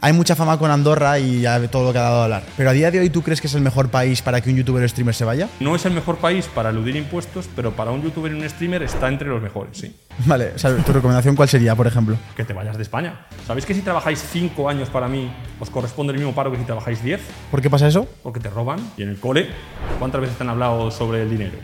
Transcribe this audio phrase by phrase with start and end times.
[0.00, 2.42] Hay mucha fama con Andorra y ya todo lo que ha dado a hablar.
[2.56, 4.56] Pero a día de hoy, ¿tú crees que es el mejor país para que un
[4.56, 5.48] youtuber o streamer se vaya?
[5.60, 8.82] No es el mejor país para eludir impuestos, pero para un youtuber y un streamer
[8.82, 9.94] está entre los mejores, sí.
[10.24, 12.16] Vale, o sea, ¿tu recomendación cuál sería, por ejemplo?
[12.34, 13.26] Que te vayas de España.
[13.46, 16.64] ¿Sabéis que si trabajáis 5 años para mí, os corresponde el mismo paro que si
[16.64, 17.20] trabajáis 10?
[17.50, 18.08] ¿Por qué pasa eso?
[18.22, 18.78] Porque te roban.
[18.96, 19.50] Y en el cole,
[19.98, 21.58] ¿cuántas veces te han hablado sobre el dinero?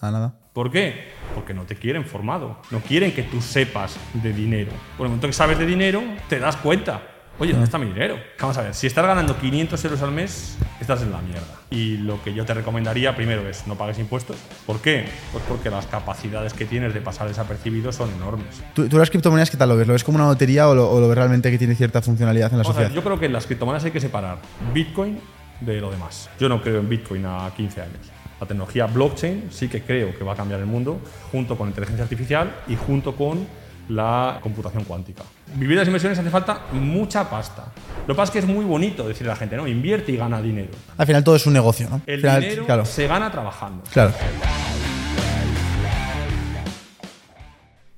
[0.00, 0.34] Ah, nada.
[0.52, 1.12] ¿Por qué?
[1.36, 2.60] Porque no te quieren formado.
[2.72, 4.72] No quieren que tú sepas de dinero.
[4.98, 7.02] Por el momento que sabes de dinero, te das cuenta.
[7.40, 8.18] Oye, ¿dónde está mi dinero?
[8.38, 11.46] Vamos a ver, si estás ganando 500 euros al mes, estás en la mierda.
[11.70, 14.36] Y lo que yo te recomendaría primero es no pagues impuestos.
[14.66, 15.06] ¿Por qué?
[15.32, 18.62] Pues porque las capacidades que tienes de pasar desapercibido son enormes.
[18.74, 19.86] ¿Tú, tú las criptomonedas qué tal lo ves?
[19.86, 22.52] ¿Lo ves como una lotería o lo, o lo ves realmente que tiene cierta funcionalidad
[22.52, 22.90] en la ver, sociedad?
[22.90, 24.36] yo creo que en las criptomonedas hay que separar
[24.74, 25.18] Bitcoin
[25.60, 26.28] de lo demás.
[26.38, 28.10] Yo no creo en Bitcoin a 15 años.
[28.38, 31.00] La tecnología blockchain sí que creo que va a cambiar el mundo
[31.32, 33.46] junto con inteligencia artificial y junto con
[33.90, 35.24] la computación cuántica.
[35.54, 37.72] Vivir de las inversiones hace falta mucha pasta.
[38.06, 40.16] Lo que pasa es que es muy bonito decirle a la gente, no, invierte y
[40.16, 40.70] gana dinero.
[40.96, 42.00] Al final todo es un negocio, ¿no?
[42.06, 43.82] El final, dinero claro, se gana trabajando.
[43.92, 44.12] claro.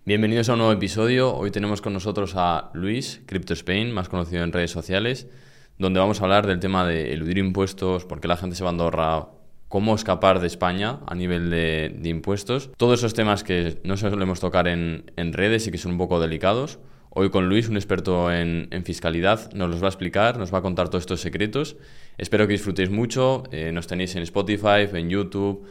[0.05, 1.33] Bienvenidos a un nuevo episodio.
[1.33, 5.29] Hoy tenemos con nosotros a Luis, Crypto Spain, más conocido en redes sociales,
[5.79, 8.71] donde vamos a hablar del tema de eludir impuestos, por qué la gente se va
[8.71, 9.27] a Andorra,
[9.73, 12.69] cómo escapar de España a nivel de, de impuestos.
[12.77, 16.21] Todos esos temas que no solemos tocar en, en redes y que son un poco
[16.21, 16.79] delicados.
[17.09, 20.59] Hoy con Luis, un experto en, en fiscalidad, nos los va a explicar, nos va
[20.59, 21.77] a contar todos estos secretos.
[22.19, 23.45] Espero que disfrutéis mucho.
[23.51, 25.67] Eh, nos tenéis en Spotify, en YouTube.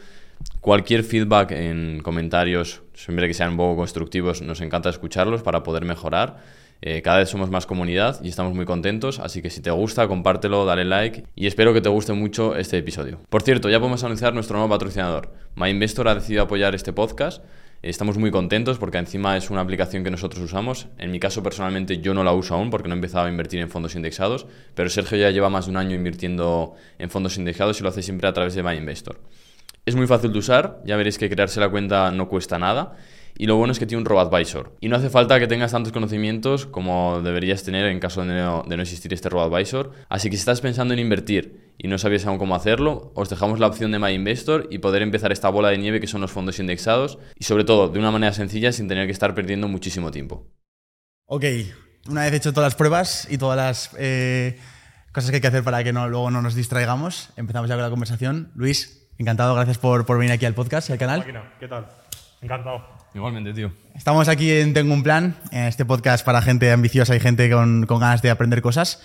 [0.60, 5.84] Cualquier feedback en comentarios, siempre que sean un poco constructivos, nos encanta escucharlos para poder
[5.84, 6.38] mejorar.
[6.84, 10.08] Eh, cada vez somos más comunidad y estamos muy contentos, así que si te gusta,
[10.08, 13.20] compártelo, dale like y espero que te guste mucho este episodio.
[13.28, 15.32] Por cierto, ya podemos anunciar nuestro nuevo patrocinador.
[15.54, 17.44] MyInvestor ha decidido apoyar este podcast.
[17.82, 20.88] Estamos muy contentos porque encima es una aplicación que nosotros usamos.
[20.98, 23.60] En mi caso personalmente yo no la uso aún porque no he empezado a invertir
[23.60, 27.78] en fondos indexados, pero Sergio ya lleva más de un año invirtiendo en fondos indexados
[27.78, 29.20] y lo hace siempre a través de MyInvestor.
[29.84, 32.96] Es muy fácil de usar, ya veréis que crearse la cuenta no cuesta nada.
[33.36, 34.76] Y lo bueno es que tiene un RoboAdvisor.
[34.80, 38.64] Y no hace falta que tengas tantos conocimientos como deberías tener en caso de no,
[38.66, 39.92] de no existir este RoboAdvisor.
[40.08, 43.58] Así que si estás pensando en invertir y no sabías aún cómo hacerlo, os dejamos
[43.58, 46.58] la opción de MyInvestor y poder empezar esta bola de nieve que son los fondos
[46.60, 47.18] indexados.
[47.36, 50.46] Y sobre todo, de una manera sencilla sin tener que estar perdiendo muchísimo tiempo.
[51.26, 51.44] Ok,
[52.08, 54.58] una vez hecho todas las pruebas y todas las eh,
[55.12, 57.84] cosas que hay que hacer para que no, luego no nos distraigamos, empezamos ya con
[57.84, 58.52] la conversación.
[58.54, 61.20] Luis, encantado, gracias por, por venir aquí al podcast y al canal.
[61.20, 61.86] Máquina, ¿qué tal?
[62.40, 62.91] Encantado.
[63.14, 63.72] Igualmente, tío.
[63.94, 67.84] Estamos aquí en Tengo un Plan, en este podcast para gente ambiciosa y gente con,
[67.86, 69.02] con ganas de aprender cosas.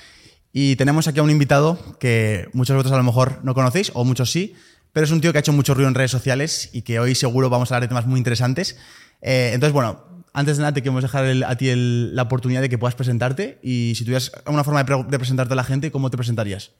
[0.54, 3.92] Y tenemos aquí a un invitado que muchos de vosotros a lo mejor no conocéis,
[3.94, 4.56] o muchos sí,
[4.94, 7.16] pero es un tío que ha hecho mucho ruido en redes sociales y que hoy
[7.16, 8.80] seguro vamos a hablar de temas muy interesantes.
[9.22, 10.02] Eh, entonces, bueno,
[10.34, 12.96] antes de nada te queremos dejar el- a ti el- la oportunidad de que puedas
[12.96, 16.18] presentarte y si tuvieras una forma de, pre- de presentarte a la gente, ¿cómo te
[16.18, 16.72] presentarías?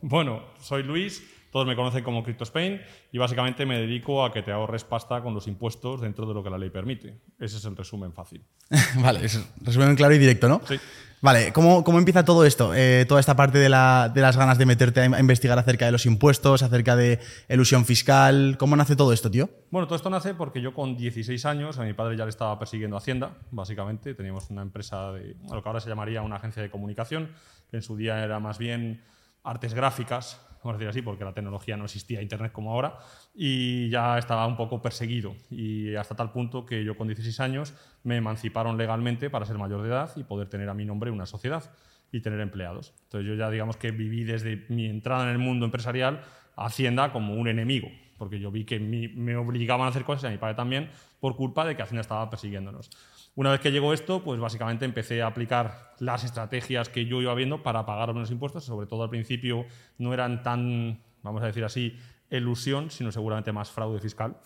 [0.00, 2.80] Bueno, soy Luis, todos me conocen como Crypto Spain
[3.12, 6.42] y básicamente me dedico a que te ahorres pasta con los impuestos dentro de lo
[6.42, 7.18] que la ley permite.
[7.38, 8.44] Ese es el resumen fácil.
[9.02, 10.60] vale, es resumen claro y directo, ¿no?
[10.66, 10.76] Sí.
[11.22, 12.72] Vale, ¿cómo, cómo empieza todo esto?
[12.74, 15.84] Eh, toda esta parte de, la- de las ganas de meterte a, a investigar acerca
[15.84, 18.56] de los impuestos, acerca de elusión fiscal.
[18.58, 19.50] ¿Cómo nace todo esto, tío?
[19.70, 22.58] Bueno, todo esto nace porque yo con 16 años a mi padre ya le estaba
[22.58, 24.14] persiguiendo Hacienda, básicamente.
[24.14, 27.28] Teníamos una empresa de lo que ahora se llamaría una agencia de comunicación,
[27.70, 29.02] que en su día era más bien
[29.44, 32.98] artes gráficas, a decir así, porque la tecnología no existía, Internet como ahora,
[33.34, 35.34] y ya estaba un poco perseguido.
[35.50, 39.82] Y hasta tal punto que yo con 16 años me emanciparon legalmente para ser mayor
[39.82, 41.70] de edad y poder tener a mi nombre una sociedad
[42.12, 42.92] y tener empleados.
[43.04, 46.20] Entonces yo ya digamos que viví desde mi entrada en el mundo empresarial
[46.56, 47.88] a Hacienda como un enemigo,
[48.18, 51.36] porque yo vi que me obligaban a hacer cosas y a mi padre también por
[51.36, 52.90] culpa de que Hacienda estaba persiguiéndonos.
[53.40, 57.32] Una vez que llegó esto, pues básicamente empecé a aplicar las estrategias que yo iba
[57.32, 59.64] viendo para pagar menos impuestos, sobre todo al principio
[59.96, 61.96] no eran tan, vamos a decir así,
[62.28, 64.36] elusión, sino seguramente más fraude fiscal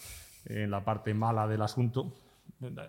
[0.44, 2.14] en la parte mala del asunto,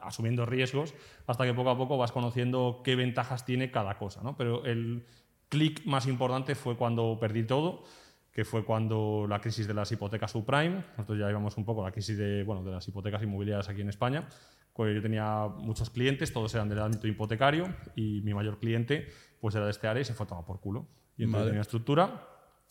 [0.03, 0.93] asumiendo riesgos,
[1.25, 4.21] hasta que poco a poco vas conociendo qué ventajas tiene cada cosa.
[4.21, 4.37] ¿no?
[4.37, 5.07] Pero el
[5.49, 7.81] clic más importante fue cuando perdí todo,
[8.35, 11.85] que fue cuando la crisis de las hipotecas subprime, nosotros ya íbamos un poco a
[11.85, 14.27] la crisis de, bueno, de las hipotecas inmobiliarias aquí en España,
[14.73, 19.07] pues yo tenía muchos clientes, todos eran del ámbito hipotecario y mi mayor cliente
[19.39, 20.85] pues era de este área y se fue a tomar por culo.
[21.17, 21.51] Y entonces Vale.
[21.51, 22.27] tenía estructura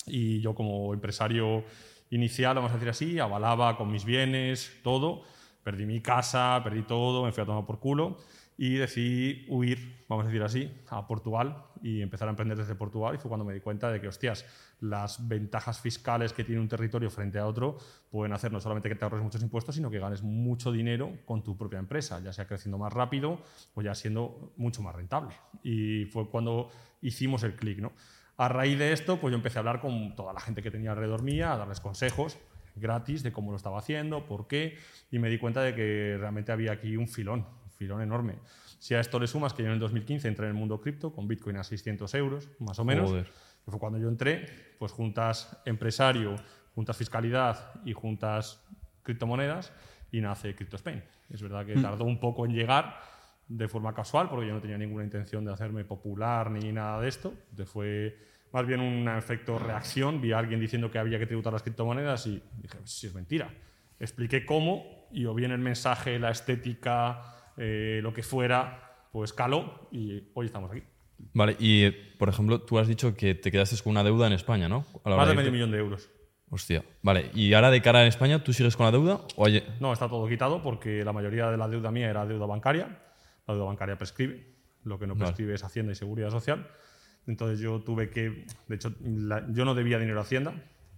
[0.06, 1.64] y yo como empresario
[2.11, 5.22] inicial, vamos a decir así, avalaba con mis bienes, todo,
[5.62, 8.19] perdí mi casa, perdí todo, me fui a tomar por culo
[8.56, 13.14] y decidí huir, vamos a decir así, a Portugal y empezar a emprender desde Portugal
[13.14, 14.44] y fue cuando me di cuenta de que, hostias,
[14.80, 17.78] las ventajas fiscales que tiene un territorio frente a otro
[18.10, 21.42] pueden hacer no solamente que te ahorres muchos impuestos, sino que ganes mucho dinero con
[21.42, 23.42] tu propia empresa, ya sea creciendo más rápido
[23.74, 25.34] o ya siendo mucho más rentable.
[25.62, 26.70] Y fue cuando
[27.02, 27.92] hicimos el clic, ¿no?
[28.36, 30.92] A raíz de esto, pues yo empecé a hablar con toda la gente que tenía
[30.92, 32.38] alrededor mía, a darles consejos
[32.76, 34.76] gratis de cómo lo estaba haciendo, por qué,
[35.10, 37.46] y me di cuenta de que realmente había aquí un filón,
[37.76, 38.38] filón enorme.
[38.79, 41.12] Si a esto le sumas que yo en el 2015 entré en el mundo cripto
[41.12, 44.47] con Bitcoin a 600 euros, más o menos, que fue cuando yo entré,
[44.79, 46.37] pues juntas empresario,
[46.75, 48.62] juntas fiscalidad y juntas
[49.03, 49.73] criptomonedas
[50.11, 51.03] y nace Crypto Spain.
[51.31, 51.82] Es verdad que mm.
[51.82, 52.99] tardó un poco en llegar
[53.49, 57.09] de forma casual, porque yo no tenía ninguna intención de hacerme popular ni nada de
[57.09, 57.35] esto.
[57.67, 58.17] fue
[58.53, 60.21] más bien un efecto reacción.
[60.21, 63.50] Vi a alguien diciendo que había que tributar las criptomonedas y dije, si es mentira.
[63.99, 67.23] Expliqué cómo y o bien el mensaje, la estética,
[67.56, 70.82] eh, lo que fuera, pues caló y hoy estamos aquí.
[71.32, 74.68] Vale, y por ejemplo, tú has dicho que te quedaste con una deuda en España,
[74.68, 74.84] ¿no?
[75.04, 76.10] Más de medio millón de euros.
[76.50, 76.84] Hostia.
[77.02, 79.20] Vale, ¿y ahora de cara a España tú sigues con la deuda?
[79.36, 79.46] O
[79.80, 83.00] No, está todo quitado porque la mayoría de la deuda mía era deuda bancaria.
[83.46, 84.54] La deuda bancaria prescribe.
[84.84, 86.68] Lo que no prescribe es Hacienda y Seguridad Social.
[87.26, 88.46] Entonces yo tuve que.
[88.68, 90.54] De hecho, yo no debía dinero a Hacienda,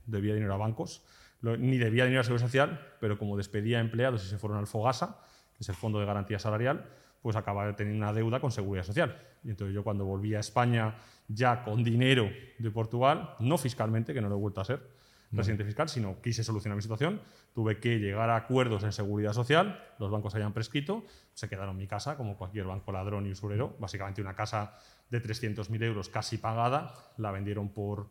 [0.06, 1.04] debía dinero a bancos,
[1.40, 5.20] ni debía dinero a Seguridad Social, pero como despedía empleados y se fueron al Fogasa,
[5.58, 6.86] es el Fondo de Garantía Salarial,
[7.22, 9.20] pues acababa de tener una deuda con Seguridad Social.
[9.42, 10.96] Y entonces yo cuando volví a España
[11.28, 14.96] ya con dinero de Portugal, no fiscalmente, que no lo he vuelto a ser
[15.32, 17.20] residente fiscal, sino quise solucionar mi situación,
[17.54, 21.04] tuve que llegar a acuerdos en Seguridad Social, los bancos hayan prescrito,
[21.34, 24.78] se quedaron en mi casa, como cualquier banco ladrón y usurero, básicamente una casa
[25.10, 28.08] de 300.000 euros casi pagada, la vendieron por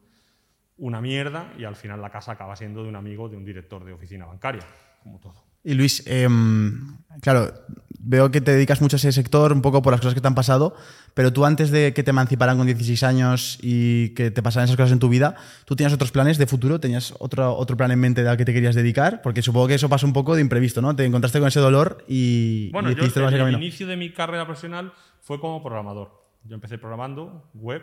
[0.78, 3.84] una mierda y al final la casa acaba siendo de un amigo de un director
[3.86, 4.64] de oficina bancaria,
[5.02, 5.55] como todo.
[5.66, 7.52] Y Luis, em, claro,
[8.00, 10.28] veo que te dedicas mucho a ese sector, un poco por las cosas que te
[10.28, 10.76] han pasado,
[11.16, 14.78] pero tú antes de que te emanciparan con 16 años y que te pasaran esas
[14.78, 15.36] cosas en tu vida,
[15.66, 16.80] ¿tú tenías otros planes de futuro?
[16.80, 19.24] ¿Tenías otro, otro plan en mente al que te querías dedicar?
[19.24, 20.96] Porque supongo que eso pasó un poco de imprevisto, ¿no?
[20.96, 25.40] Te encontraste con ese dolor y, bueno, yo, el, inicio de mi carrera profesional fue
[25.40, 26.12] como programador.
[26.44, 27.82] Yo empecé programando web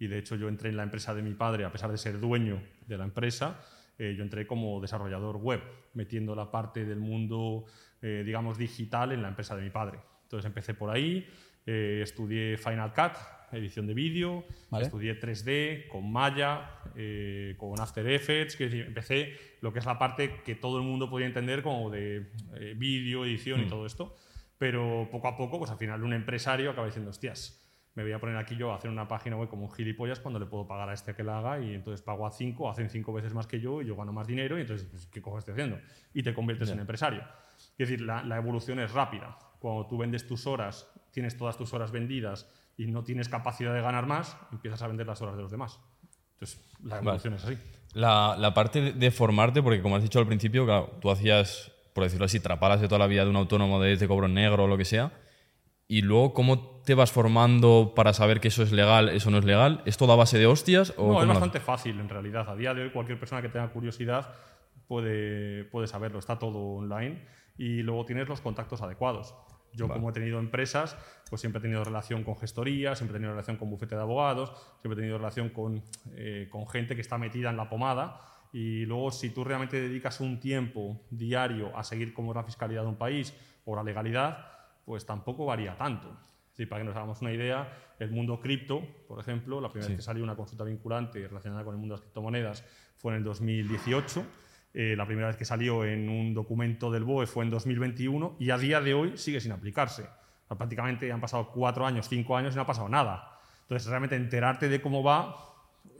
[0.00, 2.18] y de hecho yo entré en la empresa de mi padre, a pesar de ser
[2.18, 3.60] dueño de la empresa,
[3.98, 5.60] eh, yo entré como desarrollador web,
[5.94, 7.64] metiendo la parte del mundo,
[8.00, 10.00] eh, digamos, digital en la empresa de mi padre.
[10.24, 11.26] Entonces empecé por ahí,
[11.66, 13.12] eh, estudié Final Cut,
[13.52, 14.44] edición de vídeo,
[14.80, 16.70] estudié 3D con Maya,
[17.58, 21.26] con After Effects, que empecé lo que es la parte que todo el mundo podía
[21.26, 22.30] entender como de
[22.76, 23.68] vídeo, edición y mm.
[23.68, 24.16] todo esto.
[24.56, 27.61] Pero poco a poco, pues al final un empresario acaba diciendo, hostias,
[27.94, 30.40] me voy a poner aquí yo a hacer una página web como un gilipollas cuando
[30.40, 33.12] le puedo pagar a este que la haga y entonces pago a cinco, hacen cinco
[33.12, 35.52] veces más que yo y yo gano más dinero y entonces, pues, ¿qué cojo estoy
[35.52, 35.78] haciendo?
[36.14, 37.22] Y te conviertes en empresario.
[37.56, 39.36] Es decir, la, evolución es rápida.
[39.58, 43.82] Cuando tú vendes tus horas, tienes todas tus horas vendidas y no tienes capacidad de
[43.82, 45.78] ganar más, empiezas a vender las horas de los demás.
[46.34, 47.58] Entonces, la evolución es así.
[47.92, 52.04] La, la, parte de formarte, porque como has dicho al principio, claro, tú hacías, por
[52.04, 54.66] decirlo así, trapalas de toda la vida de un autónomo de, de cobro negro o
[54.66, 55.12] lo que sea
[55.88, 59.44] y luego, ¿cómo te vas formando para saber que eso es legal, eso no es
[59.44, 59.82] legal?
[59.84, 60.94] ¿Es toda base de hostias?
[60.96, 62.48] O no, es bastante fácil en realidad.
[62.48, 64.32] A día de hoy, cualquier persona que tenga curiosidad
[64.88, 66.18] puede, puede saberlo.
[66.18, 67.26] Está todo online.
[67.58, 69.34] Y luego tienes los contactos adecuados.
[69.74, 70.98] Yo, como he tenido empresas,
[71.30, 74.52] pues siempre he tenido relación con gestoría, siempre he tenido relación con bufete de abogados,
[74.82, 75.82] siempre he tenido relación con,
[76.14, 78.20] eh, con gente que está metida en la pomada.
[78.52, 82.82] Y luego, si tú realmente dedicas un tiempo diario a seguir cómo es la fiscalidad
[82.82, 84.51] de un país o la legalidad,
[84.84, 86.16] pues tampoco varía tanto.
[86.68, 90.02] para que nos hagamos una idea, el mundo cripto, por ejemplo, la primera vez que
[90.02, 92.64] salió una consulta vinculante relacionada con el mundo de las criptomonedas
[92.96, 94.24] fue en el 2018.
[94.74, 98.50] Eh, la primera vez que salió en un documento del BOE fue en 2021 y
[98.50, 100.06] a día de hoy sigue sin aplicarse.
[100.48, 103.38] prácticamente han pasado cuatro años, cinco años y no ha pasado nada.
[103.62, 105.51] Entonces, realmente enterarte de cómo va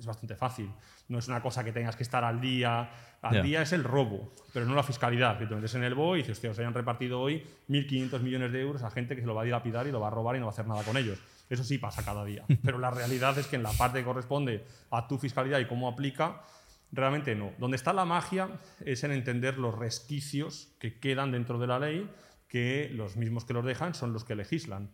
[0.02, 0.70] es bastante fácil.
[1.08, 2.90] No es una cosa que tengas que estar al día
[3.22, 5.38] al día es el robo, pero no la fiscalidad.
[5.38, 8.52] Que tú metes en el BOE y dices, hostia, se hayan repartido hoy 1.500 millones
[8.52, 10.34] de euros a gente que se lo va a dilapidar y lo va a robar
[10.34, 11.20] y no va a hacer nada con ellos.
[11.48, 12.44] Eso sí pasa cada día.
[12.64, 15.88] Pero la realidad es que en la parte que corresponde a tu fiscalidad y cómo
[15.88, 16.42] aplica,
[16.90, 17.52] realmente no.
[17.58, 18.48] Donde está la magia
[18.84, 22.10] es en entender los resquicios que quedan dentro de la ley,
[22.48, 24.90] que los mismos que los dejan son los que legislan.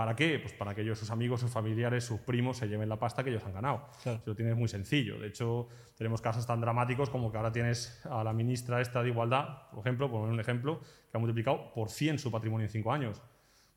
[0.00, 0.38] ¿Para qué?
[0.38, 3.28] Pues para que ellos, sus amigos, sus familiares, sus primos se lleven la pasta que
[3.28, 3.86] ellos han ganado.
[4.00, 5.18] Eso lo tienes muy sencillo.
[5.18, 9.10] De hecho, tenemos casos tan dramáticos como que ahora tienes a la ministra esta de
[9.10, 12.72] Igualdad, por ejemplo, por poner un ejemplo, que ha multiplicado por 100 su patrimonio en
[12.72, 13.20] 5 años.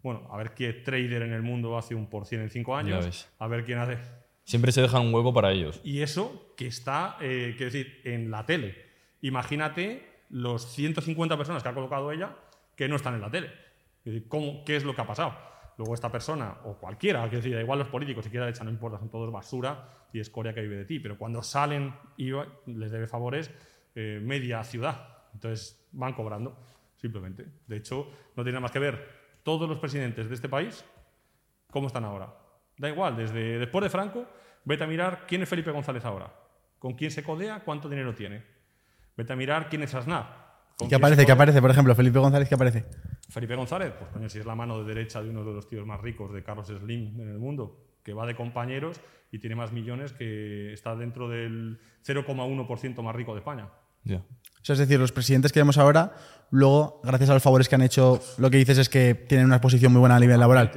[0.01, 3.27] Bueno, a ver qué trader en el mundo hace un por 100 en 5 años.
[3.38, 3.98] A ver quién hace...
[4.46, 5.82] Siempre se deja un hueco para ellos.
[5.84, 8.77] Y eso que está, eh, quiero decir, en la tele.
[9.20, 12.38] Imagínate los 150 personas que ha colocado ella
[12.77, 13.51] que no están en la tele.
[14.06, 15.53] ¿Qué es lo que ha pasado?
[15.77, 18.70] Luego esta persona, o cualquiera, que decir, da igual los políticos, si quiera derecha no
[18.70, 21.00] importa, son todos basura y escoria que vive de ti.
[21.00, 23.51] Pero cuando salen les debe favores
[23.96, 25.08] eh, media ciudad.
[25.34, 26.58] Entonces van cobrando,
[26.98, 27.46] simplemente.
[27.68, 30.84] De hecho, no tiene más que ver todos los presidentes de este país,
[31.70, 32.34] cómo están ahora.
[32.77, 34.25] Da igual, desde después de Franco,
[34.65, 36.34] vete a mirar quién es Felipe González ahora,
[36.80, 38.44] con quién se codea, cuánto dinero tiene.
[39.15, 40.43] Vete a mirar quién es Aznar.
[40.89, 41.25] ¿Qué aparece?
[41.25, 41.62] ¿Qué aparece?
[41.62, 42.86] Por ejemplo, Felipe González, ¿qué aparece?
[43.30, 45.86] Felipe González, pues coño, si es la mano de derecha de uno de los tíos
[45.86, 49.00] más ricos de Carlos Slim en el mundo, que va de compañeros
[49.32, 53.70] y tiene más millones que está dentro del 0,1% más rico de España.
[54.03, 54.22] Ya.
[54.68, 56.13] es decir, los presidentes que vemos ahora,
[56.51, 59.56] luego, gracias a los favores que han hecho, lo que dices es que tienen una
[59.56, 60.72] exposición muy buena a nivel laboral.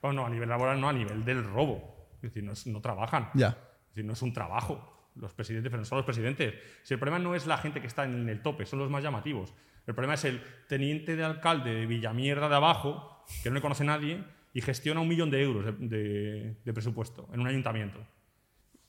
[0.00, 2.08] Bueno, no, a nivel laboral no, a nivel del robo.
[2.22, 3.30] Es decir, no, trabajan.
[3.34, 3.48] Ya.
[3.48, 4.97] Es decir, no es un trabajo.
[5.18, 6.54] Los presidentes, pero no son los presidentes.
[6.82, 9.02] Si el problema no es la gente que está en el tope, son los más
[9.02, 9.52] llamativos.
[9.86, 13.84] El problema es el teniente de alcalde de Villamierda de abajo, que no le conoce
[13.84, 14.22] nadie,
[14.52, 18.00] y gestiona un millón de euros de, de presupuesto en un ayuntamiento.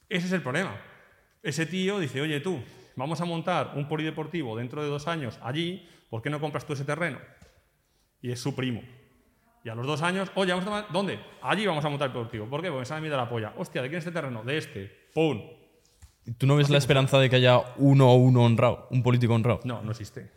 [0.08, 0.76] Ese es el problema.
[1.42, 2.62] Ese tío dice, oye tú,
[2.96, 6.74] vamos a montar un polideportivo dentro de dos años allí, ¿por qué no compras tú
[6.74, 7.20] ese terreno?
[8.22, 8.82] Y es su primo.
[9.64, 11.20] Y a los dos años, oye, vamos a ¿dónde?
[11.42, 12.48] Allí vamos a montar el deportivo.
[12.48, 12.72] ¿Por qué?
[12.72, 13.54] Porque me miedo la polla.
[13.58, 14.44] Hostia, ¿de quién es este terreno?
[14.44, 15.10] De este.
[15.14, 15.42] ¡Pum!
[16.38, 19.62] ¿Tú no ves la esperanza de que haya uno o uno honrado, un político honrado?
[19.64, 20.32] No, no existe.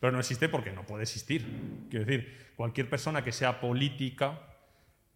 [0.00, 1.86] Pero no existe porque no puede existir.
[1.90, 4.40] Quiero decir, cualquier persona que sea política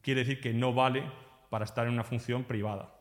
[0.01, 1.05] quiere decir que no vale
[1.51, 2.95] para estar en una función privada,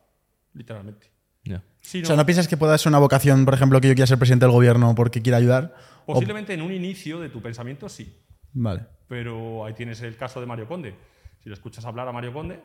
[0.54, 1.18] literalmente
[1.56, 4.18] o sea, ¿no piensas que pueda ser una vocación, por ejemplo, que yo quiera ser
[4.18, 5.74] presidente del gobierno porque quiera ayudar?
[6.06, 8.16] Posiblemente en un inicio de tu pensamiento sí.
[8.52, 8.86] Vale.
[9.08, 10.94] Pero ahí tienes el caso de Mario Conde.
[11.42, 12.60] Si le escuchas hablar a Mario Conde,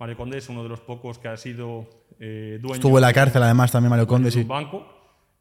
[0.00, 1.86] Mario Conde es uno de los pocos que ha sido
[2.18, 2.74] eh, dueño.
[2.74, 4.42] Estuvo en la cárcel, además, también Mario Conde, sí.
[4.44, 4.86] banco.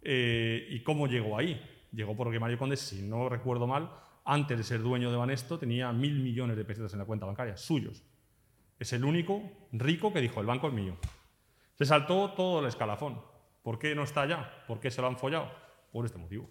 [0.01, 1.60] Eh, ¿Y cómo llegó ahí?
[1.94, 3.89] Llegó porque Mario Conde, si no recuerdo mal,
[4.25, 7.56] antes de ser dueño de Banesto, tenía mil millones de pesetas en la cuenta bancaria,
[7.56, 8.04] suyos.
[8.78, 10.98] Es el único rico que dijo: el banco es mío.
[11.75, 13.22] Se saltó todo el escalafón.
[13.63, 14.66] ¿Por qué no está allá?
[14.68, 15.50] ¿Por qué se lo han follado?
[15.94, 16.50] Por este motivo.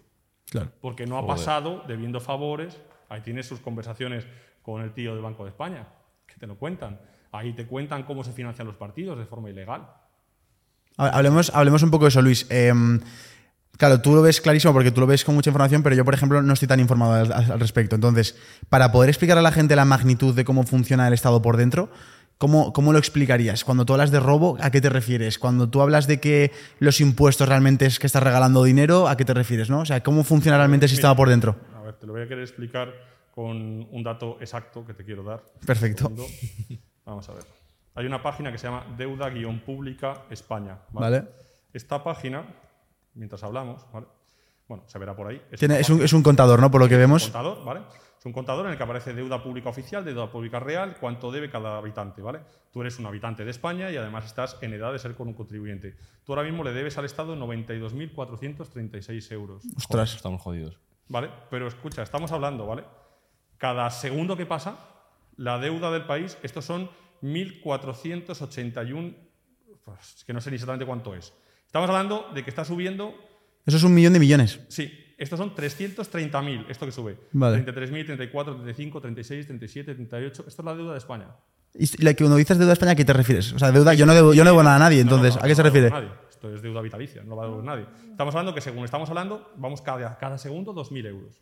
[0.49, 0.71] Claro.
[0.81, 2.81] Porque no ha pasado debiendo favores.
[3.07, 4.25] Ahí tienes sus conversaciones
[4.63, 5.87] con el tío del Banco de España,
[6.25, 6.99] que te lo cuentan.
[7.31, 9.87] Ahí te cuentan cómo se financian los partidos de forma ilegal.
[10.97, 12.45] Hablemos, hablemos un poco de eso, Luis.
[12.49, 12.99] Em,
[13.77, 16.13] claro, tú lo ves clarísimo porque tú lo ves con mucha información, pero yo, por
[16.13, 17.95] ejemplo, no estoy tan informado al respecto.
[17.95, 18.35] Entonces,
[18.67, 21.89] para poder explicar a la gente la magnitud de cómo funciona el Estado por dentro,
[22.39, 23.65] ¿Cómo, ¿Cómo, lo explicarías?
[23.65, 25.37] Cuando tú hablas de robo, ¿a qué te refieres?
[25.37, 29.25] Cuando tú hablas de que los impuestos realmente es que estás regalando dinero, ¿a qué
[29.25, 29.69] te refieres?
[29.69, 29.81] ¿no?
[29.81, 31.57] O sea, ¿cómo funciona realmente el sistema por dentro?
[31.75, 32.93] A ver, te lo voy a querer explicar
[33.35, 35.43] con un dato exacto que te quiero dar.
[35.65, 36.09] Perfecto.
[37.09, 37.43] Vamos a ver.
[37.95, 40.77] Hay una página que se llama Deuda-Pública España.
[40.91, 41.25] ¿vale?
[41.73, 42.45] Esta página,
[43.15, 44.05] mientras hablamos, ¿vale?
[44.67, 45.41] bueno, se verá por ahí.
[45.51, 46.69] Es, es, un, es un contador, ¿no?
[46.69, 47.25] Por lo que vemos.
[47.25, 47.81] Un contador, ¿vale?
[48.19, 51.49] Es un contador en el que aparece deuda pública oficial, deuda pública real, cuánto debe
[51.49, 52.41] cada habitante, ¿vale?
[52.71, 55.33] Tú eres un habitante de España y además estás en edad de ser con un
[55.33, 55.95] contribuyente.
[56.23, 59.63] Tú ahora mismo le debes al Estado 92.436 euros.
[59.75, 60.77] Ostras, estamos jodidos.
[61.07, 61.31] ¿Vale?
[61.49, 62.83] Pero escucha, estamos hablando, ¿vale?
[63.57, 64.77] Cada segundo que pasa,
[65.39, 66.89] la deuda del país, estos son
[67.21, 69.15] 1.481,
[69.85, 71.33] pues, que no sé ni exactamente cuánto es.
[71.65, 73.15] Estamos hablando de que está subiendo...
[73.65, 74.59] Eso es un millón de millones.
[74.67, 77.17] Sí, estos son 330.000, esto que sube.
[77.31, 77.65] Vale.
[77.65, 80.43] 33.000, 34, 35, 36, 37, 38.
[80.45, 81.27] Esto es la deuda de España.
[81.73, 83.53] Y cuando dices deuda de España, ¿a qué te refieres?
[83.53, 85.55] O sea, deuda, yo no debo, yo no debo nada a nadie, entonces, ¿a qué
[85.55, 85.89] se refiere?
[85.89, 86.09] Nadie.
[86.29, 87.85] Esto es deuda vitalicia, no va a devolver nadie.
[88.11, 91.41] Estamos hablando que según estamos hablando, vamos cada, cada segundo 2.000 euros.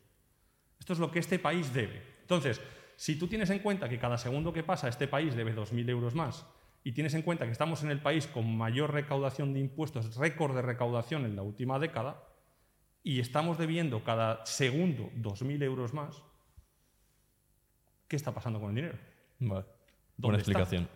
[0.79, 2.03] Esto es lo que este país debe.
[2.21, 2.61] Entonces,
[2.97, 6.15] si tú tienes en cuenta que cada segundo que pasa este país debe 2.000 euros
[6.15, 6.47] más
[6.83, 10.55] y tienes en cuenta que estamos en el país con mayor recaudación de impuestos, récord
[10.55, 12.23] de recaudación en la última década,
[13.03, 16.23] y estamos debiendo cada segundo 2.000 euros más,
[18.07, 18.97] ¿qué está pasando con el dinero?
[19.39, 19.65] Vale.
[20.17, 20.89] Buena explicación.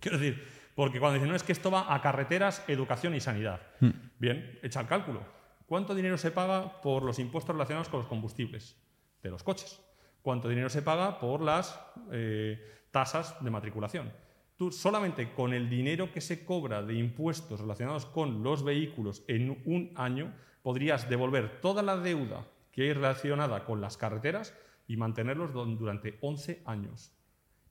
[0.00, 0.44] Quiero decir,
[0.74, 3.60] porque cuando dicen, no, es que esto va a carreteras, educación y sanidad.
[3.78, 3.90] Hmm.
[4.18, 5.24] Bien, echa el cálculo.
[5.66, 8.76] ¿Cuánto dinero se paga por los impuestos relacionados con los combustibles
[9.22, 9.80] de los coches?
[10.24, 11.78] ¿Cuánto dinero se paga por las
[12.10, 14.10] eh, tasas de matriculación?
[14.56, 19.50] Tú solamente con el dinero que se cobra de impuestos relacionados con los vehículos en
[19.66, 24.54] un año podrías devolver toda la deuda que hay relacionada con las carreteras
[24.88, 27.12] y mantenerlos durante 11 años.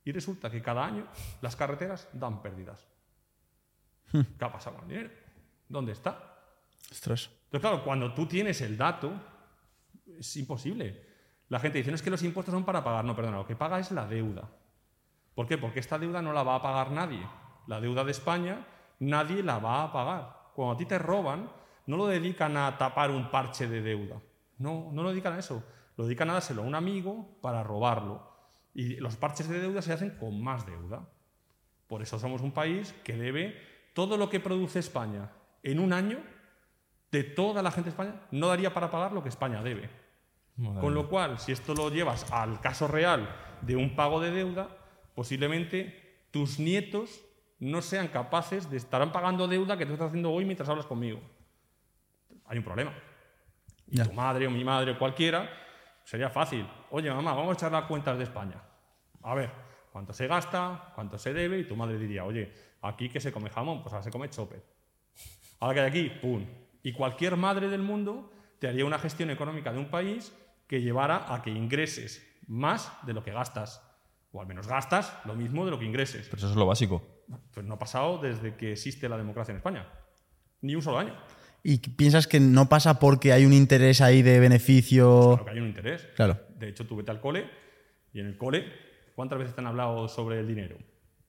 [0.04, 1.08] Y resulta que cada año
[1.40, 2.86] las carreteras dan pérdidas.
[4.12, 4.20] Hmm.
[4.38, 5.10] ¿Qué ha pasado con el dinero?
[5.68, 6.38] ¿Dónde está?
[6.92, 7.30] Ostras.
[7.46, 9.12] Entonces, claro, cuando tú tienes el dato,
[10.06, 11.13] es imposible.
[11.48, 13.04] La gente dice, no es que los impuestos son para pagar.
[13.04, 14.48] No, perdona, lo que paga es la deuda.
[15.34, 15.58] ¿Por qué?
[15.58, 17.26] Porque esta deuda no la va a pagar nadie.
[17.66, 18.66] La deuda de España,
[19.00, 20.50] nadie la va a pagar.
[20.54, 21.50] Cuando a ti te roban,
[21.86, 24.20] no lo dedican a tapar un parche de deuda.
[24.58, 25.62] No, no lo dedican a eso.
[25.96, 28.32] Lo dedican a dárselo a un amigo para robarlo.
[28.74, 31.08] Y los parches de deuda se hacen con más deuda.
[31.86, 33.56] Por eso somos un país que debe
[33.92, 35.30] todo lo que produce España
[35.62, 36.18] en un año,
[37.10, 39.88] de toda la gente de España, no daría para pagar lo que España debe.
[40.56, 43.28] Con lo cual, si esto lo llevas al caso real
[43.62, 44.68] de un pago de deuda,
[45.14, 47.24] posiblemente tus nietos
[47.58, 51.20] no sean capaces de estarán pagando deuda que tú estás haciendo hoy mientras hablas conmigo.
[52.46, 52.92] Hay un problema.
[53.88, 54.04] Y Ya.
[54.04, 55.50] tu madre o mi madre o cualquiera,
[56.04, 56.66] sería fácil.
[56.90, 58.62] Oye, mamá, vamos a echar las cuentas de España.
[59.22, 59.50] A ver,
[59.90, 63.50] cuánto se gasta, cuánto se debe, y tu madre diría, oye, aquí que se come
[63.50, 64.62] jamón, pues ahora se come chope.
[65.60, 66.44] Ahora que hay aquí, ¡pum!
[66.82, 70.32] Y cualquier madre del mundo te haría una gestión económica de un país
[70.66, 73.82] que llevara a que ingreses más de lo que gastas.
[74.32, 76.26] O al menos gastas lo mismo de lo que ingreses.
[76.26, 77.22] Pero eso es lo básico.
[77.52, 79.88] Pues no ha pasado desde que existe la democracia en España.
[80.60, 81.14] Ni un solo año.
[81.62, 85.28] ¿Y piensas que no pasa porque hay un interés ahí de beneficio?
[85.34, 86.08] Claro que hay un interés.
[86.16, 86.38] Claro.
[86.58, 87.48] De hecho, tú vete al cole
[88.12, 88.70] y en el cole,
[89.14, 90.76] ¿cuántas veces te han hablado sobre el dinero?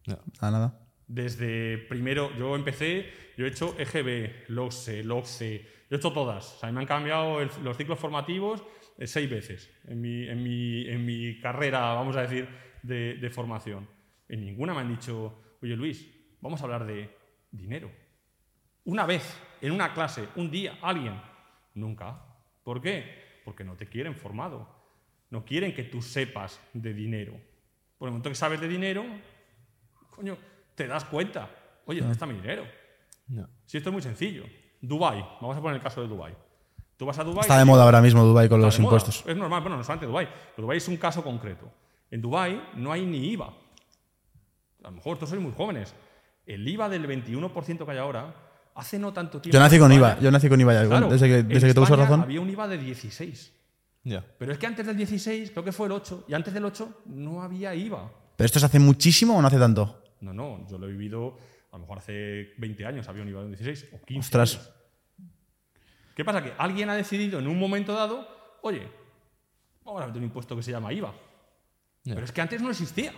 [0.06, 0.20] Ya.
[0.42, 0.80] Nada, nada.
[1.08, 3.06] Desde primero, yo empecé,
[3.38, 6.56] yo he hecho EGB, LOCSE, LOCSE, yo he hecho todas.
[6.56, 8.64] O sea, me han cambiado el- los ciclos formativos
[9.04, 12.48] seis veces en mi, en, mi, en mi carrera, vamos a decir,
[12.82, 13.88] de, de formación.
[14.28, 16.10] En ninguna me han dicho, oye Luis,
[16.42, 17.10] vamos a hablar de
[17.52, 17.92] dinero.
[18.86, 21.20] Una vez, en una clase, un día, alguien.
[21.74, 22.22] Nunca.
[22.64, 23.42] ¿Por qué?
[23.44, 24.70] Porque no te quieren formado.
[25.30, 27.34] No quieren que tú sepas de dinero.
[27.98, 29.04] Por el momento que sabes de dinero,
[30.12, 30.38] coño,
[30.76, 31.50] te das cuenta.
[31.86, 32.66] Oye, ¿dónde está mi dinero?
[33.28, 33.50] Ya.
[33.66, 34.46] Si esto es muy sencillo.
[34.82, 36.36] Dubai, vamos a poner el caso de Dubai.
[36.98, 37.42] Tú vas a Dubai.
[37.42, 38.84] Está de moda ahora mismo Dubai con los moda.
[38.86, 39.24] impuestos.
[39.28, 40.28] Es normal, bueno, no solamente Dubai.
[40.56, 41.70] Pero Dubai es un caso concreto.
[42.10, 43.48] En Dubai no hay ni IVA.
[43.48, 45.94] A lo mejor todos sois muy jóvenes.
[46.46, 48.34] El IVA del 21% que hay ahora,
[48.76, 49.54] hace no tanto tiempo.
[49.56, 50.88] Yo nací con España- IVA, yo nací con IVA ya.
[50.88, 52.22] Claro, desde que, desde que te uso razón.
[52.22, 53.52] Había un IVA de 16.
[54.04, 54.24] Ya.
[54.38, 57.02] Pero es que antes del 16, creo que fue el 8, y antes del 8
[57.06, 58.12] no había IVA.
[58.38, 60.04] ¿Pero esto se hace muchísimo o no hace tanto?
[60.22, 61.38] No, no, yo lo he vivido,
[61.72, 64.20] a lo mejor hace 20 años había un IVA de 16 o 15.
[64.20, 64.56] Ostras.
[64.56, 64.72] años.
[66.16, 66.42] ¿Qué pasa?
[66.42, 68.28] Que alguien ha decidido en un momento dado,
[68.62, 68.90] oye,
[69.84, 71.14] vamos a meter un impuesto que se llama IVA.
[72.04, 73.14] Pero es que antes no existía.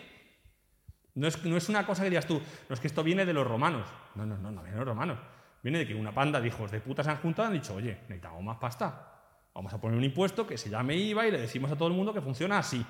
[1.14, 3.34] No es, no es una cosa que digas tú, no es que esto viene de
[3.34, 3.88] los romanos.
[4.16, 5.20] No, no, no, no viene de los romanos.
[5.64, 7.76] Viene de que una panda de hijos de puta se han juntado y han dicho,
[7.76, 9.14] oye, necesitamos más pasta.
[9.54, 11.96] Vamos a poner un impuesto que se llame IVA y le decimos a todo el
[11.96, 12.86] mundo que funciona así.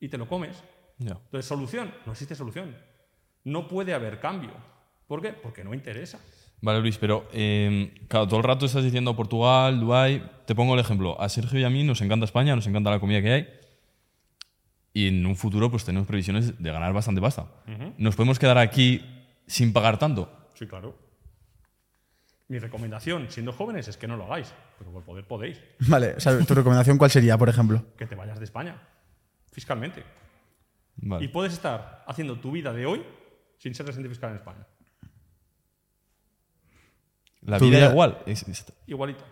[0.00, 0.62] Y te lo comes.
[0.98, 1.12] Ya.
[1.12, 2.76] Entonces, solución, no existe solución.
[3.44, 4.50] No puede haber cambio.
[5.06, 5.32] ¿Por qué?
[5.32, 6.18] Porque no interesa.
[6.60, 10.22] Vale, Luis, pero eh, claro, todo el rato estás diciendo Portugal, Dubái.
[10.46, 11.20] Te pongo el ejemplo.
[11.20, 13.48] A Sergio y a mí nos encanta España, nos encanta la comida que hay.
[14.92, 17.46] Y en un futuro, pues tenemos previsiones de ganar bastante pasta.
[17.98, 19.04] ¿Nos podemos quedar aquí
[19.46, 20.50] sin pagar tanto?
[20.54, 20.96] Sí, claro.
[22.48, 25.60] Mi recomendación, siendo jóvenes, es que no lo hagáis, pero por poder podéis.
[25.80, 27.84] Vale, o sea, ¿tu recomendación cuál sería, por ejemplo?
[27.98, 28.80] Que te vayas de España,
[29.52, 30.04] fiscalmente.
[30.96, 31.24] Vale.
[31.24, 33.02] Y puedes estar haciendo tu vida de hoy
[33.58, 34.66] sin ser residente fiscal en España.
[37.46, 38.18] La vida vida- igual.
[38.26, 39.24] es- es- Igualito.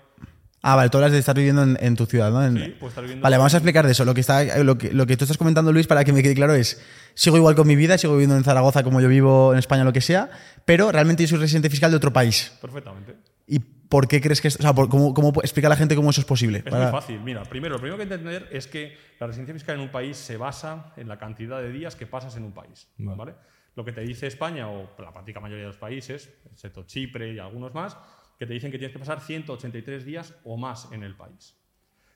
[0.66, 2.42] Ah, vale, tú hablas de estar viviendo en, en tu ciudad, ¿no?
[2.42, 4.07] En- Sí, puedes estar viviendo- Vale, vamos a explicar de eso.
[4.07, 6.35] Lo que, está, lo, que, lo que tú estás comentando, Luis, para que me quede
[6.35, 9.59] claro es, sigo igual con mi vida, sigo viviendo en Zaragoza como yo vivo en
[9.59, 10.31] España, lo que sea,
[10.64, 12.50] pero realmente yo soy residente fiscal de otro país.
[12.62, 13.14] Perfectamente.
[13.46, 15.94] ¿Y por qué crees que esto, o sea, por- cómo, cómo explica a la gente
[15.96, 16.59] cómo eso es posible?
[16.64, 17.20] Es Para- muy fácil.
[17.20, 19.90] Mira, primero, lo primero que hay que entender es que la residencia fiscal en un
[19.90, 22.88] país se basa en la cantidad de días que pasas en un país.
[22.96, 23.18] Vale.
[23.18, 23.35] ¿vale?
[23.76, 27.38] Lo que te dice España, o la práctica mayoría de los países, excepto Chipre y
[27.38, 27.96] algunos más,
[28.38, 31.56] que te dicen que tienes que pasar 183 días o más en el país.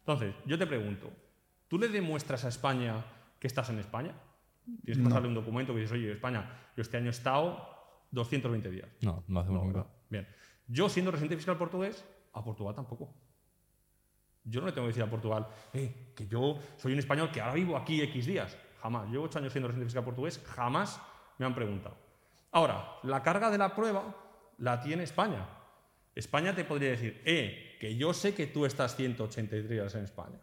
[0.00, 1.10] Entonces, yo te pregunto,
[1.68, 3.04] ¿tú le demuestras a España
[3.38, 4.14] que estás en España?
[4.84, 7.66] Tienes que pasarle un documento que dices, oye, España, yo este año he estado
[8.10, 8.88] 220 días.
[9.00, 9.72] No, no hacemos No.
[9.72, 9.86] ¿verdad?
[10.08, 10.28] Bien.
[10.66, 13.14] Yo, siendo residente fiscal portugués, a Portugal tampoco.
[14.44, 17.40] Yo no le tengo que decir a Portugal, eh, que yo soy un español que
[17.40, 18.56] ahora vivo aquí X días.
[18.80, 19.10] Jamás.
[19.10, 21.00] Llevo ocho años siendo residente fiscal portugués, jamás
[21.38, 21.96] me han preguntado.
[22.52, 24.14] Ahora, la carga de la prueba
[24.58, 25.46] la tiene España.
[26.14, 30.38] España te podría decir, eh, que yo sé que tú estás 183 días en España.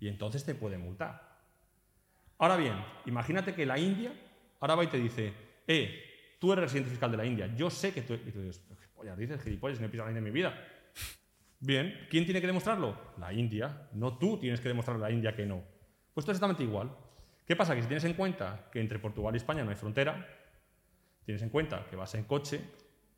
[0.00, 1.38] Y entonces te puede multar.
[2.38, 2.74] Ahora bien,
[3.06, 4.12] imagínate que la India
[4.60, 5.32] ahora va y te dice,
[5.66, 8.14] eh, tú eres residente fiscal de la India, yo sé que tú...
[8.14, 10.54] Y tú dices, "Gilipollas, dices gilipollas, no he pisado la India en mi vida.
[11.60, 12.96] Bien, ¿quién tiene que demostrarlo?
[13.18, 13.88] La India.
[13.92, 15.62] No tú tienes que demostrarle a la India que no.
[16.14, 16.90] Pues esto es exactamente igual.
[17.48, 17.74] ¿Qué pasa?
[17.74, 20.28] Que si tienes en cuenta que entre Portugal y España no hay frontera,
[21.24, 22.62] tienes en cuenta que vas en coche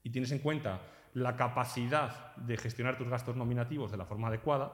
[0.05, 0.83] y tienes en cuenta
[1.15, 4.73] la capacidad de gestionar tus gastos nominativos de la forma adecuada,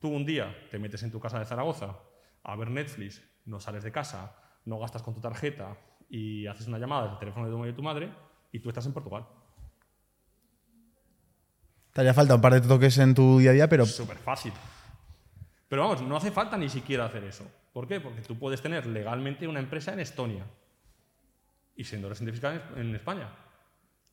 [0.00, 1.98] tú un día te metes en tu casa de Zaragoza
[2.42, 5.76] a ver Netflix, no sales de casa, no gastas con tu tarjeta
[6.08, 8.12] y haces una llamada desde el teléfono de tu madre y tu madre
[8.50, 9.24] y tú estás en Portugal.
[11.92, 14.52] Te haría falta un par de toques en tu día a día, pero Súper fácil.
[15.68, 17.48] Pero vamos, no hace falta ni siquiera hacer eso.
[17.72, 18.00] ¿Por qué?
[18.00, 20.44] Porque tú puedes tener legalmente una empresa en Estonia
[21.76, 23.28] y siendo residente fiscal en, España.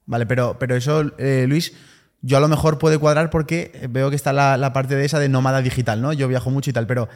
[0.06, 1.76] Vale, pero, pero eso, eh, Luis,
[2.22, 5.20] yo a lo mejor puede cuadrar porque veo que está la, la parte de esa
[5.20, 6.14] de nómada digital, ¿no?
[6.14, 7.10] Yo viajo mucho y tal, pero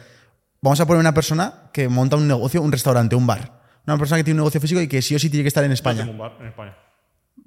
[0.60, 3.62] vamos a poner una persona que monta un negocio, un restaurante, un bar.
[3.86, 5.64] Una persona que tiene un negocio físico y que sí o sí tiene que estar
[5.64, 6.06] en España.
[6.08, 6.76] un bar en España.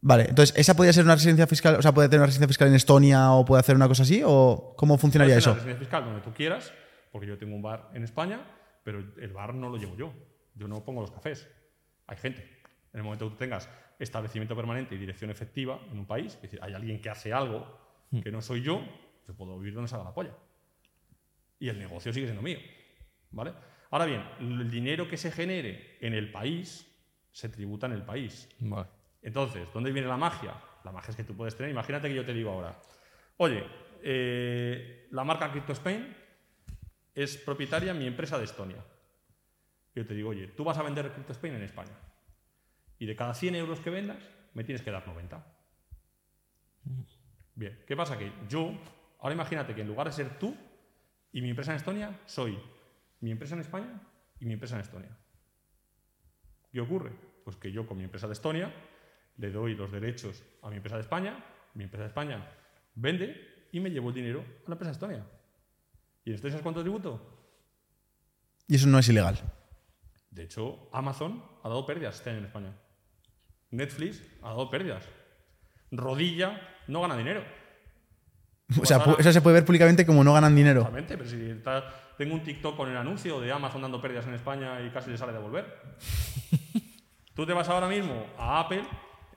[0.01, 1.75] Vale, entonces, ¿esa podría ser una residencia fiscal?
[1.75, 4.21] O sea, ¿puede tener una residencia fiscal en Estonia o puede hacer una cosa así?
[4.25, 5.51] ¿O cómo funcionaría eso?
[5.51, 6.73] la residencia fiscal donde tú quieras,
[7.11, 8.41] porque yo tengo un bar en España,
[8.85, 10.13] pero el bar no lo llevo yo.
[10.53, 11.49] Yo no pongo los cafés.
[12.05, 12.41] Hay gente.
[12.93, 13.67] En el momento que tú tengas
[13.97, 17.79] establecimiento permanente y dirección efectiva en un país, es decir, hay alguien que hace algo
[18.23, 18.85] que no soy yo,
[19.27, 20.35] yo puedo vivir donde salga la polla.
[21.57, 22.59] Y el negocio sigue siendo mío.
[23.31, 23.53] ¿Vale?
[23.89, 26.87] Ahora bien, el dinero que se genere en el país
[27.31, 28.47] se tributa en el país.
[28.59, 28.87] Vale.
[29.23, 30.53] Entonces, ¿dónde viene la magia?
[30.83, 31.71] La magia es que tú puedes tener.
[31.71, 32.79] Imagínate que yo te digo ahora,
[33.37, 33.65] oye,
[34.03, 36.15] eh, la marca Crypto Spain
[37.15, 38.83] es propietaria mi empresa de Estonia.
[39.95, 41.97] Yo te digo, oye, tú vas a vender Crypto Spain en España.
[42.99, 44.21] Y de cada 100 euros que vendas,
[44.53, 45.43] me tienes que dar 90.
[47.55, 48.17] Bien, ¿qué pasa?
[48.17, 48.73] Que yo,
[49.19, 50.55] ahora imagínate que en lugar de ser tú
[51.31, 52.59] y mi empresa en Estonia, soy
[53.21, 54.01] mi empresa en España
[54.39, 55.17] y mi empresa en Estonia.
[56.71, 57.11] ¿Qué ocurre?
[57.45, 58.73] Pues que yo con mi empresa de Estonia
[59.37, 62.51] le doy los derechos a mi empresa de España, mi empresa de España
[62.95, 65.25] vende y me llevo el dinero a la empresa de Estonia.
[66.25, 67.21] ¿Y en Estonia sabes cuánto tributo?
[68.67, 69.39] Y eso no es ilegal.
[70.31, 72.73] De hecho, Amazon ha dado pérdidas este año en España.
[73.71, 75.05] Netflix ha dado pérdidas.
[75.91, 77.43] Rodilla no gana dinero.
[78.81, 80.79] O sea, eso se puede ver públicamente como no ganan dinero.
[80.81, 81.85] Totalmente, pero si está-
[82.17, 85.17] tengo un TikTok con el anuncio de Amazon dando pérdidas en España y casi le
[85.17, 85.81] sale de devolver.
[87.35, 88.83] Tú te vas ahora mismo a Apple,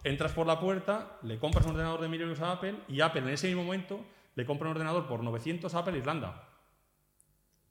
[0.04, 3.20] entras por la puerta, le compras un ordenador de 1000 euros a Apple y Apple
[3.22, 4.00] en ese mismo momento
[4.36, 6.47] le compra un ordenador por 900 a Apple Irlanda.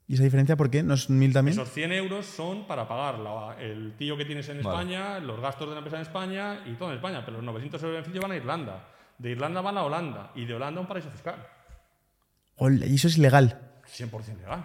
[0.08, 0.82] ¿Y esa diferencia por qué?
[0.82, 1.52] ¿No es mil también?
[1.52, 4.68] Esos 100 euros son para pagar la- el tío que tienes en Vale.
[4.78, 7.22] España, los gastos de la empresa en España y todo en España.
[7.24, 8.88] Pero los 900 euros de beneficio van a Irlanda.
[9.18, 11.36] De Irlanda van a Holanda y de Holanda a un paraíso fiscal.
[12.56, 13.58] Hola, y eso es ilegal.
[13.86, 14.64] 100% legal.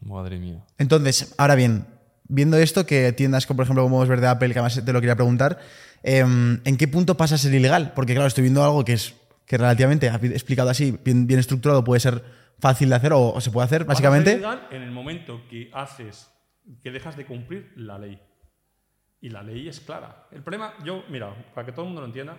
[0.00, 0.62] Madre mía.
[0.78, 1.86] Entonces, ahora bien,
[2.24, 4.92] viendo esto, que tiendas como por ejemplo como es ver de Apple, que además te
[4.92, 5.58] lo quería preguntar,
[6.02, 7.92] em, ¿en qué punto pasa a ser ilegal?
[7.94, 9.14] Porque claro, estoy viendo algo que es
[9.46, 12.22] que relativamente, explicado así, bien, bien estructurado, puede ser
[12.62, 14.32] fácil de hacer o, o se puede hacer, a ser básicamente.
[14.34, 16.32] ilegal en el momento que haces,
[16.80, 18.22] que dejas de cumplir la ley.
[19.20, 20.28] Y la ley es clara.
[20.30, 22.36] El problema, yo, mira, para que todo el mundo lo entienda,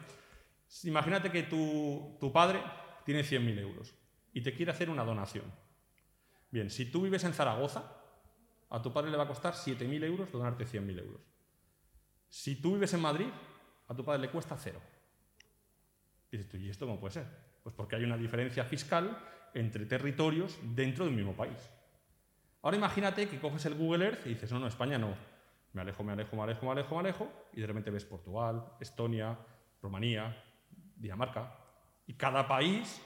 [0.85, 2.63] imagínate que tu, tu padre
[3.05, 3.93] tiene 100.000 euros
[4.31, 5.43] y te quiere hacer una donación.
[6.49, 7.83] Bien, si tú vives en Zaragoza,
[8.69, 11.21] a tu padre le va a costar 7.000 euros donarte 100.000 euros.
[12.29, 13.27] Si tú vives en Madrid,
[13.89, 14.81] a tu padre le cuesta cero.
[16.31, 17.27] Y dices tú, ¿y esto cómo puede ser?
[17.61, 19.17] Pues porque hay una diferencia fiscal
[19.53, 21.69] entre territorios dentro de un mismo país.
[22.61, 25.15] Ahora imagínate que coges el Google Earth y dices, no, no, España no.
[25.73, 28.63] Me alejo, me alejo, me alejo, me alejo, me alejo, y de repente ves Portugal,
[28.79, 29.37] Estonia,
[29.81, 30.41] Rumanía,
[30.95, 31.57] Dinamarca.
[32.07, 33.01] Y cada país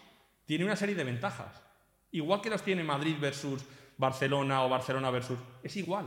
[0.46, 1.64] tiene una serie de ventajas.
[2.12, 3.66] Igual que los tiene Madrid versus
[3.98, 5.40] Barcelona o Barcelona versus...
[5.64, 6.06] Es igual.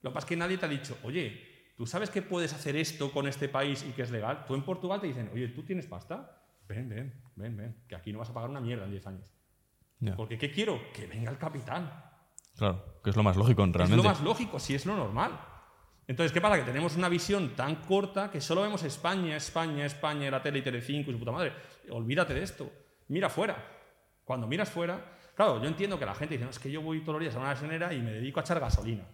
[0.00, 2.76] Lo que pasa es que nadie te ha dicho, oye, ¿tú sabes que puedes hacer
[2.76, 4.44] esto con este país y que es legal?
[4.46, 6.42] Tú en Portugal te dicen, oye, ¿tú tienes pasta?
[6.66, 9.32] Ven, ven, ven, ven, que aquí no vas a pagar una mierda en 10 años.
[10.02, 10.16] Ya.
[10.16, 10.80] Porque ¿qué quiero?
[10.92, 12.10] Que venga el capital.
[12.56, 13.92] Claro, que es lo más lógico realmente.
[13.92, 15.38] Es lo más lógico, si es lo normal.
[16.08, 16.56] Entonces, ¿qué pasa?
[16.56, 20.62] Que tenemos una visión tan corta que solo vemos España, España, España, la tele y
[20.62, 21.52] Telecinco y su puta madre.
[21.90, 22.68] Olvídate de esto.
[23.08, 23.56] Mira fuera.
[24.24, 27.00] Cuando miras fuera, claro, yo entiendo que la gente dice, no, es que yo voy
[27.00, 29.06] todos los días a una gasolinera y me dedico a echar gasolina.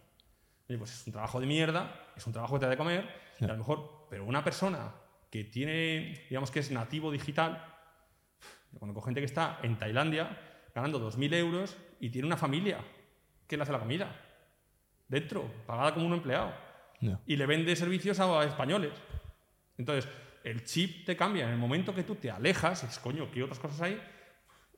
[0.68, 3.08] Oye, pues es un trabajo de mierda, es un trabajo que te da de comer,
[3.40, 4.92] y a lo mejor, pero una persona
[5.30, 7.74] que tiene, digamos que es nativo digital,
[8.78, 10.38] conozco gente que está en Tailandia
[10.78, 12.78] ganando 2.000 euros y tiene una familia
[13.46, 14.14] que le hace la comida.
[15.08, 16.52] Dentro, pagada como un empleado.
[17.26, 18.92] Y le vende servicios a españoles.
[19.76, 20.10] Entonces,
[20.44, 21.44] el chip te cambia.
[21.44, 24.00] En el momento que tú te alejas, y dices, coño, ¿qué otras cosas hay?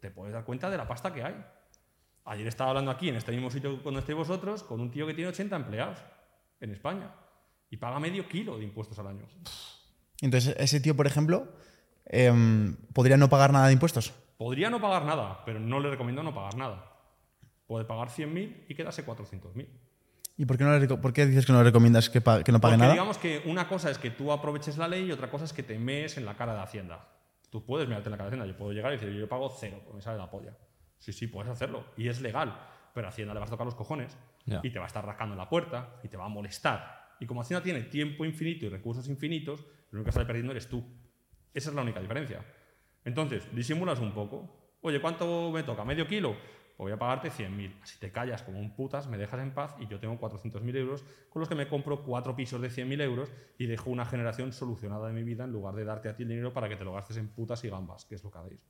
[0.01, 1.35] Te puedes dar cuenta de la pasta que hay.
[2.25, 5.15] Ayer estaba hablando aquí, en este mismo sitio donde estáis vosotros, con un tío que
[5.15, 5.99] tiene 80 empleados
[6.61, 7.15] en España.
[7.71, 9.27] Y paga medio kilo de impuestos al año.
[10.21, 11.49] Entonces, ese tío, por ejemplo,
[12.05, 14.13] em, podría no pagar nada de impuestos.
[14.40, 16.96] Podría no pagar nada, pero no le recomiendo no pagar nada.
[17.66, 19.68] Puede pagar 100.000 y quedarse 400.000.
[20.38, 22.50] ¿Y por qué, no le por qué dices que no le recomiendas que, pa- que
[22.50, 22.92] no pague Porque nada?
[22.94, 25.62] digamos que una cosa es que tú aproveches la ley y otra cosa es que
[25.62, 27.07] te mees en la cara de Hacienda.
[27.50, 28.50] Tú puedes mirarte en la cara de Hacienda.
[28.50, 30.57] Yo puedo llegar y decir, yo pago cero, porque me sale la polla.
[30.98, 31.85] Sí, sí, puedes hacerlo.
[31.98, 32.59] Y es legal.
[32.94, 34.61] Pero a Hacienda le vas a tocar los cojones Ya.
[34.62, 37.16] y te va a estar rascando en la puerta y te va a molestar.
[37.20, 40.66] Y como Hacienda tiene tiempo infinito y recursos infinitos, lo único que sale perdiendo eres
[40.66, 40.83] tú.
[41.53, 42.42] Esa es la única diferencia.
[43.05, 44.77] Entonces, disimulas un poco.
[44.83, 45.85] Oye, ¿cuánto me toca?
[45.85, 46.37] ¿Medio kilo?
[46.83, 47.75] voy a pagarte 100.000.
[47.85, 51.05] Si te callas como un putas, me dejas en paz y yo tengo 400.000 euros
[51.29, 55.09] con los que me compro cuatro pisos de 100.000 euros y dejo una generación solucionada
[55.09, 56.93] de mi vida en lugar de darte a ti el dinero para que te lo
[56.93, 58.61] gastes en putas y gambas, que es lo que hacéis.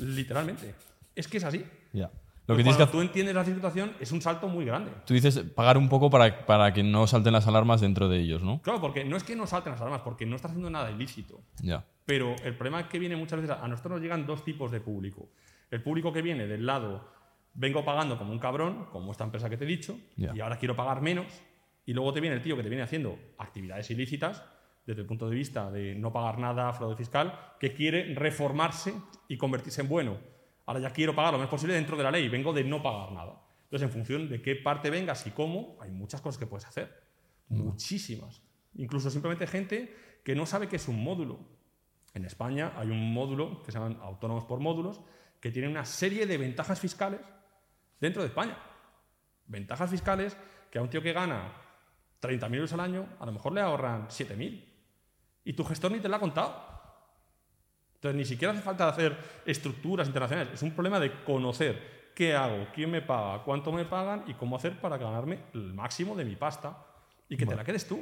[0.00, 0.74] Literalmente.
[1.14, 1.64] Es que es así.
[1.92, 2.10] Ya.
[2.46, 4.90] Lo Lo que tienes que cuando tú entiendes la situación es un salto muy grande.
[5.04, 8.42] Tú dices pagar un poco para, para que no salten las alarmas dentro de ellos,
[8.42, 8.62] ¿no?
[8.62, 11.42] Claro, porque no es que no salten las alarmas, porque no estás haciendo nada ilícito.
[11.60, 11.84] Ya.
[12.08, 14.80] Pero el problema es que viene muchas veces, a nosotros nos llegan dos tipos de
[14.80, 15.28] público.
[15.70, 17.06] El público que viene del lado,
[17.52, 20.32] vengo pagando como un cabrón, como esta empresa que te he dicho, Ya.
[20.34, 21.26] y ahora quiero pagar menos.
[21.84, 24.42] Y luego te viene el tío que te viene haciendo actividades ilícitas,
[24.86, 28.94] desde el punto de vista de no pagar nada, fraude fiscal, que quiere reformarse
[29.28, 30.16] y convertirse en bueno.
[30.64, 33.12] Ahora ya quiero pagar lo menos posible dentro de la ley, vengo de no pagar
[33.12, 33.42] nada.
[33.64, 36.90] Entonces, en función de qué parte vengas y cómo, hay muchas cosas que puedes hacer.
[37.48, 38.40] Muchísimas.
[38.76, 39.94] Incluso simplemente gente
[40.24, 41.57] que no sabe qué es un módulo.
[42.14, 45.00] En España hay un módulo que se llaman autónomos por módulos,
[45.40, 47.20] que tiene una serie de ventajas fiscales
[48.00, 48.56] dentro de España.
[49.46, 50.36] Ventajas fiscales
[50.70, 51.52] que a un tío que gana
[52.20, 54.64] 30.000 euros al año, a lo mejor le ahorran 7.000.
[55.44, 56.68] Y tu gestor ni te lo ha contado.
[57.94, 60.54] Entonces, ni siquiera hace falta hacer estructuras internacionales.
[60.54, 64.56] Es un problema de conocer qué hago, quién me paga, cuánto me pagan y cómo
[64.56, 66.76] hacer para ganarme el máximo de mi pasta
[67.28, 68.00] y que te la quedes tú.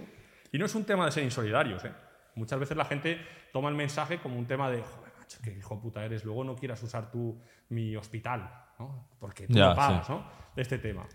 [0.53, 1.85] Y no es un tema de ser insolidarios.
[1.85, 1.93] ¿eh?
[2.37, 3.19] Muchas veces la gente
[3.53, 6.55] toma el mensaje como un tema de, joder, macho, qué hijo puta eres, luego no
[6.55, 9.09] quieras usar tú mi hospital, ¿no?
[9.19, 10.13] porque tú pagas, sí.
[10.13, 10.25] ¿no?
[10.55, 11.07] De este tema.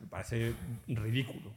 [0.00, 0.54] Me parece
[0.88, 1.52] ridículo.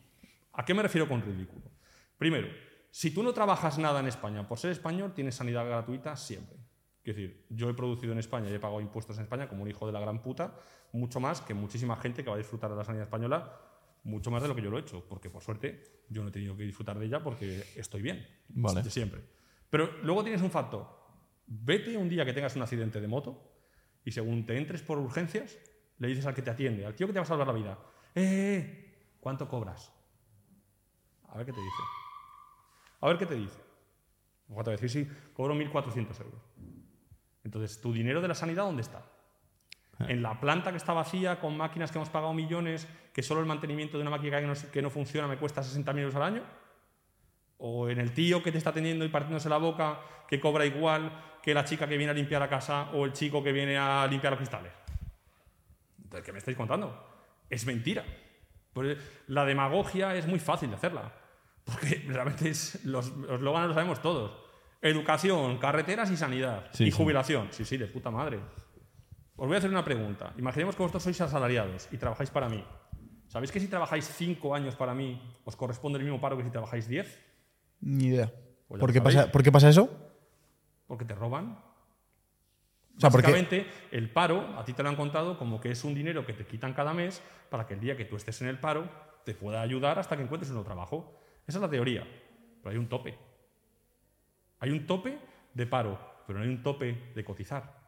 [0.54, 1.72] ¿A qué me refiero con ridículo?
[2.18, 2.50] Primero,
[2.92, 6.58] si tú no trabajas nada en España por ser español, tienes sanidad gratuita siempre.
[7.04, 9.70] Es decir, yo he producido en España y he pagado impuestos en España como un
[9.70, 10.54] hijo de la gran puta,
[10.92, 13.58] mucho más que muchísima gente que va a disfrutar de la sanidad española,
[14.04, 16.32] mucho más de lo que yo lo he hecho, porque por suerte yo no he
[16.32, 18.82] tenido que disfrutar de ella porque estoy bien, Vale.
[18.82, 19.22] de siempre.
[19.70, 20.88] Pero luego tienes un factor.
[21.46, 23.52] Vete un día que tengas un accidente de moto
[24.06, 25.58] y según te entres por urgencias,
[25.98, 27.78] le dices al que te atiende, al tío que te va a salvar la vida,
[28.16, 28.24] ¡eh!
[28.24, 29.92] eh, eh, ¿Cuánto cobras?
[31.28, 31.84] A ver qué te dice.
[33.02, 33.60] A ver qué te dice.
[34.50, 36.42] O te va a decir, sí, cobro 1.400 euros.
[37.44, 39.06] Entonces, ¿tu dinero de la sanidad dónde está?
[40.08, 43.46] En la planta que está vacía, con máquinas que hemos pagado millones, que solo el
[43.46, 46.44] mantenimiento de una máquina que no, que no funciona me cuesta 60.000 euros al año.
[47.58, 51.12] O en el tío que te está atendiendo y partiéndose la boca, que cobra igual
[51.42, 54.08] que la chica que viene a limpiar la casa o el chico que viene a
[54.08, 54.72] limpiar los cristales.
[55.98, 57.06] Entonces, ¿qué me estáis contando?
[57.50, 58.06] Es mentira.
[58.74, 61.12] Pues la demagogia es muy fácil de hacerla.
[61.64, 64.32] Porque realmente es, los los eslóganes los sabemos todos.
[64.82, 66.70] Educación, carreteras y sanidad.
[66.72, 66.98] Sí, y sí.
[66.98, 67.50] jubilación.
[67.52, 68.40] Sí, sí, de puta madre.
[69.40, 70.34] Os voy a hacer una pregunta.
[70.38, 72.62] Imaginemos que vosotros sois asalariados y trabajáis para mí.
[73.28, 76.50] ¿Sabéis que si trabajáis cinco años para mí os corresponde el mismo paro que si
[76.50, 77.26] trabajáis 10?
[77.80, 78.34] Ni idea.
[78.68, 79.90] Pues ¿Por qué, pasa, ¿Por qué pasa eso?
[80.88, 81.58] Porque te roban.
[82.98, 85.86] O sea, porque Básicamente, el paro, a ti te lo han contado como que es
[85.86, 88.50] un dinero que te quitan cada mes para que el día que tú estés en
[88.50, 88.90] el paro
[89.24, 91.18] te pueda ayudar hasta que encuentres un nuevo trabajo.
[91.48, 92.06] Esa es la teoría.
[92.62, 93.18] Pero hay un tope.
[94.60, 95.18] Hay un tope
[95.54, 95.98] de paro,
[96.28, 97.79] pero no hay un tope de cotizar.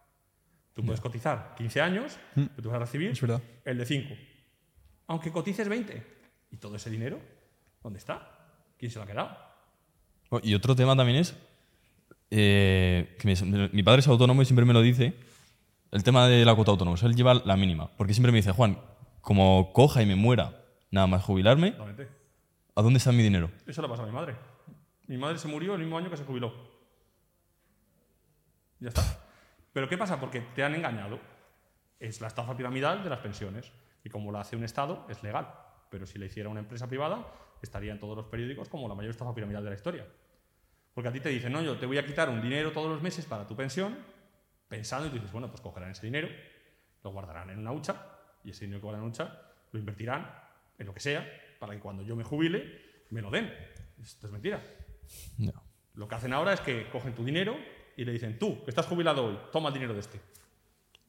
[0.73, 3.41] Tú puedes cotizar 15 años, pero tú vas a recibir Mm.
[3.65, 4.13] El de 5.
[5.07, 6.03] Aunque cotices 20.
[6.51, 7.19] ¿Y todo ese dinero?
[7.83, 8.29] ¿Dónde está?
[8.77, 9.37] ¿Quién se lo ha quedado?
[10.29, 11.35] Oh, Y otro tema también es
[12.29, 15.13] eh, que mi, mi padre es autónomo y siempre me lo dice,
[15.91, 16.97] el tema de la cuota autónoma.
[17.03, 17.89] Él lleva la mínima.
[17.97, 18.77] Porque siempre me dice, Juan,
[19.19, 22.07] como coja y me muera nada más jubilarme, Totalmente.
[22.75, 23.51] ¿a dónde está mi dinero?
[23.67, 24.35] Eso le pasa a mi madre.
[25.07, 26.53] Mi madre se murió el mismo año que se jubiló.
[28.79, 29.01] Ya está.
[29.73, 30.19] Pero ¿qué pasa?
[30.19, 31.19] Porque te han engañado.
[31.99, 33.71] Es la estafa piramidal de las pensiones.
[34.03, 35.53] Y como la hace un Estado, es legal.
[35.89, 37.25] Pero si la hiciera una empresa privada,
[37.61, 40.07] estaría en todos los periódicos como la mayor estafa piramidal de la historia.
[40.93, 43.01] Porque a ti te dicen, no, yo te voy a quitar un dinero todos los
[43.01, 43.97] meses para tu pensión,
[44.67, 46.27] pensando, y tú dices, bueno, pues cogerán ese dinero,
[47.03, 47.95] lo guardarán en una hucha,
[48.43, 50.29] y ese dinero que guardan en una hucha lo invertirán
[50.77, 51.25] en lo que sea,
[51.59, 53.53] para que cuando yo me jubile, me lo den.
[54.01, 54.61] Esto es mentira.
[55.37, 55.53] Ya.
[55.93, 57.55] Lo que hacen ahora es que cogen tu dinero
[57.97, 60.19] y le dicen, tú, que estás jubilado hoy, toma el dinero de este.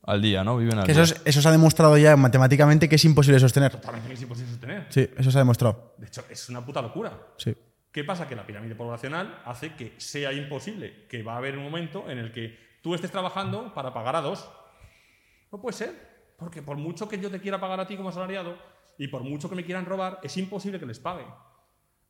[0.05, 0.57] Al día, ¿no?
[0.57, 1.15] Viven al que eso, día.
[1.15, 3.71] es- eso se ha demostrado ya matemáticamente que es imposible sostener.
[3.73, 4.87] Totalmente es imposible sostener.
[4.89, 5.95] Sí, eso se ha demostrado.
[5.99, 7.17] De hecho, es una puta locura.
[7.37, 7.55] Sí.
[7.93, 8.27] ¿Qué pasa?
[8.27, 12.19] Que la pirámide poblacional hace que sea imposible, que va a haber un momento en
[12.19, 14.51] el que tú estés trabajando para pagar a dos.
[15.53, 18.57] No puede ser, porque por mucho que yo te quiera pagar a ti como asalariado
[18.99, 21.25] y por mucho que me quieran robar, es imposible que les pague.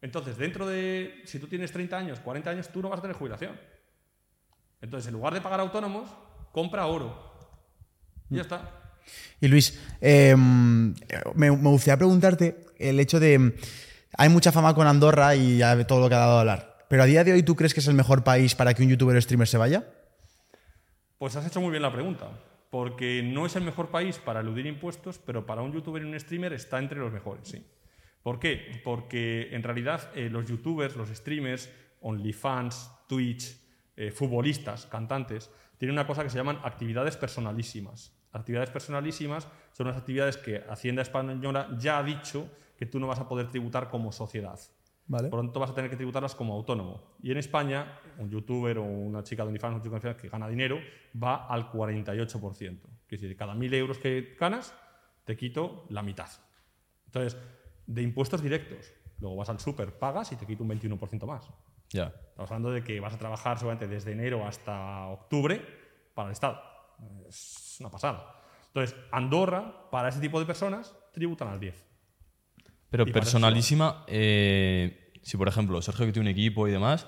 [0.01, 3.17] Entonces, dentro de, si tú tienes 30 años, 40 años, tú no vas a tener
[3.17, 3.59] jubilación.
[4.83, 6.11] Entonces, en lugar de pagar autónomos,
[6.53, 7.33] compra oro.
[8.29, 8.83] Y ya está.
[9.41, 13.57] Y Luis, eh, me, me gustaría preguntarte el hecho de.
[14.19, 16.87] Hay mucha fama con Andorra y ya todo lo que ha dado a hablar.
[16.89, 18.91] Pero a día de hoy, ¿tú crees que es el mejor país para que un
[18.91, 19.87] youtuber o streamer se vaya?
[21.19, 22.29] Pues has hecho muy bien la pregunta.
[22.71, 26.19] Porque no es el mejor país para eludir impuestos, pero para un youtuber y un
[26.19, 27.65] streamer está entre los mejores, sí.
[28.23, 28.81] ¿Por qué?
[28.85, 33.57] Porque en realidad eh, los youtubers, los streamers, OnlyFans, Twitch,
[33.97, 38.17] eh, futbolistas, cantantes, tienen una cosa que se llaman actividades personalísimas.
[38.33, 43.21] Actividades personalísimas son unas actividades que Hacienda Española ya ha dicho que tú no vas
[43.21, 44.59] a poder tributar como sociedad.
[45.07, 45.29] Vale.
[45.29, 47.17] Por lo tanto, vas a tener que tributarlas como autónomo.
[47.23, 50.29] Y en España, un youtuber o una chica de OnlyFans, un chico de OnlyFans que
[50.29, 50.79] gana dinero,
[51.21, 52.79] va al 48%.
[53.09, 54.75] Es decir, cada 1.000 euros que ganas,
[55.25, 56.31] te quito la mitad.
[57.07, 57.39] Entonces,
[57.87, 61.51] de impuestos directos, luego vas al súper, pagas y te quito un 21% más.
[61.93, 62.13] Ya.
[62.31, 65.61] Estamos hablando de que vas a trabajar seguramente desde enero hasta octubre
[66.15, 66.61] para el Estado.
[67.29, 68.41] Es una pasada.
[68.69, 71.85] Entonces, Andorra, para ese tipo de personas, tributan al 10.
[72.91, 77.07] Pero Y personalísima, eh, si por ejemplo Sergio que tiene un equipo y demás,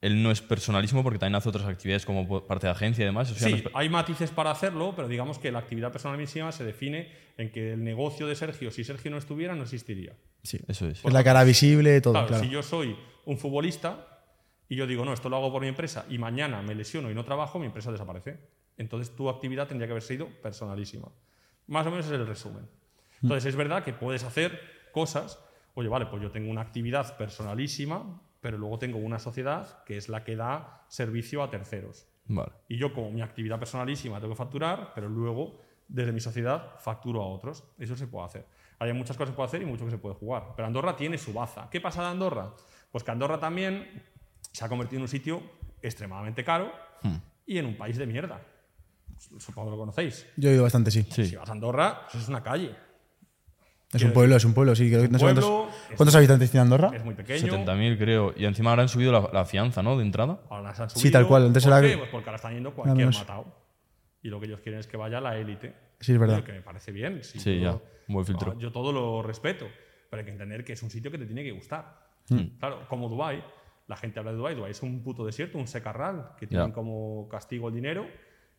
[0.00, 3.34] él no es personalísimo porque también hace otras actividades como parte de agencia y demás.
[3.38, 6.64] ya no Sí, per- hay matices para hacerlo, pero digamos que la actividad personalísima se
[6.64, 10.12] define en que el negocio de Sergio, si Sergio no estuviera, no existiría.
[10.42, 10.60] Sí.
[10.68, 11.04] eso es.
[11.04, 12.44] Es la cara visible, todo, Claro, claro.
[12.44, 12.96] si yo soy
[13.26, 14.06] un futbolista
[14.68, 17.14] y yo digo, no, esto lo hago por mi empresa y mañana me lesiono y
[17.14, 18.38] no trabajo, mi empresa desaparece.
[18.76, 21.08] Entonces tu actividad tendría que haber sido personalísima.
[21.66, 22.68] Más o menos es el resumen.
[23.22, 24.60] Entonces es verdad que puedes hacer
[24.92, 25.42] cosas,
[25.74, 30.08] oye, vale, pues yo tengo una actividad personalísima, pero luego tengo una sociedad que es
[30.08, 32.06] la que da servicio a terceros.
[32.26, 32.52] Vale.
[32.68, 37.22] Y yo, como mi actividad personalísima, tengo que facturar, pero luego, desde mi sociedad, facturo
[37.22, 37.64] a otros.
[37.78, 38.46] Eso se puede hacer.
[38.80, 40.52] Hay muchas cosas que se puede hacer y mucho que se puede jugar.
[40.56, 41.68] Pero Andorra tiene su baza.
[41.70, 42.50] ¿Qué pasa de Andorra?
[42.92, 44.02] Pues que Andorra también
[44.52, 45.42] se ha convertido en un sitio
[45.82, 46.72] extremadamente caro
[47.46, 48.40] y en un país de mierda.
[49.38, 50.26] Supongo que lo conocéis.
[50.36, 51.02] Yo he ido bastante, sí.
[51.10, 51.26] Sí.
[51.26, 52.74] Si vas a Andorra, eso es una calle.
[53.92, 54.88] Es un pueblo, es un pueblo, sí.
[54.90, 56.90] creo que no sé pueblo, cuántos, ¿Cuántos habitantes tiene Andorra?
[56.94, 57.52] Es muy pequeño.
[57.52, 58.34] 70.000 creo.
[58.36, 59.96] Y encima ahora han subido la, la fianza, ¿no?
[59.96, 60.40] De entrada.
[60.50, 61.12] Ahora las han Sí, subido.
[61.18, 61.96] tal cual, antes ¿Por era- qué?
[61.96, 63.46] Pues porque ahora están yendo cualquier matado.
[64.22, 65.74] Y lo que ellos quieren es que vaya la élite.
[66.00, 66.44] Sí, es verdad.
[66.44, 67.22] Que me parece bien.
[67.24, 67.72] Sí, Sí, yo- ya.
[68.08, 68.58] Un buen filtro.
[68.58, 69.66] yo todo lo respeto.
[70.10, 72.06] Pero hay que entender que es un sitio que te tiene que gustar.
[72.28, 72.58] Hmm.
[72.58, 73.42] Claro, como Dubai
[73.88, 76.72] La gente habla de Dubai Dubái es un puto desierto, un secarral, que tienen Ya.
[76.74, 78.06] como castigo el dinero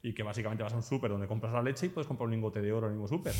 [0.01, 2.31] y que básicamente vas a un súper donde compras la leche y puedes comprar un
[2.31, 3.33] lingote de oro en el mismo súper.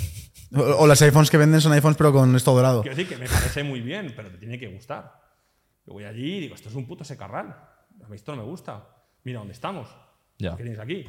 [0.56, 2.82] O, o las iPhones que venden son iPhones, pero con esto dorado.
[2.84, 5.20] Quiero decir que me parece muy bien, pero te tiene que gustar.
[5.88, 7.48] Yo voy allí y digo, esto es un puto secarral.
[8.04, 8.88] A mí esto no me gusta.
[9.24, 9.90] Mira dónde estamos.
[10.38, 10.52] Ya.
[10.58, 11.06] ¿Qué tienes aquí?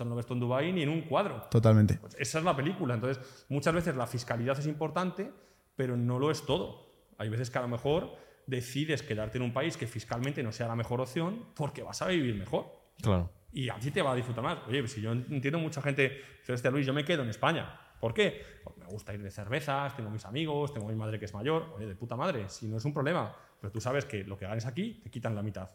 [0.00, 1.42] Esto no lo ves tú en Dubái ni en un cuadro.
[1.50, 1.98] Totalmente.
[2.00, 2.94] Pues esa es la película.
[2.94, 5.30] Entonces, muchas veces la fiscalidad es importante,
[5.76, 7.10] pero no lo es todo.
[7.18, 10.68] Hay veces que a lo mejor decides quedarte en un país que fiscalmente no sea
[10.68, 12.64] la mejor opción porque vas a vivir mejor.
[13.02, 13.30] Claro.
[13.52, 14.60] Y a ti te va a disfrutar más.
[14.68, 17.78] Oye, pues si yo entiendo mucha gente, dice, "Hostia, Luis, yo me quedo en España.
[18.00, 18.42] ¿Por qué?
[18.64, 21.74] Porque me gusta ir de cervezas, tengo mis amigos, tengo mi madre que es mayor.
[21.76, 23.36] Oye, de puta madre, si no es un problema.
[23.60, 25.68] Pero tú sabes que lo que ganes aquí te quitan la mitad.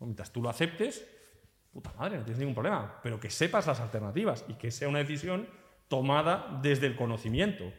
[0.00, 1.17] Mientras tú lo aceptes,
[1.72, 3.00] puta madre, no tienes ningún problema.
[3.02, 5.48] Pero que sepas las alternativas y que sea una decisión
[5.88, 7.72] tomada desde el conocimiento,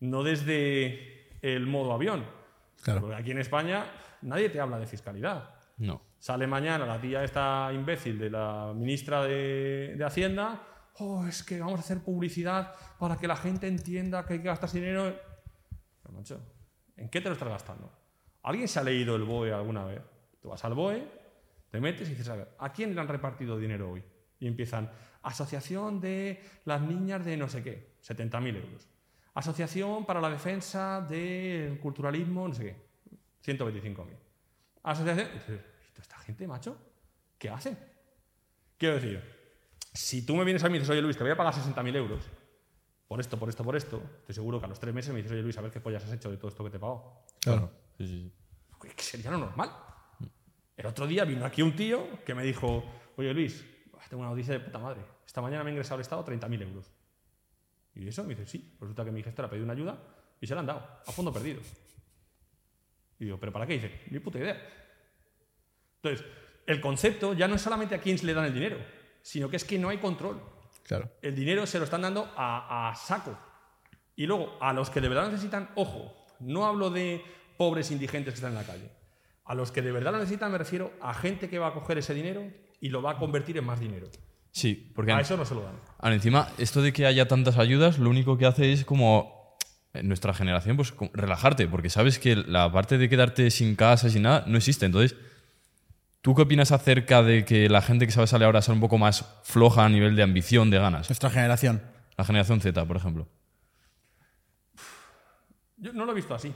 [0.00, 2.24] no desde el modo avión.
[2.82, 3.00] Claro.
[3.00, 3.84] Porque aquí en España
[4.22, 5.54] nadie te habla de fiscalidad.
[5.78, 6.02] No.
[6.18, 10.60] Sale mañana la tía esta imbécil de la ministra de, de Hacienda.
[10.98, 14.48] Oh, es que vamos a hacer publicidad para que la gente entienda que hay que
[14.48, 15.16] gastar dinero.
[16.02, 16.40] Pero, macho,
[16.96, 17.90] ¿en qué te lo estás gastando?
[18.42, 20.02] ¿Alguien se ha leído el BOE alguna vez?
[20.42, 21.06] Tú vas al BOE,
[21.70, 24.02] te metes y dices, a ver, ¿a quién le han repartido dinero hoy?
[24.38, 24.90] Y empiezan,
[25.22, 28.88] Asociación de las niñas de no sé qué, 70.000 euros.
[29.34, 34.06] Asociación para la defensa del culturalismo, no sé qué, 125.000.
[34.82, 35.28] Asociación.
[35.28, 36.76] y dices, ¿y toda esta gente, macho?
[37.38, 37.78] ¿Qué hacen?
[38.78, 39.22] Quiero decir,
[39.92, 41.96] si tú me vienes a mí y dices, oye Luis, te voy a pagar 60.000
[41.96, 42.30] euros
[43.06, 45.32] por esto, por esto, por esto, estoy seguro que a los tres meses me dices,
[45.32, 47.24] oye Luis, a ver qué pollas has hecho de todo esto que te he pagado.
[47.40, 47.70] Claro.
[47.98, 48.32] Sí, sí,
[48.86, 48.88] sí.
[48.96, 49.70] Sería lo normal.
[50.80, 52.82] El otro día vino aquí un tío que me dijo,
[53.16, 53.64] oye Luis,
[54.08, 55.02] tengo una noticia de puta madre.
[55.24, 56.90] Esta mañana me ha ingresado al Estado 30.000 euros.
[57.94, 58.24] ¿Y eso?
[58.24, 58.76] Me dice, sí.
[58.80, 59.98] Resulta que mi gestora ha pedido una ayuda
[60.40, 61.60] y se la han dado, a fondo perdido.
[63.18, 63.74] Y digo, ¿pero para qué?
[63.74, 64.58] dice, ni puta idea.
[65.96, 66.26] Entonces,
[66.66, 68.78] el concepto ya no es solamente a quién le dan el dinero,
[69.22, 70.42] sino que es que no hay control.
[70.84, 71.10] Claro.
[71.22, 73.38] El dinero se lo están dando a, a saco.
[74.16, 77.22] Y luego, a los que de verdad necesitan, ojo, no hablo de
[77.56, 78.99] pobres indigentes que están en la calle.
[79.50, 81.98] A los que de verdad lo necesitan me refiero a gente que va a coger
[81.98, 82.46] ese dinero
[82.80, 84.06] y lo va a convertir en más dinero.
[84.52, 85.74] Sí, porque A eso no se lo dan.
[85.98, 89.58] Ahora, encima, esto de que haya tantas ayudas, lo único que hace es como
[89.92, 94.22] en nuestra generación, pues relajarte, porque sabes que la parte de quedarte sin casa, sin
[94.22, 94.86] nada, no existe.
[94.86, 95.18] Entonces,
[96.20, 98.98] ¿tú qué opinas acerca de que la gente que sabe salir ahora sea un poco
[98.98, 101.08] más floja a nivel de ambición, de ganas?
[101.08, 101.82] Nuestra generación.
[102.16, 103.26] La generación Z, por ejemplo.
[105.76, 106.54] Yo no lo he visto así.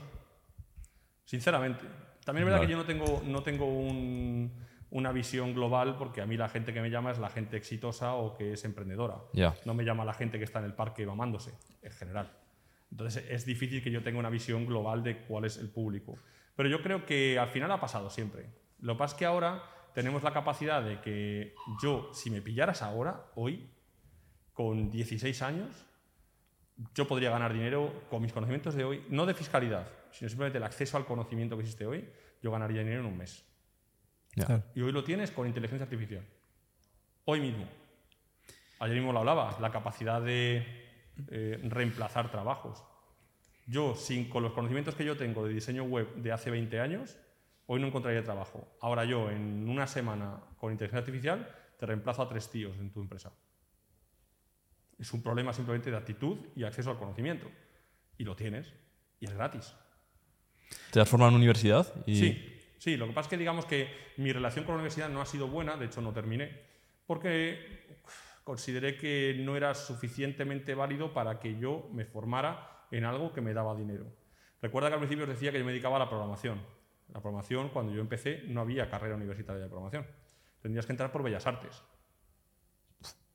[1.25, 2.04] Sinceramente.
[2.25, 2.67] También es verdad Vale.
[2.67, 4.51] que yo no tengo, no tengo un,
[4.89, 8.15] una visión global porque a mí la gente que me llama es la gente exitosa
[8.15, 9.17] o que es emprendedora.
[9.31, 9.55] Ya.
[9.63, 12.31] No me llama la gente que está en el parque mamándose, en general.
[12.91, 16.17] Entonces es difícil que yo tenga una visión global de cuál es el público.
[16.55, 18.47] Pero yo creo que al final ha pasado siempre.
[18.79, 19.63] Lo que pasa es que ahora
[19.93, 23.69] tenemos la capacidad de que yo, si me pillaras ahora, hoy,
[24.53, 25.85] con 16 años,
[26.93, 30.63] yo podría ganar dinero con mis conocimientos de hoy, no de fiscalidad, sino simplemente el
[30.63, 32.07] acceso al conocimiento que existe hoy,
[32.41, 33.45] yo ganaría dinero en un mes.
[34.31, 34.63] Claro.
[34.73, 36.25] Y hoy lo tienes con inteligencia artificial.
[37.25, 37.67] Hoy mismo.
[38.79, 40.65] Ayer mismo lo hablabas, la capacidad de
[41.27, 42.83] eh, reemplazar trabajos.
[43.67, 47.17] Yo, sin, con los conocimientos que yo tengo de diseño web de hace 20 años,
[47.65, 48.77] hoy no encontraría trabajo.
[48.79, 53.01] Ahora yo, en una semana con inteligencia artificial, te reemplazo a tres tíos en tu
[53.01, 53.33] empresa.
[54.97, 57.47] Es un problema simplemente de actitud y acceso al conocimiento.
[58.17, 58.73] Y lo tienes.
[59.19, 59.75] Y es gratis.
[60.91, 61.91] ¿Te has formado en universidad?
[62.05, 62.97] Sí, sí.
[62.97, 65.47] Lo que pasa es que digamos que mi relación con la universidad no ha sido
[65.47, 66.61] buena, de hecho no terminé,
[67.05, 67.97] porque
[68.43, 73.53] consideré que no era suficientemente válido para que yo me formara en algo que me
[73.53, 74.05] daba dinero.
[74.61, 76.61] Recuerda que al principio os decía que yo me dedicaba a la programación.
[77.13, 80.07] La programación, cuando yo empecé, no había carrera universitaria de programación.
[80.61, 81.83] Tendrías que entrar por Bellas Artes.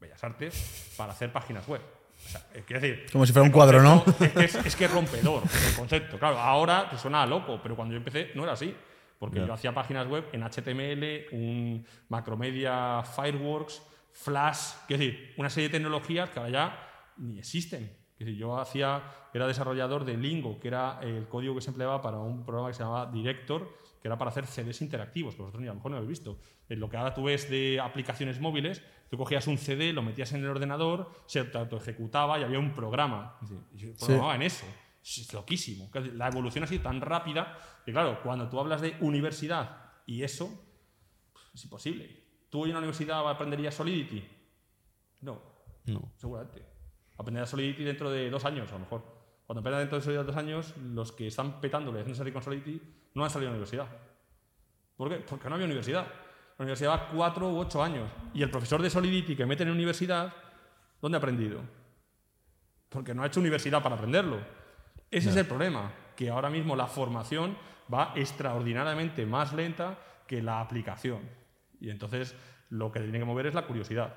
[0.01, 1.81] Bellas Artes para hacer páginas web.
[2.25, 4.05] O sea, eh, quiero decir, Como si fuera un cuadro, ¿no?
[4.21, 6.19] Es que es, es que es rompedor el concepto.
[6.19, 8.75] Claro, ahora te suena a loco, pero cuando yo empecé no era así.
[9.19, 9.47] Porque Ya.
[9.47, 15.73] yo hacía páginas web en HTML, un Macromedia Fireworks, Flash, es decir, una serie de
[15.79, 17.91] tecnologías que ahora ya ni existen.
[18.19, 19.03] Decir, yo hacía,
[19.33, 22.75] era desarrollador de Lingo, que era el código que se empleaba para un programa que
[22.75, 25.91] se llamaba Director, que era para hacer CDs interactivos, que vosotros ni a lo mejor
[25.91, 26.39] no lo habéis visto.
[26.69, 30.33] En lo que ahora tú ves de aplicaciones móviles, tú cogías un CD, lo metías
[30.33, 33.37] en el ordenador, se auto ejecutaba y había un programa.
[33.75, 34.65] Y programaba en eso.
[35.03, 35.91] Es loquísimo.
[36.15, 40.49] La evolución ha sido tan rápida que, claro, cuando tú hablas de universidad y eso,
[41.53, 42.23] es imposible.
[42.51, 44.27] ¿Tú en la universidad aprenderías Solidity?
[45.23, 45.41] No,
[45.87, 46.13] No.
[46.17, 46.65] seguramente.
[47.19, 49.03] Aprenderás Solidity dentro de dos años, a lo mejor.
[49.47, 52.81] Cuando aprendas dentro de esos dos años, los que están petándole haciendo salir con Solidity
[53.15, 53.89] no han salido a la universidad.
[54.97, 55.17] ¿Por qué?
[55.17, 56.07] Porque no había universidad.
[56.61, 58.11] La universidad va cuatro u ocho años.
[58.35, 60.31] Y el profesor de Solidity que meten en universidad,
[61.01, 61.63] ¿dónde ha aprendido?
[62.91, 64.41] Porque no ha hecho universidad para aprenderlo.
[65.11, 67.57] Ese es el problema, que ahora mismo la formación
[67.91, 71.21] va extraordinariamente más lenta que la aplicación.
[71.81, 72.35] Y entonces
[72.69, 74.13] lo que tiene que mover es la curiosidad.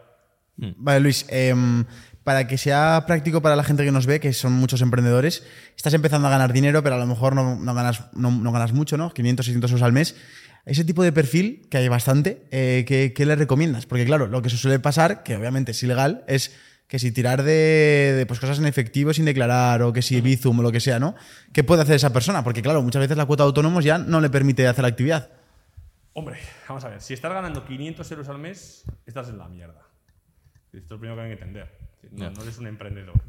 [0.57, 1.85] Vale, Luis, em,
[2.25, 5.93] para que sea práctico para la gente que nos ve, que son muchos emprendedores, estás
[5.93, 8.97] empezando a ganar dinero, pero a lo mejor no, no ganas, no, no ganas mucho,
[8.97, 9.13] ¿no?
[9.13, 10.15] 500, 600 euros al mes.
[10.66, 13.86] Ese tipo de perfil, que hay bastante, eh, ¿qué, qué le recomiendas?
[13.86, 16.55] Porque claro, lo que se suele pasar, que obviamente es ilegal, es
[16.88, 20.59] que si tirar de, de, pues, cosas en efectivo sin declarar o que si Bizum
[20.59, 21.16] o lo que sea, ¿no?
[21.51, 22.43] ¿Qué puede hacer esa persona?
[22.43, 25.32] Porque claro, muchas veces la cuota de autónomos ya no le permite hacer la actividad.
[26.14, 26.38] Hombre,
[26.70, 29.82] vamos a ver, si estás ganando 500 euros al mes, estás en la mierda.
[30.72, 31.78] Esto es lo primero que hay que entender.
[32.11, 33.20] No, no eres un emprendedor.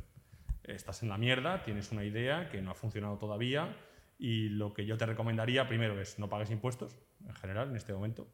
[0.63, 3.75] Estás en la mierda, tienes una idea que no ha funcionado todavía
[4.19, 7.93] y lo que yo te recomendaría primero es no pagues impuestos en general en este
[7.93, 8.29] momento.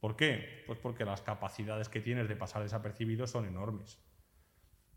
[0.00, 0.62] ¿Por qué?
[0.66, 3.98] Pues porque las capacidades que tienes de pasar desapercibido son enormes.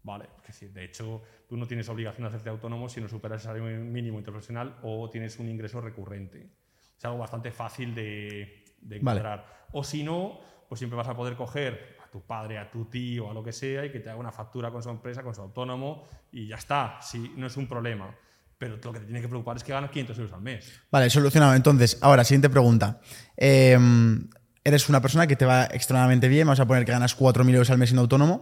[0.04, 3.46] Vale, decir, de hecho, tú no tienes obligación de hacerte autónomo si no superas el
[3.46, 6.50] salario mínimo interprofesional o tienes un ingreso recurrente.
[6.98, 9.20] Es algo bastante fácil de, de Vale.
[9.20, 9.68] encontrar.
[9.72, 13.30] O si no, pues siempre vas a poder coger a tu padre, a tu tío,
[13.30, 15.42] a lo que sea, y que te haga una factura con su empresa, con su
[15.42, 17.02] autónomo, y ya está.
[17.02, 18.16] Sí, no es un problema.
[18.60, 20.70] Pero lo que te tiene que preocupar es que ganas 500 euros al mes.
[20.92, 21.56] Vale, solucionado.
[21.56, 23.00] Entonces, ahora, siguiente pregunta.
[23.38, 23.78] Eh,
[24.64, 27.70] eres una persona que te va extremadamente bien, vamos a poner que ganas 4.000 euros
[27.70, 28.42] al mes en autónomo,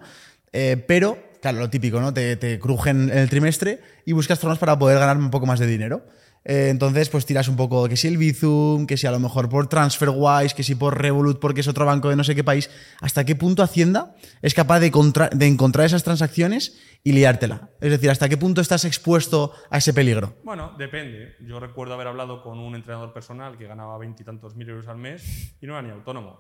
[0.52, 2.14] eh, pero, claro, lo típico, ¿no?
[2.14, 5.60] Te, te crujen en el trimestre y buscas formas para poder ganar un poco más
[5.60, 6.06] de dinero.
[6.46, 9.50] Eh, entonces, pues tiras un poco, que si el Bizum, que si a lo mejor
[9.50, 12.70] por TransferWise, que si por Revolut, porque es otro banco de no sé qué país.
[13.02, 17.70] ¿Hasta qué punto Hacienda es capaz de, contra- de encontrar esas transacciones y liártela?
[17.82, 20.36] Es decir, ¿hasta qué punto estás expuesto a ese peligro?
[20.44, 21.36] Bueno, depende.
[21.46, 25.54] Yo recuerdo haber hablado con un entrenador personal que ganaba veintitantos mil euros al mes
[25.62, 26.40] y no era ni autónomo.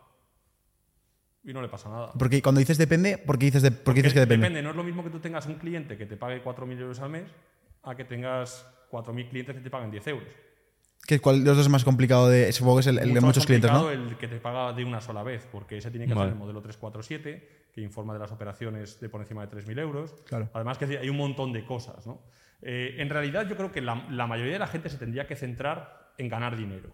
[1.43, 2.11] Y no le pasa nada.
[2.17, 4.61] Porque cuando dices depende, ¿por qué dices, de- por qué dices que depende?
[4.61, 7.09] No es lo mismo que tú tengas un cliente que te pague 4.000 euros al
[7.09, 7.23] mes
[7.83, 10.29] a que tengas 4.000 clientes que te paguen 10 euros.
[11.05, 12.27] ¿Qué- ¿Cuál de los dos es más complicado?
[12.27, 13.89] De, supongo que es el, el de muchos clientes, ¿no?
[13.89, 16.25] el que te paga de una sola vez, porque ese tiene que Vale.
[16.27, 20.13] hacer el modelo 347, que informa de las operaciones de por encima de 3.000 euros.
[20.27, 20.49] Claro.
[20.53, 22.05] Además, que hay un montón de cosas.
[22.07, 22.21] ¿no?
[22.61, 25.35] Eh, en realidad, yo creo que la, la mayoría de la gente se tendría que
[25.35, 26.93] centrar en ganar dinero.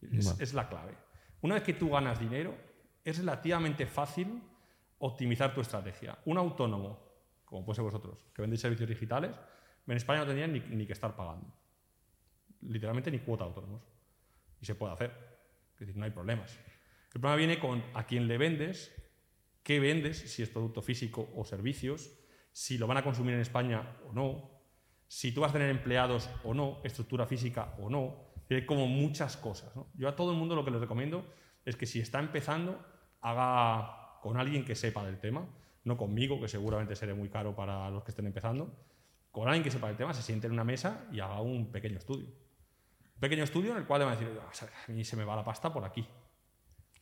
[0.00, 0.42] Es, Vale.
[0.42, 0.94] es la clave.
[1.42, 2.54] Una vez que tú ganas dinero,
[3.04, 4.42] es relativamente fácil
[4.98, 6.18] optimizar tu estrategia.
[6.24, 6.98] Un autónomo,
[7.44, 9.38] como puede ser vosotros, que vendéis servicios digitales,
[9.92, 11.52] en España no tendrían ni, que estar pagando.
[12.62, 13.82] Literalmente ni cuota autónomos.
[14.60, 15.12] Y se puede hacer.
[15.74, 16.58] Es decir, no hay problemas.
[17.14, 18.94] El problema viene con a quién le vendes,
[19.62, 22.10] qué vendes, si es producto físico o servicios,
[22.52, 24.50] si lo van a consumir en España o no,
[25.06, 28.28] si tú vas a tener empleados o no, estructura física o no.
[28.50, 29.72] Hay como muchas cosas.
[29.94, 31.26] Yo a todo el mundo lo que les recomiendo
[31.64, 32.84] es que si está empezando,
[33.20, 35.46] haga con alguien que sepa del tema,
[35.84, 38.74] no conmigo, que seguramente seré muy caro para los que estén empezando,
[39.38, 41.98] con alguien que sepa del tema, se siente en una mesa y haga un pequeño
[41.98, 42.26] estudio.
[42.26, 45.24] Un pequeño estudio en el cual le van a decir, "Ah, a mí se me
[45.24, 46.06] va la pasta por aquí.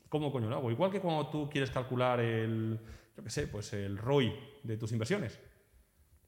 [0.09, 0.70] ¿Cómo coño lo hago?
[0.70, 2.78] Igual que cuando tú quieres calcular el,
[3.16, 4.32] yo qué sé, pues el ROI
[4.62, 5.39] de tus inversiones.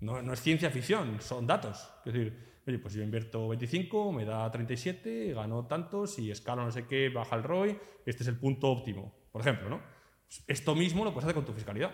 [0.01, 1.91] No, no es ciencia ficción, son datos.
[2.05, 6.71] Es decir, oye, pues yo invierto 25, me da 37, gano tantos, y escalo no
[6.71, 9.81] sé qué, baja el ROI, este es el punto óptimo, por ejemplo, ¿no?
[10.27, 11.93] Pues Esto mismo lo puedes hacer con tu fiscalidad.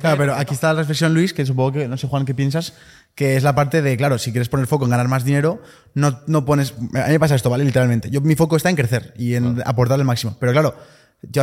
[0.00, 2.74] Claro, pero aquí está la reflexión, Luis, que supongo que, no sé, Juan, qué piensas,
[3.14, 5.62] que es la parte de, claro, si quieres poner foco en ganar más dinero,
[5.94, 6.74] no, no pones.
[6.94, 7.64] A mí me pasa esto, ¿vale?
[7.64, 8.10] Literalmente.
[8.10, 10.36] Yo, mi foco está en crecer y en aportar el máximo.
[10.38, 10.76] Pero claro,
[11.22, 11.42] yo,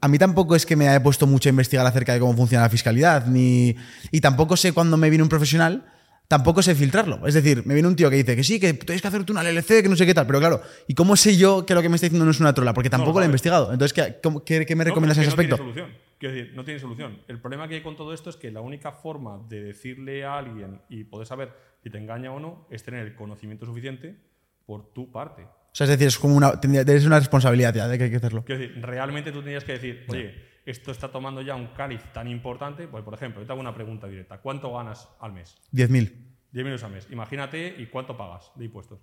[0.00, 2.64] a mí tampoco es que me haya puesto mucho a investigar acerca de cómo funciona
[2.64, 3.76] la fiscalidad, ni.
[4.10, 5.84] Y tampoco sé cuando me viene un profesional.
[6.28, 7.26] Tampoco sé filtrarlo.
[7.26, 9.42] Es decir, me viene un tío que dice que sí, que tienes que hacerte una
[9.42, 10.26] LLC, que no sé qué tal.
[10.26, 12.54] Pero claro, ¿y cómo sé yo que lo que me está diciendo no es una
[12.54, 12.72] trola?
[12.72, 13.70] Porque tampoco lo he investigado.
[13.72, 14.16] Entonces, ¿qué,
[14.46, 15.56] qué- qué me No, recomiendas en pero ese es que aspecto?
[15.58, 16.12] No tiene solución.
[16.18, 17.18] Quiero decir, no tiene solución.
[17.28, 20.38] El problema que hay con todo esto es que la única forma de decirle a
[20.38, 21.50] alguien y poder saber
[21.82, 24.16] si te engaña o no es tener el conocimiento suficiente
[24.64, 25.42] por tu parte.
[25.42, 28.16] O sea, es decir, es como una, tienes una responsabilidad ya de que hay que
[28.16, 28.44] hacerlo.
[28.44, 30.34] Quiero decir, realmente tú tenías que decir, oye,
[30.64, 32.86] esto está tomando ya un cáliz tan importante.
[32.88, 34.38] Pues, por ejemplo, yo te hago una pregunta directa.
[34.38, 35.56] ¿Cuánto ganas al mes?
[35.72, 35.88] 10.000.
[36.52, 37.08] 10 minutos al mes.
[37.10, 39.00] Imagínate y cuánto pagas de impuestos.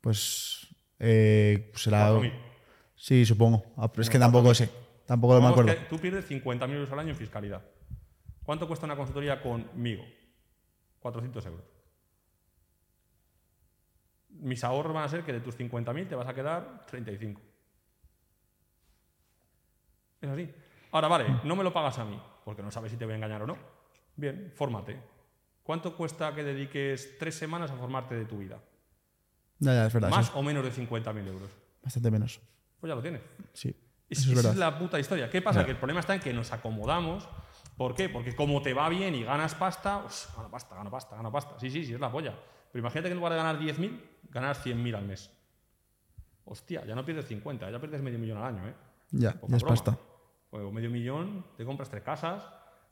[0.00, 0.66] Pues,
[0.98, 2.10] eh, pues será.
[2.12, 2.32] 4.000.
[2.94, 3.64] Sí, supongo.
[3.76, 4.70] Ah, pero es que tampoco sé.
[5.06, 5.74] Tampoco me Vamos acuerdo.
[5.80, 7.62] que tú pierdes 50.000 euros al año en fiscalidad.
[8.42, 10.04] ¿Cuánto cuesta una consultoría conmigo?
[11.00, 11.64] 400 euros.
[14.30, 17.40] Mis ahorros van a ser que de tus 50.000 te vas a quedar 35.
[20.20, 20.50] Es así.
[20.92, 23.16] Ahora, vale, no me lo pagas a mí, porque no sabes si te voy a
[23.16, 23.56] engañar o no.
[24.16, 24.98] Bien, fórmate.
[25.62, 28.58] ¿Cuánto cuesta que dediques tres semanas a formarte de tu vida?
[29.58, 30.08] Ya, ya, es verdad.
[30.10, 30.32] ¿Más sí.
[30.34, 31.50] o menos de 50.000 euros?
[31.82, 32.40] Bastante menos.
[32.80, 33.20] Pues ya lo tienes.
[33.52, 33.68] Sí.
[34.08, 35.28] Es, Eso es esa es la puta historia.
[35.28, 35.64] ¿Qué pasa?
[35.64, 37.28] Que el problema está en que nos acomodamos.
[37.76, 38.08] ¿Por qué?
[38.08, 41.58] Porque como te va bien y ganas pasta, pues, gano pasta, gano pasta, gano pasta.
[41.60, 42.34] Sí, sí, sí, es la polla.
[42.72, 45.30] Pero imagínate que en lugar de ganar 10.000, ganas 100.000 al mes.
[46.44, 48.74] Hostia, ya no pierdes 50, ya pierdes medio millón al año, ¿eh?
[49.10, 49.76] Ya, Poca ya es broma.
[49.76, 49.98] pasta.
[50.50, 52.42] Con medio millón te compras tres casas,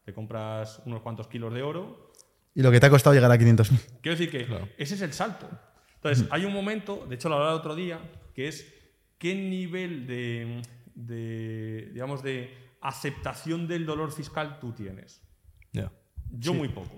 [0.04, 2.12] te compras unos cuantos kilos de oro.
[2.54, 4.00] Y lo que te ha costado llegar a 500.000.
[4.02, 4.46] Quiero decir que
[4.78, 5.48] ese es el salto.
[5.96, 7.98] Entonces, hay un momento, de hecho lo hablaba el otro día,
[8.34, 8.72] que es
[9.18, 10.62] qué nivel de,
[10.94, 15.22] de, digamos, de aceptación del dolor fiscal tú tienes.
[15.72, 15.90] Ya.
[16.30, 16.94] Yo muy poco.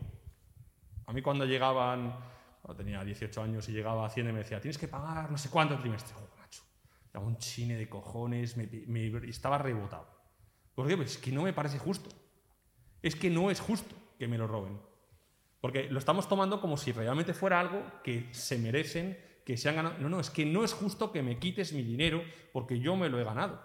[1.06, 2.14] A mí cuando llegaban,
[2.60, 5.38] cuando tenía 18 años y llegaba a Hacienda y me decía, tienes que pagar no
[5.38, 6.14] sé cuánto el trimestre.
[6.14, 6.62] Joder, macho,
[7.12, 10.17] daba un chine de cojones, me, me- estaba rebotado.
[10.78, 10.96] ¿Por qué?
[10.96, 12.08] Pues es que no me parece justo.
[13.02, 14.78] Es que no es justo que me lo roben.
[15.60, 19.74] Porque lo estamos tomando como si realmente fuera algo que se merecen, que se han
[19.74, 19.98] ganado.
[19.98, 22.22] No, no, es que no es justo que me quites mi dinero
[22.52, 23.60] porque yo me lo he ganado.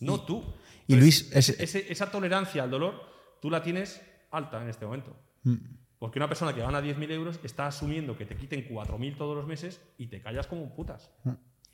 [0.00, 0.42] No tú.
[0.86, 3.02] y Luis, es- esa tolerancia al dolor,
[3.42, 4.00] tú la tienes
[4.30, 5.14] alta en este momento.
[5.42, 5.56] Mm.
[5.98, 9.46] Porque una persona que gana 10.000 euros está asumiendo que te quiten 4.000 todos los
[9.46, 11.10] meses y te callas como putas.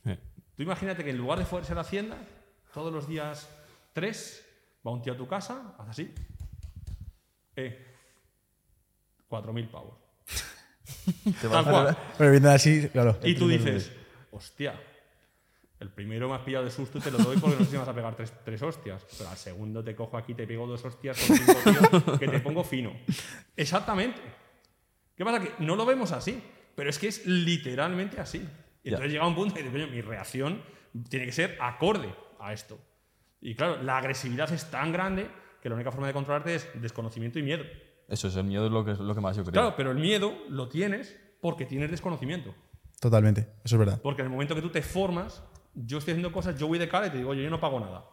[0.06, 0.18] Eh.
[0.56, 2.18] Tú imagínate que en lugar de ser Hacienda,
[2.74, 3.48] todos los días
[3.92, 4.46] 3,
[4.86, 6.14] va un tío a tu casa, hace así.
[7.56, 7.86] Eh,
[9.28, 9.94] 4.000 pavos.
[11.40, 11.96] Tal cual.
[12.18, 13.18] Pero viendo así, claro.
[13.22, 13.92] Y tú dices,
[14.30, 14.80] hostia,
[15.78, 17.72] el primero me has pillado de susto y te lo doy porque no sé si
[17.72, 19.04] me vas a pegar tres, tres hostias.
[19.16, 22.40] Pero al segundo te cojo aquí, te pego dos hostias con cinco tíos que te
[22.40, 22.92] pongo fino.
[23.56, 24.20] Exactamente.
[25.16, 25.40] ¿Qué pasa?
[25.40, 26.42] Que no lo vemos así,
[26.74, 28.46] pero es que es literalmente así.
[28.82, 30.62] Y entonces llega un punto y dices, coño, mi reacción
[31.08, 32.78] tiene que ser acorde a esto.
[33.40, 35.30] Y claro, la agresividad es tan grande
[35.62, 37.64] que la única forma de controlarte es desconocimiento y miedo.
[38.08, 39.52] Eso es el miedo es lo que, es lo que más yo creo.
[39.52, 42.54] Claro, pero el miedo lo tienes porque tienes desconocimiento.
[43.00, 44.00] Totalmente, eso es verdad.
[44.02, 45.42] Porque en el momento que tú te formas,
[45.74, 47.80] yo estoy haciendo cosas, yo voy de cara y te digo, oye, yo no pago
[47.80, 48.04] nada.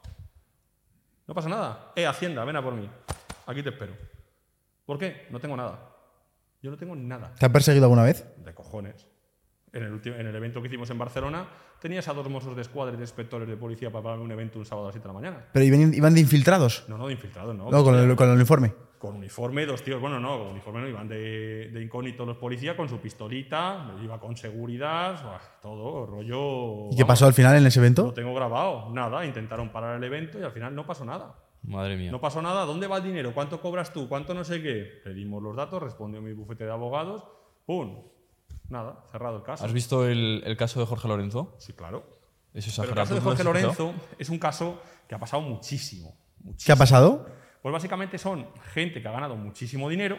[1.28, 1.92] No pasa nada.
[1.96, 2.90] Eh, Hacienda, ven a por mí.
[3.48, 3.94] Aquí te espero.
[4.86, 5.28] ¿Por qué?
[5.30, 5.94] No tengo nada.
[6.62, 7.34] Yo no tengo nada.
[7.36, 8.26] ¿Te han perseguido alguna vez?
[8.38, 9.08] De cojones.
[9.78, 11.48] En el, último- en el evento que hicimos en Barcelona,
[11.80, 14.58] tenías a dos mozos de escuadra y de inspectores de policía para pagarme un evento
[14.60, 15.46] un sábado a las 7 de la mañana.
[15.54, 16.86] ¿Pero iban, iban de infiltrados?
[16.88, 17.70] No, no, de infiltrados, no.
[17.70, 18.74] No, con el, con el uniforme.
[18.98, 22.76] Con uniforme, dos tíos, bueno, no, con uniforme no, iban de, de incógnito los policías
[22.76, 26.88] con su pistolita, iba con seguridad, todo, rollo...
[26.92, 28.14] ¿Y qué vamos, pasó al final en ese Lo evento?
[28.14, 31.36] tengo grabado, nada, intentaron parar el evento y al final no pasó nada.
[31.62, 32.12] Madre mía.
[32.12, 33.34] No pasó nada, ¿dónde va el dinero?
[33.36, 34.10] ¿Cuánto cobras tú?
[34.10, 35.02] ¿Cuánto no sé qué?
[35.06, 37.24] Le dimos los datos, respondió mi bufete de abogados,
[37.68, 38.02] ¡pum!
[38.70, 39.66] Nada, cerrado el caso.
[39.66, 41.56] ¿Has visto el, el caso de Jorge Lorenzo?
[41.60, 42.18] Sí, claro.
[42.54, 45.20] Eso es Pero el caso de Jorge ¿lo has Lorenzo es un caso que ha
[45.20, 46.18] pasado muchísimo.
[46.38, 46.78] ¿Qué ha muchísimo.
[46.78, 47.30] pasado?
[47.62, 50.18] Pues básicamente son gente que ha ganado muchísimo dinero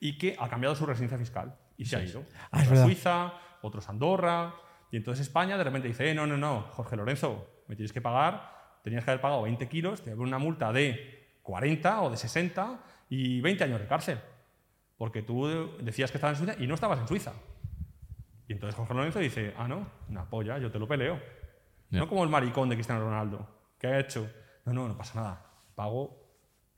[0.00, 2.24] y que ha cambiado su residencia fiscal y se ha ido.
[2.50, 2.84] Ah, Otros a.
[2.84, 4.54] Suiza, otros a Andorra.
[4.90, 8.00] Y entonces España de repente dice, eh, no, no, no, Jorge Lorenzo, me tienes que
[8.00, 12.02] pagar, tenías que haber pagado 20 kilos, te voy a poner una multa de 40
[12.02, 12.80] o de 60
[13.10, 14.20] y 20 años de cárcel.
[14.96, 15.46] Porque tú
[15.80, 17.32] decías que estabas en Suiza y no estabas en Suiza.
[18.48, 21.20] Y entonces Jorge Lorenzo dice, ah, no, una polla, yo te lo peleo.
[21.90, 23.46] No como el maricón de Cristiano Ronaldo.
[23.78, 24.30] ¿Qué ha hecho?
[24.64, 25.46] No, no, no pasa nada.
[25.74, 26.16] Pago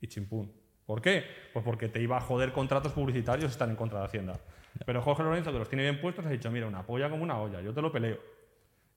[0.01, 0.53] y chimpún.
[0.85, 1.23] ¿Por qué?
[1.53, 4.39] Pues porque te iba a joder contratos publicitarios están en contra de Hacienda.
[4.85, 7.39] Pero Jorge Lorenzo, que los tiene bien puestos, ha dicho, mira, una polla como una
[7.39, 8.19] olla, yo te lo peleo.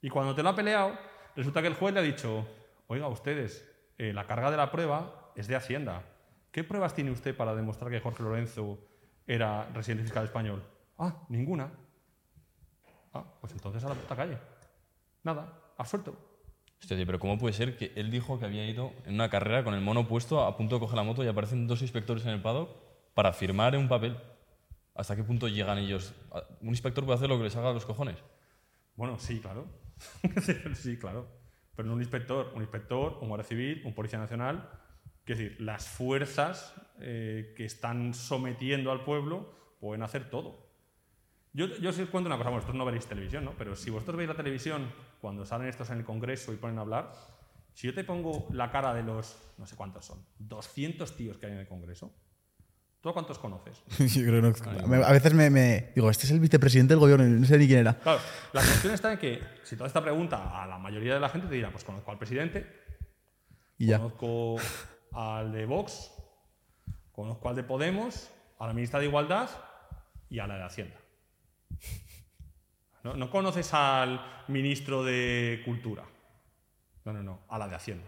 [0.01, 0.93] Y cuando te lo ha peleado,
[1.37, 2.47] resulta que el juez le ha dicho,
[2.87, 3.69] oiga, ustedes,
[3.99, 6.03] eh, la carga de la prueba es de Hacienda.
[6.51, 8.79] ¿Qué pruebas tiene usted para demostrar que Jorge Lorenzo
[9.27, 10.63] era residente fiscal español?
[10.99, 11.71] Ah, ninguna.
[13.13, 14.39] Ah, pues entonces a la puta calle.
[15.23, 16.17] Nada, absuelto.
[16.81, 19.63] Hostia, tío, pero ¿cómo puede ser que él dijo que había ido en una carrera
[19.63, 22.31] con el mono puesto a punto de coger la moto y aparecen dos inspectores en
[22.31, 22.71] el paddock
[23.15, 24.17] para firmar un papel?
[24.95, 26.13] ¿Hasta qué punto llegan ellos?
[26.61, 28.17] Un inspector puede hacer lo que les haga a los cojones.
[28.97, 29.67] Bueno, sí, claro.
[30.75, 31.29] sí, claro.
[31.75, 34.69] Pero no un inspector, un inspector, un guardia civil, un policía nacional.
[35.25, 40.72] Es decir, las fuerzas eh, que están sometiendo al pueblo pueden hacer todo.
[41.55, 43.53] Yo, yo os cuento una cosa, bueno, vosotros no veréis televisión, ¿no?
[43.59, 44.91] Pero si vosotros veis la televisión
[45.21, 47.13] cuando salen estos en el Congreso y ponen a hablar,
[47.75, 51.47] si yo te pongo la cara de los, no sé cuántos son, 200 tíos que
[51.47, 52.15] hay en el Congreso,
[53.03, 53.83] ¿tú a cuántos conoces?
[54.15, 57.27] Yo creo que no- a veces me, me- digo, este es el vicepresidente del gobierno,
[57.27, 57.99] y no sé ni quién era.
[57.99, 58.21] Claro,
[58.55, 61.49] la cuestión está en que si toda esta pregunta a la mayoría de la gente
[61.49, 62.67] te dirá, pues conozco al presidente,
[63.77, 63.99] Y ya.
[63.99, 64.57] conozco
[65.13, 66.13] al de Vox,
[67.13, 69.51] conozco al de Podemos, a la ministra de Igualdad
[70.31, 70.97] y a la de Hacienda.
[73.05, 76.05] No, no conoces al ministro de Cultura.
[77.05, 78.07] No, no, no, a la de Hacienda.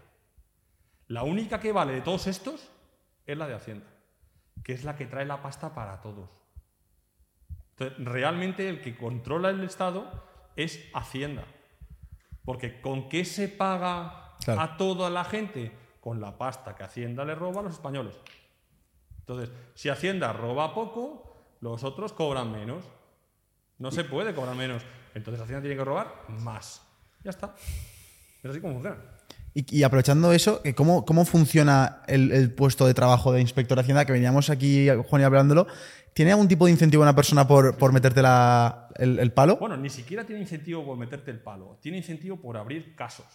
[1.07, 2.71] La única que vale de todos estos
[3.25, 3.85] es la de Hacienda,
[4.63, 6.29] que es la que trae la pasta para todos.
[7.71, 10.09] Entonces, realmente el que controla el Estado
[10.55, 11.43] es Hacienda.
[12.45, 14.61] Porque ¿con qué se paga Claro.
[14.61, 15.71] a toda la gente?
[15.99, 18.15] Con la pasta que Hacienda le roba a los españoles.
[19.19, 22.85] Entonces, si Hacienda roba poco, los otros cobran menos.
[23.79, 24.81] No se puede cobrar menos.
[25.13, 26.81] Entonces Hacienda tiene que robar más.
[27.23, 27.55] Ya está.
[28.43, 28.97] Es así como funciona.
[29.53, 33.81] Y, y aprovechando eso, ¿cómo, cómo funciona el, el puesto de trabajo de inspector de
[33.81, 34.05] Hacienda?
[34.05, 35.65] Que veníamos aquí, Juan, y hablándolo.
[36.13, 39.57] ¿Tiene algún tipo de incentivo una persona por, por meterte la- el, el palo?
[39.57, 41.77] Bueno, ni siquiera tiene incentivo por meterte el palo.
[41.81, 43.25] Tiene incentivo por abrir casos.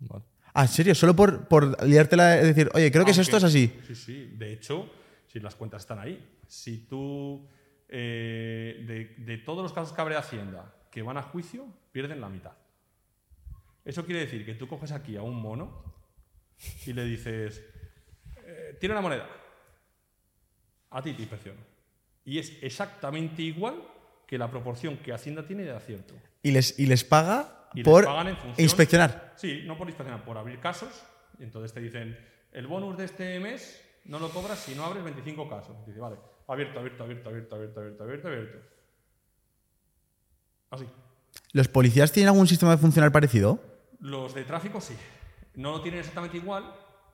[0.00, 0.24] Vale.
[0.54, 0.94] Ah, ¿en serio?
[0.94, 3.80] Solo por, por liártela, es decir, oye, creo que es esto, es Aunque- así.
[3.88, 4.30] Sí, sí.
[4.36, 4.88] De hecho,
[5.26, 6.38] si las cuentas están ahí.
[6.48, 7.46] Si tú,
[7.88, 12.28] eh, de, de todos los casos que abre Hacienda que van a juicio, pierden la
[12.28, 12.52] mitad.
[13.84, 15.94] Eso quiere decir que tú coges aquí a un mono
[16.86, 17.62] y le dices,
[18.44, 19.28] eh, tira una moneda.
[20.90, 21.60] A ti te inspecciono.
[22.24, 23.82] Y es exactamente igual
[24.26, 26.14] que la proporción que Hacienda tiene de acierto.
[26.42, 29.34] Y les, y les paga Y les por pagan en función- inspeccionar.
[29.36, 31.04] Sí, no por inspeccionar, por abrir casos.
[31.38, 32.18] Y entonces te dicen,
[32.52, 35.76] el bonus de este mes no lo cobras si no abres 25 casos.
[35.86, 36.16] Dice, vale,
[36.46, 38.58] abierto, abierto, abierto, abierto, abierto, abierto, abierto, abierto.
[40.70, 40.86] Así.
[41.52, 43.60] ¿Los policías tienen algún sistema de funcionar parecido?
[44.00, 44.96] Los de tráfico sí.
[45.54, 46.64] No lo tienen exactamente igual,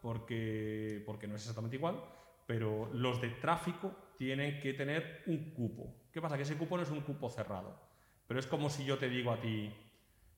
[0.00, 2.02] porque, porque no es exactamente igual,
[2.46, 5.94] pero los de tráfico tienen que tener un cupo.
[6.12, 6.36] ¿Qué pasa?
[6.36, 7.78] Que ese cupo no es un cupo cerrado.
[8.26, 9.72] Pero es como si yo te digo a ti,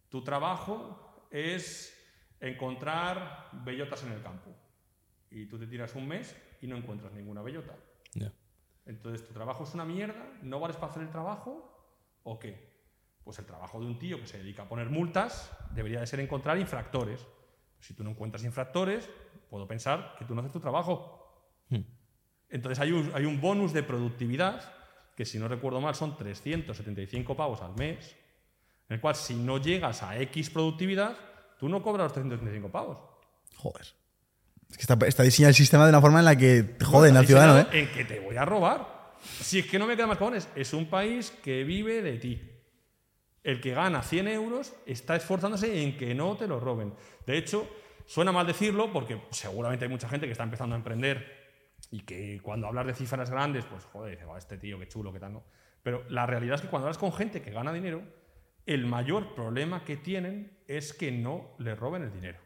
[0.09, 1.99] tu trabajo es
[2.41, 4.51] encontrar bellotas en el campo.
[5.31, 7.75] Y tú te tiras un mes y no encuentras ninguna bellota.
[8.13, 8.33] Ya.
[8.87, 10.39] Entonces, ¿tu trabajo es una mierda?
[10.43, 11.71] ¿No vales para hacer el trabajo?
[12.23, 12.75] ¿O qué?
[13.25, 16.21] Pues el trabajo de un tío que se dedica a poner multas debería de ser
[16.21, 17.27] encontrar infractores.
[17.81, 19.09] Si tú no encuentras infractores,
[19.49, 21.21] puedo pensar que tú no haces tu trabajo.
[22.51, 24.63] Entonces hay un, hay un bonus de productividad,
[25.17, 28.17] que si no recuerdo mal son 375 pavos al mes,
[28.89, 31.17] en el cual si no llegas a X productividad,
[31.59, 32.99] tú no cobras los 375 pavos.
[33.57, 34.04] Joder.
[34.75, 37.17] Es que está, está diseñado el sistema de una forma en la que te joden
[37.17, 37.67] al ciudadano, ¿eh?
[37.81, 39.15] En que te voy a robar.
[39.23, 42.43] Si es que no me queda más cojones, es un país que vive de ti.
[43.45, 46.93] El que gana 100 euros está esforzándose en que no te lo roben.
[47.25, 47.71] De hecho,
[48.05, 52.41] suena mal decirlo porque seguramente hay mucha gente que está empezando a emprender y que
[52.43, 55.35] cuando hablas de cifras grandes, pues joder, dice, "Buah, este tío, qué chulo, qué tal,
[55.35, 55.45] ¿no?
[55.85, 58.03] Pero la realidad es que cuando hablas con gente que gana dinero,
[58.67, 62.44] el mayor problema que tienen es que no le roben el dinero.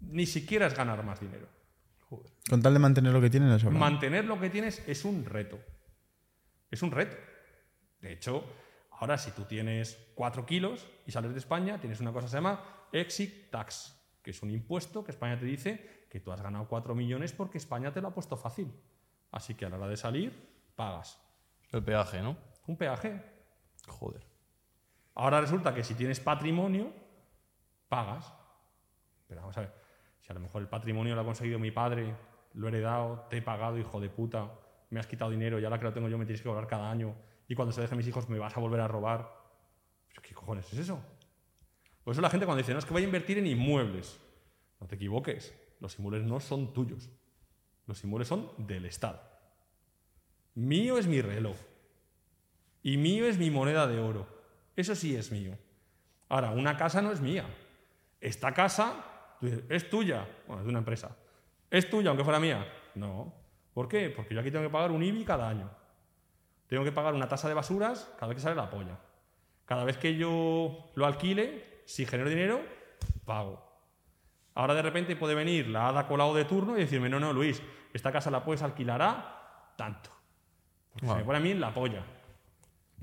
[0.00, 1.48] Ni siquiera es ganar más dinero.
[2.48, 3.70] Con tal de mantener lo que tienen, eso.
[3.70, 3.78] ¿no?
[3.78, 5.58] Mantener lo que tienes es un reto.
[6.70, 7.16] Es un reto.
[8.00, 8.44] De hecho,
[8.92, 12.36] ahora si tú tienes 4 kilos y sales de España, tienes una cosa que se
[12.36, 16.66] llama exit tax, que es un impuesto que España te dice que tú has ganado
[16.68, 18.72] 4 millones porque España te lo ha puesto fácil.
[19.30, 20.32] Así que a la hora de salir,
[20.74, 21.20] pagas.
[21.70, 22.38] El peaje, ¿no?
[22.66, 23.22] Un peaje.
[23.86, 24.26] Joder.
[25.14, 26.92] Ahora resulta que si tienes patrimonio,
[27.88, 28.32] pagas.
[29.26, 29.74] Pero vamos a ver,
[30.28, 32.14] a lo mejor el patrimonio lo ha conseguido mi padre,
[32.54, 34.52] lo he heredado, te he pagado, hijo de puta,
[34.90, 36.90] me has quitado dinero y ahora que lo tengo yo me tienes que cobrar cada
[36.90, 37.14] año
[37.46, 39.32] y cuando se deje mis hijos me vas a volver a robar.
[40.08, 41.00] ¿Pero ¿Qué cojones es eso?
[42.04, 44.20] Por eso la gente cuando dice, no, es que voy a invertir en inmuebles.
[44.80, 47.10] No te equivoques, los inmuebles no son tuyos.
[47.86, 49.20] Los inmuebles son del Estado.
[50.54, 51.56] Mío es mi reloj.
[52.82, 54.26] Y mío es mi moneda de oro.
[54.76, 55.58] Eso sí es mío.
[56.28, 57.46] Ahora, una casa no es mía.
[58.20, 59.04] Esta casa
[59.40, 60.26] tú dices, es tuya.
[60.46, 61.16] Bueno, es de una empresa.
[61.70, 62.66] ¿Es tuya aunque fuera mía?
[62.94, 63.34] No.
[63.74, 64.10] ¿Por qué?
[64.10, 65.70] Porque yo aquí tengo que pagar un IBI cada año.
[66.66, 68.98] Tengo que pagar una tasa de basuras cada vez que sale la polla.
[69.64, 72.60] Cada vez que yo lo alquile, si genero dinero,
[73.24, 73.66] pago.
[74.54, 77.62] Ahora de repente puede venir la hada colado de turno y decirme, no, no, Luis,
[77.92, 80.10] esta casa la puedes alquilar a tanto.
[80.92, 82.02] Porque se me pone a mí en la polla.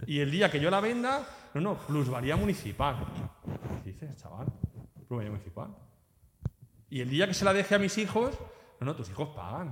[0.05, 2.97] Y el día que yo la venda, no, no, plusvalía municipal.
[3.83, 4.47] ¿Qué dices, chaval?
[5.07, 5.73] Plusvalía municipal.
[6.89, 8.35] Y el día que se la deje a mis hijos,
[8.79, 9.71] no, no, tus hijos pagan.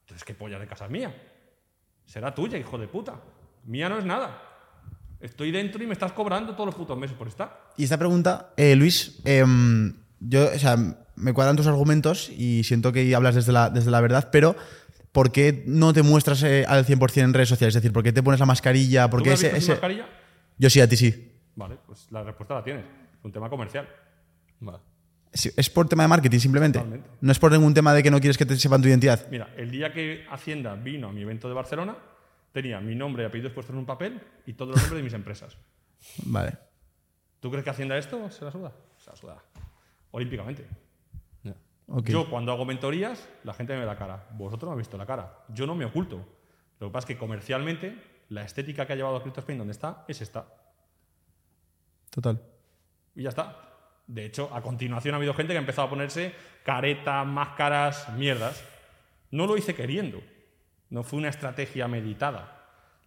[0.00, 1.14] Entonces, ¿qué polla de casa es mía?
[2.04, 3.20] Será tuya, hijo de puta.
[3.64, 4.42] Mía no es nada.
[5.18, 7.70] Estoy dentro y me estás cobrando todos los putos meses por estar.
[7.76, 10.76] Y esta pregunta, eh, Luis, em, yo, o sea,
[11.16, 14.54] me cuadran tus argumentos y siento que hablas desde la, desde la verdad, pero
[15.12, 17.74] ¿por qué no te muestras eh, al 100% en redes sociales?
[17.74, 19.08] Es decir, ¿por qué te pones la mascarilla?
[19.10, 20.06] ¿Por ¿Tú qué ese, ese- mascarilla?
[20.58, 21.32] Yo sí, a ti sí.
[21.56, 22.84] Vale, pues la respuesta la tienes.
[22.84, 23.88] Es un tema comercial.
[24.60, 24.78] Vale.
[25.32, 26.78] Es por tema de marketing, simplemente.
[26.78, 27.08] Totalmente.
[27.20, 29.28] No es por ningún tema de que no quieres que te sepan tu identidad.
[29.30, 31.96] Mira, el día que Hacienda vino a mi evento de Barcelona,
[32.52, 35.12] tenía mi nombre y apellidos puestos en un papel y todos los nombres de mis
[35.12, 35.58] empresas.
[36.24, 36.56] Vale.
[37.40, 38.72] ¿Tú crees que Hacienda esto se la suda?
[38.96, 39.42] Se la suda.
[40.10, 40.66] Olímpicamente.
[41.88, 42.08] Ok.
[42.08, 44.26] Yo cuando hago mentorías, la gente me ve la cara.
[44.32, 45.44] Vosotros no habéis visto la cara.
[45.48, 46.16] Yo no me oculto.
[46.80, 47.96] Lo que pasa es que comercialmente,
[48.28, 50.46] la estética que ha llevado a CryptoSpain donde está, es esta.
[52.10, 52.42] Total.
[53.14, 53.65] Y ya está.
[54.06, 56.32] De hecho, a continuación ha habido gente que ha empezado a ponerse
[56.64, 58.64] caretas, máscaras, mierdas.
[59.30, 60.22] No lo hice queriendo.
[60.90, 62.52] No fue una estrategia meditada.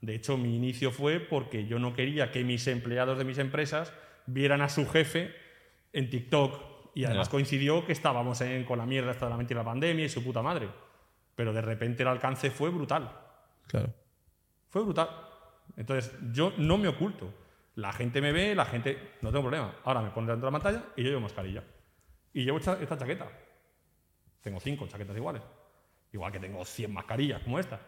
[0.02, 3.93] De hecho, mi inicio fue porque yo no quería que mis empleados de mis empresas
[4.26, 5.34] vieran a su jefe
[5.93, 6.68] en TikTok.
[6.95, 9.72] Y además coincidió que estábamos en- con la mierda esta de la mentira de la
[9.72, 10.68] pandemia y su puta madre.
[11.36, 13.10] Pero de repente el alcance fue brutal.
[13.68, 13.93] Claro.
[14.70, 15.10] Fue brutal.
[15.78, 17.34] Entonces, yo no me oculto.
[17.80, 18.98] La gente me ve, la gente.
[19.22, 19.74] No tengo problema.
[19.86, 21.64] Ahora me pone delante de la pantalla y yo llevo mascarilla.
[22.34, 23.28] Y llevo esta, esta chaqueta.
[24.42, 25.42] Tengo cinco chaquetas iguales.
[26.12, 27.80] Igual que tengo 100 mascarillas como esta.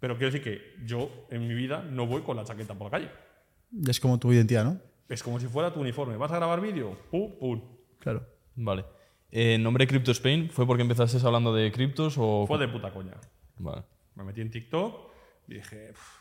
[0.00, 2.98] Pero quiero decir que yo en mi vida no voy con la chaqueta por la
[2.98, 3.10] calle.
[3.86, 4.80] Es como tu identidad, ¿no?
[5.08, 6.16] Es como si fuera tu uniforme.
[6.16, 6.96] ¿Vas a grabar vídeo?
[7.10, 7.62] Pum, pum.
[7.98, 8.26] Claro.
[8.54, 8.84] Vale.
[9.30, 12.46] Eh, ¿El nombre Crypto Spain fue porque empezaste hablando de criptos o...?
[12.46, 13.14] Fue de puta coña.
[13.58, 13.82] Vale.
[14.14, 15.10] Me metí en TikTok
[15.48, 16.17] y dije, "Pff,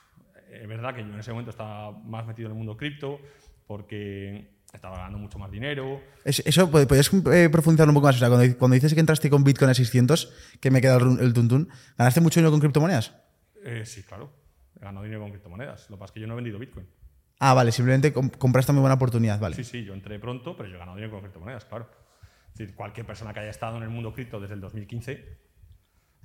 [0.52, 3.20] es verdad que yo en ese momento estaba más metido en el mundo cripto
[3.68, 6.02] porque estaba ganando mucho más dinero.
[6.24, 8.16] Es- eso, ¿pod- ¿podrías eh, profundizar un poco más?
[8.16, 11.20] O sea, cuando, cuando dices que entraste con Bitcoin a 600, que me queda el,
[11.20, 13.16] el tuntún, ¿ganaste mucho dinero con criptomonedas?
[13.64, 14.32] Eh, sí, claro.
[14.80, 15.90] He ganado dinero con criptomonedas.
[15.90, 16.88] Lo que pasa es que yo no he vendido Bitcoin.
[17.40, 19.56] Ah, vale, simplemente com- compraste muy buena oportunidad, vale.
[19.56, 21.90] Sí, sí, yo entré pronto, pero yo he ganado dinero con criptomonedas, claro.
[22.52, 25.38] Es decir, cualquier persona que haya estado en el mundo cripto desde el 2015,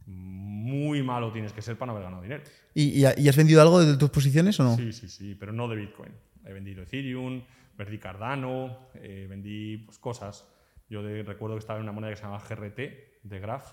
[0.07, 2.43] muy malo tienes que ser para no haber ganado dinero.
[2.75, 4.77] ¿Y, y ha- y has vendido algo de tus posiciones o no?
[4.77, 6.13] Sí, sí, sí, pero no de Bitcoin.
[6.45, 7.43] He vendido Ethereum,
[7.79, 10.47] vendí Cardano, eh, vendí pues, cosas.
[10.89, 13.73] Yo de- recuerdo que estaba en una moneda que se llama GRT, de Graph,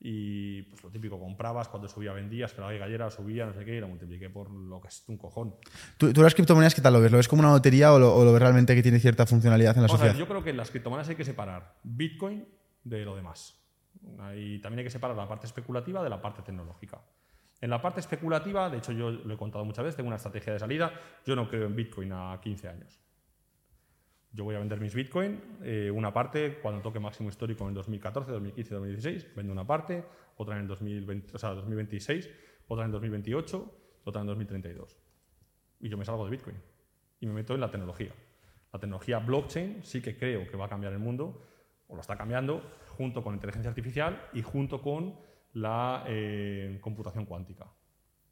[0.00, 3.76] y pues lo típico, comprabas, cuando subía vendías, esperaba que cayera, subía, no sé qué,
[3.76, 5.56] y lo multipliqué por lo que es un cojón.
[5.96, 7.10] ¿Tú, tú las criptomonedas qué tal lo ves?
[7.10, 9.74] ¿Lo ves como una lotería o lo, o lo ves realmente que tiene cierta funcionalidad
[9.76, 10.16] en la ver, sociedad?
[10.16, 12.46] yo creo que en las criptomonedas hay que separar Bitcoin
[12.84, 13.57] de lo demás.
[14.16, 17.00] También hay que separar la parte especulativa de la parte tecnológica.
[17.60, 20.52] En la parte especulativa, de hecho yo lo he contado muchas veces, tengo una estrategia
[20.52, 20.92] de salida.
[21.26, 23.00] Yo no creo en Bitcoin a 15 años.
[24.30, 28.30] Yo voy a vender mis Bitcoin, eh, una parte cuando toque máximo histórico en 2014,
[28.30, 30.04] 2015, 2016, vendo una parte,
[30.36, 32.28] otra en el 2020, o sea, 2026,
[32.68, 33.74] otra en 2028,
[34.04, 34.96] otra en 2032.
[35.80, 36.56] Y yo me salgo de Bitcoin
[37.20, 38.12] y me meto en la tecnología.
[38.72, 41.42] La tecnología blockchain sí que creo que va a cambiar el mundo,
[41.88, 42.62] o lo está cambiando,
[42.96, 45.14] junto con inteligencia artificial y junto con
[45.54, 47.66] la eh, computación cuántica.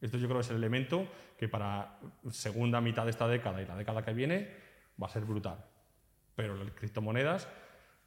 [0.00, 1.06] Esto yo creo que es el elemento
[1.38, 1.98] que para
[2.30, 4.50] segunda mitad de esta década y la década que viene
[5.02, 5.64] va a ser brutal.
[6.34, 7.48] Pero las criptomonedas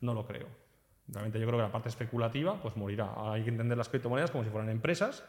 [0.01, 0.47] no lo creo.
[1.07, 3.13] Realmente yo creo que la parte especulativa pues morirá.
[3.31, 5.23] Hay que entender las criptomonedas como si fueran empresas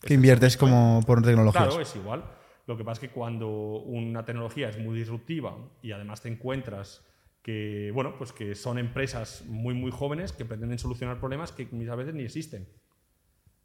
[0.00, 1.66] Que inviertes como por tecnologías.
[1.66, 2.24] Claro, es igual.
[2.66, 7.04] Lo que pasa es que cuando una tecnología es muy disruptiva y además te encuentras
[7.42, 11.96] que, bueno, pues que son empresas muy, muy jóvenes que pretenden solucionar problemas que muchas
[11.96, 12.68] veces ni existen.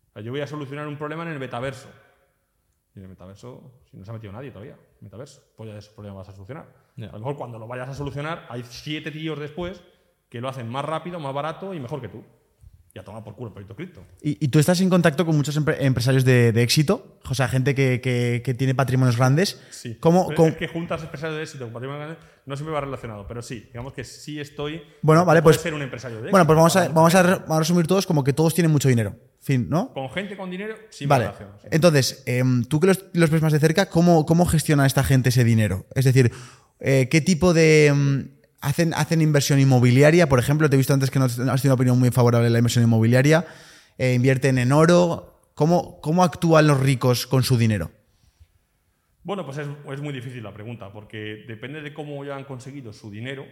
[0.10, 1.90] O sea, yo voy a solucionar un problema en el metaverso.
[2.96, 5.92] Y en el metaverso, si no se ha metido nadie todavía, metaverso, pues ya ese
[5.92, 6.74] problema vas a solucionar.
[6.96, 7.10] Ya.
[7.10, 9.84] A lo mejor cuando lo vayas a solucionar, hay siete tíos después
[10.30, 12.24] que lo hacen más rápido, más barato y mejor que tú.
[12.96, 14.06] Y a tomar por culo el proyecto cripto.
[14.22, 17.18] ¿Y, y tú estás en contacto con muchos empre- empresarios de, de éxito?
[17.30, 19.60] O sea, gente que, que- que tiene patrimonios grandes.
[19.70, 19.98] Sí.
[20.00, 22.80] ¿Cómo, Pero cómo- Es que juntas empresarios de éxito con patrimonio grande no siempre va
[22.80, 24.82] relacionado, pero sí, digamos que sí estoy.
[25.02, 26.32] Bueno, vale, pues- ser un empresario de éxito.
[26.32, 29.14] Bueno, pues vamos a, vamos, a, vamos resumir todos como que todos tienen mucho dinero.
[29.42, 29.92] Fin, ¿no?
[29.94, 31.32] Con gente con dinero, sí me Vale.
[31.38, 31.68] sí.
[31.72, 35.30] Entonces, em, tú que los, los ves más de cerca, ¿cómo, cómo gestiona esta gente
[35.30, 35.86] ese dinero?
[35.96, 36.32] Es decir,
[36.80, 38.30] eh, ¿qué tipo de.
[38.66, 40.28] Hacen, ¿Hacen inversión inmobiliaria?
[40.28, 42.52] Por ejemplo, te he visto antes que no has tenido una opinión muy favorable de
[42.52, 43.46] la inversión inmobiliaria.
[43.98, 45.40] Eh, ¿Invierten en oro?
[45.54, 47.92] ¿Cómo, ¿Cómo actúan los ricos con su dinero?
[49.24, 52.92] Bueno, pues es, es muy difícil la pregunta, porque depende de cómo ya han conseguido
[52.92, 53.46] su dinero.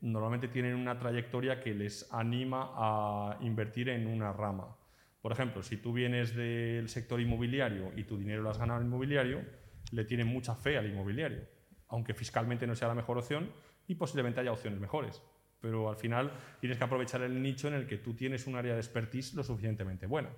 [0.00, 4.76] Normalmente tienen una trayectoria que les anima a invertir en una rama.
[5.20, 8.86] Por ejemplo, si tú vienes del sector inmobiliario y tu dinero lo has ganado en
[8.86, 9.42] inmobiliario,
[9.90, 11.42] le tienen mucha fe al inmobiliario,
[11.88, 13.48] aunque fiscalmente no sea la mejor opción
[13.88, 15.22] y posiblemente haya opciones mejores.
[15.60, 16.30] Pero al final
[16.60, 19.42] tienes que aprovechar el nicho en el que tú tienes un área de expertise lo
[19.42, 20.28] suficientemente buena.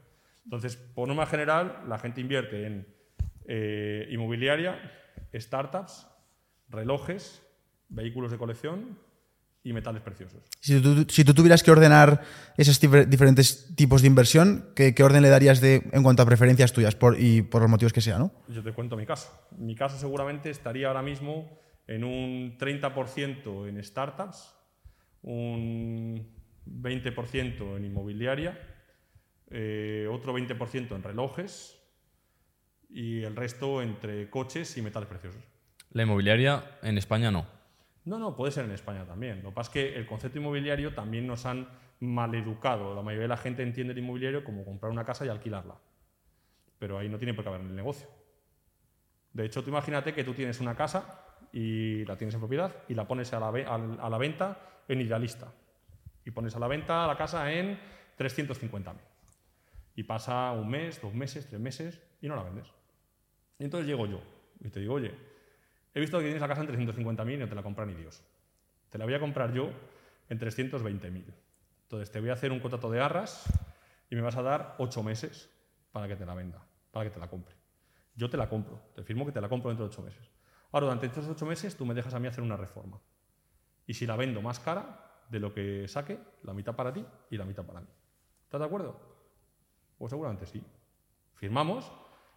[0.44, 2.86] Entonces, por norma general, la gente invierte en
[3.48, 4.78] eh, inmobiliaria,
[5.34, 6.06] startups,
[6.68, 7.42] relojes,
[7.88, 8.98] vehículos de colección
[9.64, 10.42] y metales preciosos.
[10.60, 12.22] Si tú, si tú tuvieras que ordenar
[12.56, 16.26] esos difer- diferentes tipos de inversión, ¿qué, qué orden le darías de, en cuanto a
[16.26, 18.30] preferencias tuyas por, y por los motivos que sea, ¿no?
[18.48, 19.28] Yo te cuento mi caso.
[19.58, 24.54] Mi caso seguramente estaría ahora mismo en un 30% en startups,
[25.22, 26.26] un
[26.66, 28.58] 20% en inmobiliaria,
[29.50, 31.80] eh, otro 20% en relojes
[32.90, 35.42] y el resto entre coches y metales preciosos.
[35.92, 37.46] La inmobiliaria en España no.
[38.04, 39.42] No, no, puede ser en España también.
[39.42, 41.68] Lo que pasa es que el concepto inmobiliario también nos han
[42.00, 42.94] maleducado.
[42.94, 45.76] La mayoría de la gente entiende el inmobiliario como comprar una casa y alquilarla.
[46.78, 48.08] Pero ahí no tiene por qué haber en el negocio.
[49.32, 51.25] De hecho, tú imagínate que tú tienes una casa
[51.56, 55.50] y la tienes en propiedad y la pones a la, a la venta en idealista.
[56.22, 57.78] Y pones a la venta la casa en
[58.18, 58.92] 350.000.
[59.94, 62.66] Y pasa un mes, dos meses, tres meses y no la vendes.
[63.58, 64.20] Y entonces llego yo
[64.60, 65.14] y te digo, oye,
[65.94, 68.22] he visto que tienes la casa en 350.000 y no te la compra ni Dios.
[68.90, 69.70] Te la voy a comprar yo
[70.28, 71.24] en 320.000.
[71.84, 73.46] Entonces te voy a hacer un contrato de arras
[74.10, 75.48] y me vas a dar ocho meses
[75.90, 77.54] para que te la venda, para que te la compre.
[78.14, 80.35] Yo te la compro, te firmo que te la compro dentro de ocho meses.
[80.76, 83.00] Ahora, durante estos ocho meses tú me dejas a mí hacer una reforma.
[83.86, 87.38] Y si la vendo más cara de lo que saque, la mitad para ti y
[87.38, 87.86] la mitad para mí.
[88.44, 89.00] ¿Estás de acuerdo?
[89.96, 90.62] Pues seguramente sí.
[91.32, 91.90] Firmamos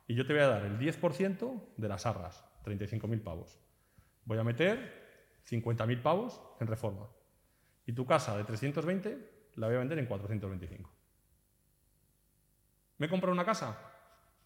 [0.07, 3.59] y yo te voy a dar el 10% de las arras, 35.000 pavos.
[4.23, 7.09] Voy a meter 50.000 pavos en reforma.
[7.87, 10.89] Y tu casa de 320 la voy a vender en 425.
[12.99, 13.77] ¿Me he comprado una casa?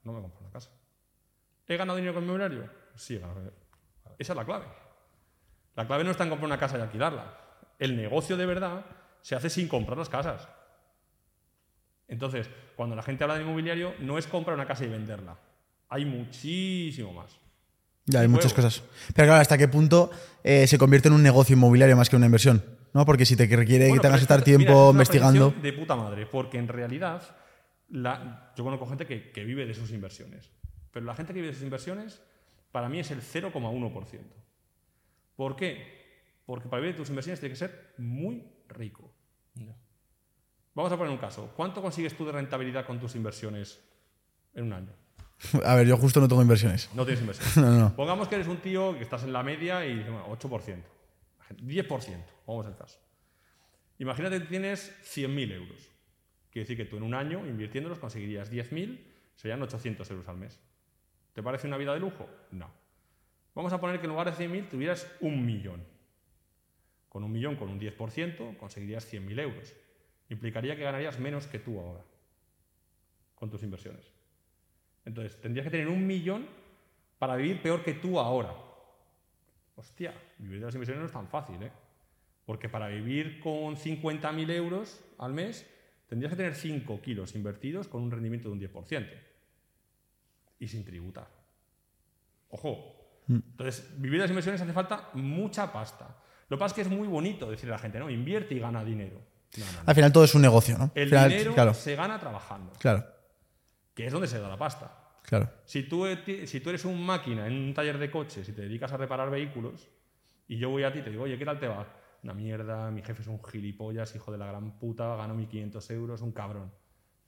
[0.04, 0.72] No me he comprado una casa.
[1.68, 2.68] ¿He ganado dinero con mi inmobiliario?
[2.96, 3.63] Sí, he ganado dinero.
[4.20, 4.66] Esa es la clave.
[5.76, 7.38] La clave no está en comprar una casa y alquilarla.
[7.80, 8.86] El negocio de verdad
[9.22, 10.48] se hace sin comprar las casas.
[12.08, 15.38] Entonces, cuando la gente habla de inmobiliario, no es comprar una casa y venderla.
[15.90, 17.40] Hay muchísimo más.
[18.06, 18.84] Ya, hay muchas cosas.
[19.16, 20.12] Pero claro, ¿hasta qué punto
[20.44, 22.64] eh, se convierte en un negocio inmobiliario más que una inversión?
[22.94, 23.06] ¿No?
[23.06, 25.54] Porque si te requiere Bueno, que tengas que estar mira, tiempo esto es una investigando.
[25.62, 27.22] De puta madre, porque en realidad
[27.90, 30.50] la- yo conozco gente que, que vive de sus inversiones.
[30.92, 32.22] Pero la gente que vive de sus inversiones,
[32.74, 34.20] para mí es el 0,1%.
[35.36, 36.42] ¿Por qué?
[36.44, 39.14] Porque para vivir de tus inversiones tiene que ser muy rico.
[40.74, 41.54] Vamos a poner un caso.
[41.56, 43.80] ¿Cuánto consigues tú de rentabilidad con tus inversiones
[44.56, 44.90] en un año?
[45.64, 46.90] A ver, yo justo no tengo inversiones.
[46.96, 47.58] No tienes inversiones.
[47.58, 47.96] No, no.
[47.96, 50.82] Pongamos que eres un tío que estás en la media y bueno, 8%.
[51.56, 53.00] 10%, vamos al caso.
[54.00, 55.92] Imagínate que tienes 100.000 euros.
[56.50, 59.00] Quiere decir que tú en un año, invirtiéndolos, conseguirías 10.000,
[59.36, 60.60] serían 800 euros al mes.
[61.34, 62.30] ¿Te parece una vida de lujo?
[62.52, 62.70] No.
[63.56, 65.84] Vamos a poner que en lugar de 100.000 tuvieras un millón.
[67.10, 69.74] Con un millón, con un 10%, conseguirías 100.000 euros.
[70.30, 72.04] Implicaría que ganarías menos que tú ahora
[73.36, 74.10] con tus inversiones.
[75.04, 76.48] Entonces, tendrías que tener un millón
[77.20, 78.56] para vivir peor que tú ahora.
[79.76, 81.72] Hostia, vivir de las inversiones no es tan fácil, ¿eh?
[82.46, 85.70] Porque para vivir con 50.000 euros al mes,
[86.08, 89.10] tendrías que tener 5 kilos invertidos con un rendimiento de un 10%.
[90.64, 91.28] Y sin tributar.
[92.50, 92.96] Ojo.
[93.28, 96.16] Entonces, vivir de las inversiones hace falta mucha pasta.
[96.50, 98.60] Lo que pasa es que es muy bonito decirle a la gente, no, invierte y
[98.60, 99.22] gana dinero.
[99.58, 99.80] No, no, no.
[99.86, 100.92] Al final todo es un negocio, ¿no?
[100.96, 103.06] El Al final, dinero claro, se gana trabajando, claro,
[103.94, 104.92] que es donde se da la pasta.
[105.24, 105.50] claro.
[105.66, 108.62] Si tú, eti- si tú eres un máquina en un taller de coches y te
[108.64, 109.90] dedicas a reparar vehículos,
[110.48, 111.88] y yo voy a ti y te digo, oye, ¿qué tal te va?
[112.24, 116.22] una mierda, mi jefe es un gilipollas, hijo de la gran puta, gano 1.500 euros,
[116.22, 116.72] un cabrón.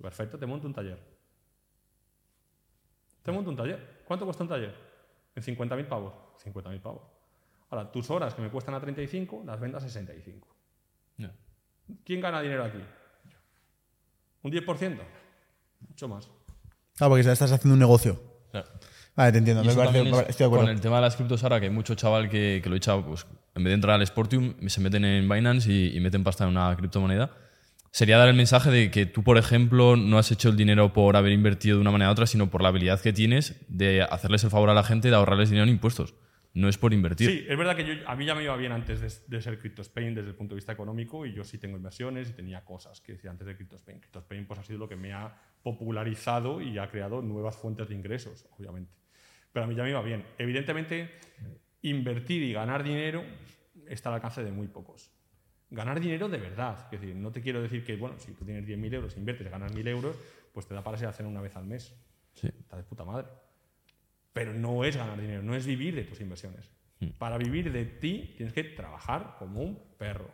[0.02, 1.15] Perfecto, te monto un taller.
[3.26, 4.04] Te monto un taller.
[4.06, 4.74] ¿Cuánto cuesta un taller?
[5.36, 6.14] En 50.000 pavos.
[6.46, 7.02] 50.000 pavos.
[7.72, 10.48] Ahora, tus horas que me cuestan a 35, las vendas a 65.
[11.18, 11.32] Ya.
[12.06, 12.78] ¿Quién gana dinero aquí?
[14.44, 15.00] ¿Un 10%?
[15.90, 16.28] Mucho más.
[16.96, 18.22] Claro, porque estás haciendo un negocio.
[18.52, 18.70] Claro.
[19.16, 19.64] Vale, te entiendo.
[19.64, 20.66] Me parece- es- estoy de acuerdo.
[20.66, 23.02] Con el tema de las criptos ahora, que hay mucho chaval que, que lo echa,
[23.04, 26.44] pues, en vez de entrar al Sportium, se meten en Binance y, y meten pasta
[26.44, 27.32] en una criptomoneda.
[27.96, 31.16] Sería dar el mensaje de que tú, por ejemplo, no has hecho el dinero por
[31.16, 34.44] haber invertido de una manera u otra, sino por la habilidad que tienes de hacerles
[34.44, 36.14] el favor a la gente de ahorrarles dinero en impuestos.
[36.54, 37.30] No es por invertir.
[37.30, 40.14] Sí, es verdad que a mí ya me iba bien antes de, de ser CryptoSpain
[40.14, 43.14] desde el punto de vista económico y yo sí tengo inversiones y tenía cosas que
[43.14, 44.02] decía antes de CryptoSpain.
[44.02, 45.34] CryptoSpain pues, ha sido lo que me ha
[45.64, 48.92] popularizado y ha creado nuevas fuentes de ingresos, obviamente.
[49.54, 50.26] Pero a mí ya me iba bien.
[50.38, 51.12] Evidentemente,
[51.82, 53.24] invertir y ganar dinero
[53.88, 55.15] está al alcance de muy pocos.
[55.76, 56.88] Ganar dinero de verdad.
[56.90, 59.50] Es decir, no te quiero decir que, bueno, si tú tienes 10.000 euros, inviertes y
[59.50, 60.16] ganas 1.000 euros,
[60.54, 61.94] pues te da para a hacer una vez al mes.
[62.34, 62.48] Sí.
[62.48, 63.28] Está de puta madre.
[64.32, 66.72] Pero no es ganar dinero, no es vivir de tus inversiones.
[67.18, 70.32] Para vivir de ti tienes que trabajar como un perro.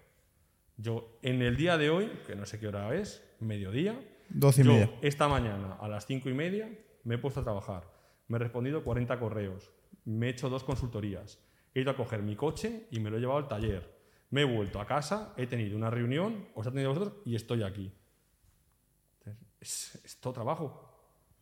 [0.78, 4.66] Yo, en el día de hoy, que no sé qué hora es, mediodía, Doce y
[4.66, 4.92] yo, media.
[5.02, 6.70] esta mañana a las cinco y media
[7.04, 7.84] me he puesto a trabajar.
[8.28, 9.72] Me he respondido 40 correos.
[10.06, 11.40] Me he hecho dos consultorías.
[11.74, 14.01] He ido a coger mi coche y me lo he llevado al taller.
[14.32, 17.64] Me he vuelto a casa, he tenido una reunión, os he tenido vosotros y estoy
[17.64, 17.94] aquí.
[19.60, 20.90] Es, es todo trabajo.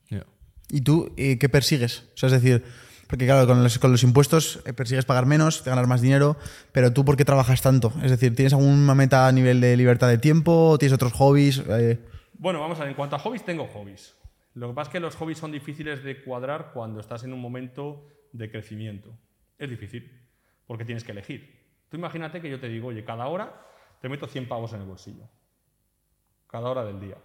[0.09, 0.25] Ya.
[0.69, 2.09] ¿Y tú eh, qué persigues?
[2.13, 2.63] O sea, es decir,
[3.07, 6.37] porque claro, con los, con los impuestos eh, persigues pagar menos, ganar más dinero,
[6.71, 7.93] pero tú ¿por qué trabajas tanto?
[8.03, 10.77] Es decir, ¿tienes alguna meta a nivel de libertad de tiempo?
[10.77, 11.63] ¿Tienes otros hobbies?
[11.69, 11.99] Eh,
[12.33, 14.15] Bueno, vamos a ver, en cuanto a hobbies, tengo hobbies.
[14.53, 17.39] Lo que pasa es que los hobbies son difíciles de cuadrar cuando estás en un
[17.39, 19.17] momento de crecimiento.
[19.57, 20.27] Es difícil,
[20.67, 21.68] porque tienes que elegir.
[21.89, 23.65] Tú imagínate que yo te digo, oye, cada hora
[23.99, 25.27] te meto 100 pavos en el bolsillo.
[26.47, 27.17] Cada hora del día.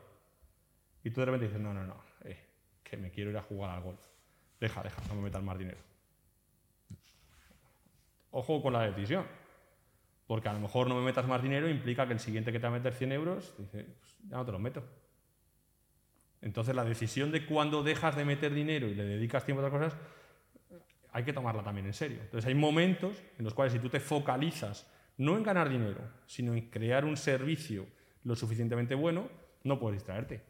[1.02, 2.38] Y tú de repente dices, no, no, no, eh,
[2.82, 4.00] que me quiero ir a jugar al golf.
[4.58, 5.78] Deja, deja, no me metas más dinero.
[8.30, 9.26] Ojo con la decisión.
[10.26, 12.66] Porque a lo mejor no me metas más dinero implica que el siguiente que te
[12.66, 13.70] va a meter 100 euros, pues
[14.26, 14.82] ya no te los meto.
[16.40, 19.92] Entonces la decisión de cuándo dejas de meter dinero y le dedicas tiempo a otras
[19.92, 20.00] cosas,
[21.14, 22.18] hay que tomarla también en serio.
[22.20, 26.54] Entonces hay momentos en los cuales si tú te focalizas no en ganar dinero, sino
[26.54, 27.86] en crear un servicio
[28.24, 29.28] lo suficientemente bueno,
[29.62, 30.42] no puedes distraerte.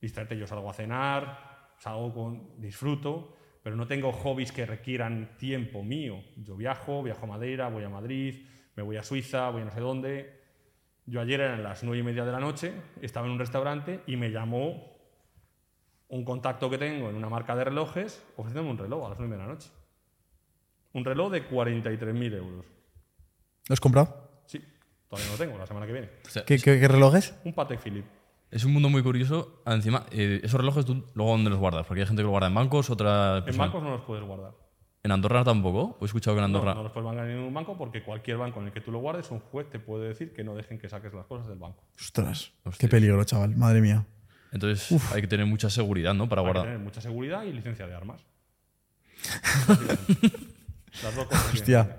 [0.00, 5.82] Distraerte, yo salgo a cenar, salgo con, disfruto, pero no tengo hobbies que requieran tiempo
[5.82, 6.22] mío.
[6.36, 8.46] Yo viajo, viajo a Madeira, voy a Madrid,
[8.76, 10.40] me voy a Suiza, voy a no sé dónde.
[11.06, 12.72] Yo ayer eran las nueve y media de la noche,
[13.02, 14.89] estaba en un restaurante y me llamó
[16.10, 19.36] un contacto que tengo en una marca de relojes ofreciéndome un reloj a las nueve
[19.36, 19.70] de la noche.
[20.92, 22.66] Un reloj de 43.000 euros.
[23.68, 24.42] ¿Lo has comprado?
[24.46, 24.60] Sí,
[25.08, 26.10] todavía no lo tengo, la semana que viene.
[26.26, 26.88] O sea, ¿Qué, qué?
[27.44, 28.08] Un Patek Philippe.
[28.50, 29.62] Es un mundo muy curioso.
[29.66, 32.48] Encima, eh, esos relojes tú luego dónde los guardas, porque hay gente que los guarda
[32.48, 34.52] en bancos, otra En bancos no los puedes guardar.
[35.04, 35.96] en Andorra tampoco.
[36.00, 36.74] He escuchado que en No, Andorra.
[36.74, 38.98] no los puedes guardar en ningún banco porque cualquier banco en el que tú lo
[38.98, 41.84] guardes, un juez te puede decir que no dejen que saques las cosas del banco.
[42.00, 43.56] Ostras, qué peligro, chaval.
[43.56, 44.04] Madre mía.
[44.52, 46.28] Entonces hay que tener mucha seguridad, ¿no?
[46.28, 46.64] Para Hay que guardar.
[46.66, 48.20] tener mucha seguridad y licencia de armas.
[51.02, 51.44] Las dos cosas.
[51.52, 51.96] que Hostia.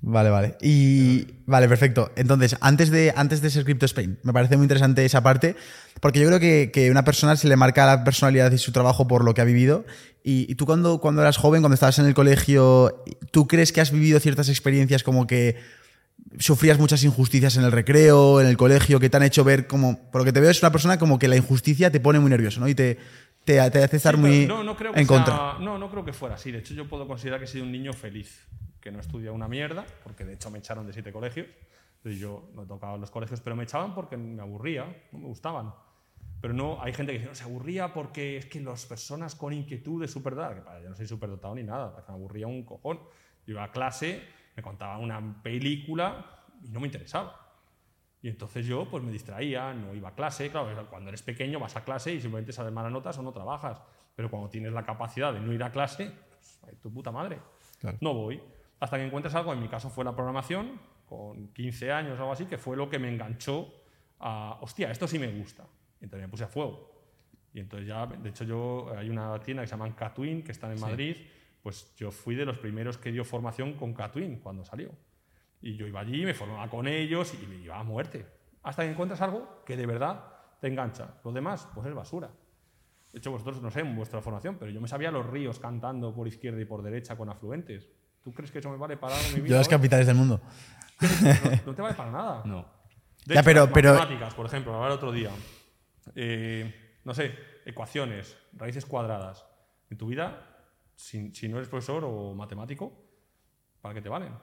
[0.00, 0.56] Vale, vale.
[0.60, 2.12] Y vale, perfecto.
[2.16, 5.56] Entonces, antes de, antes de ser Crypto Spain, me parece muy interesante esa parte,
[6.00, 9.08] porque yo creo que, que una persona se le marca la personalidad y su trabajo
[9.08, 9.84] por lo que ha vivido.
[10.22, 13.80] Y, y tú cuando, cuando eras joven, cuando estabas en el colegio, ¿tú crees que
[13.80, 15.56] has vivido ciertas experiencias como que
[16.38, 20.10] sufrías muchas injusticias en el recreo, en el colegio, que te han hecho ver como,
[20.10, 22.30] por lo que te veo es una persona como que la injusticia te pone muy
[22.30, 22.68] nervioso, ¿no?
[22.68, 22.96] Y te,
[23.44, 25.58] te, te hace estar Sí, muy no, no creo que en sea- contra.
[25.64, 26.50] No, no creo que fuera así.
[26.52, 28.46] De hecho, yo puedo considerar que he sido un niño feliz,
[28.80, 31.46] que no estudia una mierda, porque de hecho me echaron de siete colegios.
[32.04, 35.74] Yo no tocaba los colegios, pero me echaban porque me aburría, no me gustaban.
[36.40, 39.52] Pero no, hay gente que dice, no, se aburría porque es que las personas con
[39.52, 42.98] inquietudes superdotadas, que para, yo no soy superdotado ni nada, me aburría un cojón.
[43.44, 44.22] Yo iba a clase,
[44.58, 46.26] me contaba una película
[46.64, 47.48] y no me interesaba.
[48.20, 50.50] Y entonces yo pues me distraía, no iba a clase.
[50.50, 53.80] Claro, cuando eres pequeño vas a clase y simplemente sabes malas notas o no trabajas.
[54.16, 57.38] Pero cuando tienes la capacidad de no ir a clase, pues, ay, tu puta madre.
[57.78, 57.98] Claro.
[58.00, 58.42] No voy.
[58.80, 62.32] Hasta que encuentres algo, en mi caso fue la programación, con 15 años o algo
[62.32, 63.72] así, que fue lo que me enganchó
[64.18, 65.64] a, hostia, esto sí me gusta.
[66.00, 66.90] Y entonces me puse a fuego.
[67.54, 70.72] Y entonces ya, de hecho yo, hay una tienda que se llama Catwin, que está
[70.72, 71.16] en Madrid,
[71.62, 74.90] pues yo fui de los primeros que dio formación con Catwin cuando salió.
[75.60, 78.26] Y yo iba allí, me formaba con ellos y me iba a muerte.
[78.62, 80.24] Hasta que encuentras algo que de verdad
[80.60, 81.14] te engancha.
[81.24, 82.30] Lo demás, pues es basura.
[83.12, 86.14] De hecho, vosotros no sé en vuestra formación, pero yo me sabía los ríos cantando
[86.14, 87.88] por izquierda y por derecha con afluentes.
[88.22, 89.50] ¿Tú crees que eso me vale para algo en mi vida?
[89.52, 90.40] Yo las capitales del mundo.
[91.00, 92.42] no, no te vale para nada.
[92.44, 92.66] No.
[93.24, 95.30] De Ya, hecho, pero- las pero- matemáticas, por ejemplo, hablar otro día.
[96.14, 97.34] Eh, no sé,
[97.64, 99.46] ecuaciones, raíces cuadradas.
[99.90, 100.47] En tu vida,
[100.98, 102.92] si, no eres profesor o matemático,
[103.80, 104.34] ¿para qué te valen?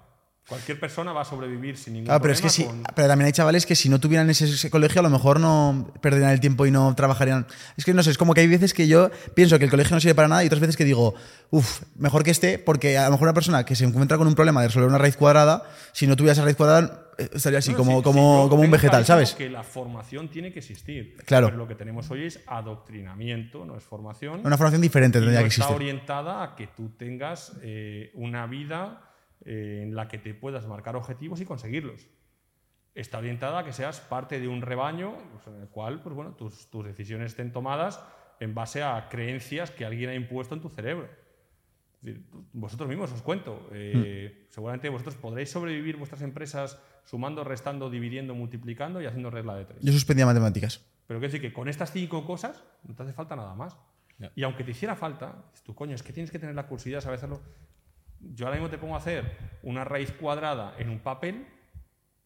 [0.47, 3.25] Cualquier persona va a sobrevivir sin ningún Claro, pero es que problema con- Pero también
[3.25, 6.39] hay chavales que si no tuvieran ese, ese colegio, a lo mejor no perderían el
[6.39, 7.47] tiempo y no trabajarían.
[7.77, 9.95] Es que no sé, es como que hay veces que yo pienso que el colegio
[9.95, 11.15] no sirve para nada y otras veces que digo,
[11.49, 14.35] uff, mejor que esté, porque a lo mejor una persona que se encuentra con un
[14.35, 17.71] problema de resolver una raíz cuadrada, si no tuviera esa raíz cuadrada, eh, estaría así,
[17.71, 19.33] No, como, sí, como, sí, yo como un vegetal, ¿sabes?
[19.33, 21.17] que la formación tiene que existir.
[21.25, 21.47] Claro.
[21.47, 24.41] Pero lo que tenemos hoy es adoctrinamiento, no es formación.
[24.45, 25.75] Una formación diferente tendría no que está existir.
[25.75, 29.01] orientada a que tú tengas eh, una vida
[29.45, 32.07] eh, en la que te puedas marcar objetivos y conseguirlos.
[32.93, 36.31] Está orientada a que seas parte de un rebaño pues, en el cual pues, bueno,
[36.31, 38.03] tus, tus decisiones estén tomadas
[38.39, 41.07] en base a creencias que alguien ha impuesto en tu cerebro.
[42.53, 43.67] Vosotros mismos os cuento.
[43.71, 49.65] eh, Seguramente vosotros podréis sobrevivir vuestras empresas sumando, restando, dividiendo, multiplicando y haciendo regla de
[49.65, 49.79] tres.
[49.81, 50.85] Yo suspendía matemáticas.
[51.07, 53.77] Pero quiero decir que con estas cinco cosas no te hace falta nada más.
[54.35, 57.01] Y aunque te hiciera falta, tú, coño, es que tienes que tener la curiosidad de
[57.01, 57.41] saber hacerlo.
[58.33, 61.45] Yo ahora mismo te pongo a hacer una raíz cuadrada en un papel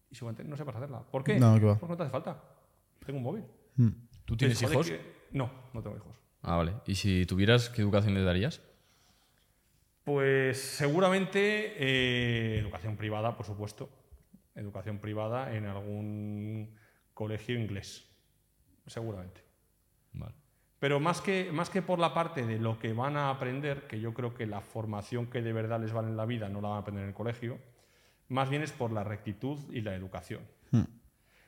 [0.10, 1.02] y seguramente no sepas hacerla.
[1.02, 1.38] ¿Por qué?
[1.40, 1.54] No.
[1.80, 2.42] Porque no te hace falta.
[3.06, 3.44] Tengo un móvil.
[4.26, 4.88] ¿Tú tienes hijos?
[4.88, 6.16] que- No, no tengo hijos.
[6.42, 6.74] Ah, vale.
[6.86, 8.62] ¿Y si tuvieras, qué educación le darías?
[10.04, 13.90] Pues seguramente eh, educación privada, por supuesto.
[14.56, 16.76] Educación privada en algún
[17.14, 18.08] colegio inglés.
[18.88, 19.42] Seguramente.
[20.14, 20.34] Vale.
[20.80, 24.00] Pero más que, más que por la parte de lo que van a aprender, que
[24.00, 26.70] yo creo que la formación que de verdad les vale en la vida no la
[26.70, 27.58] van a aprender en el colegio,
[28.30, 30.42] más bien es por la rectitud y la educación.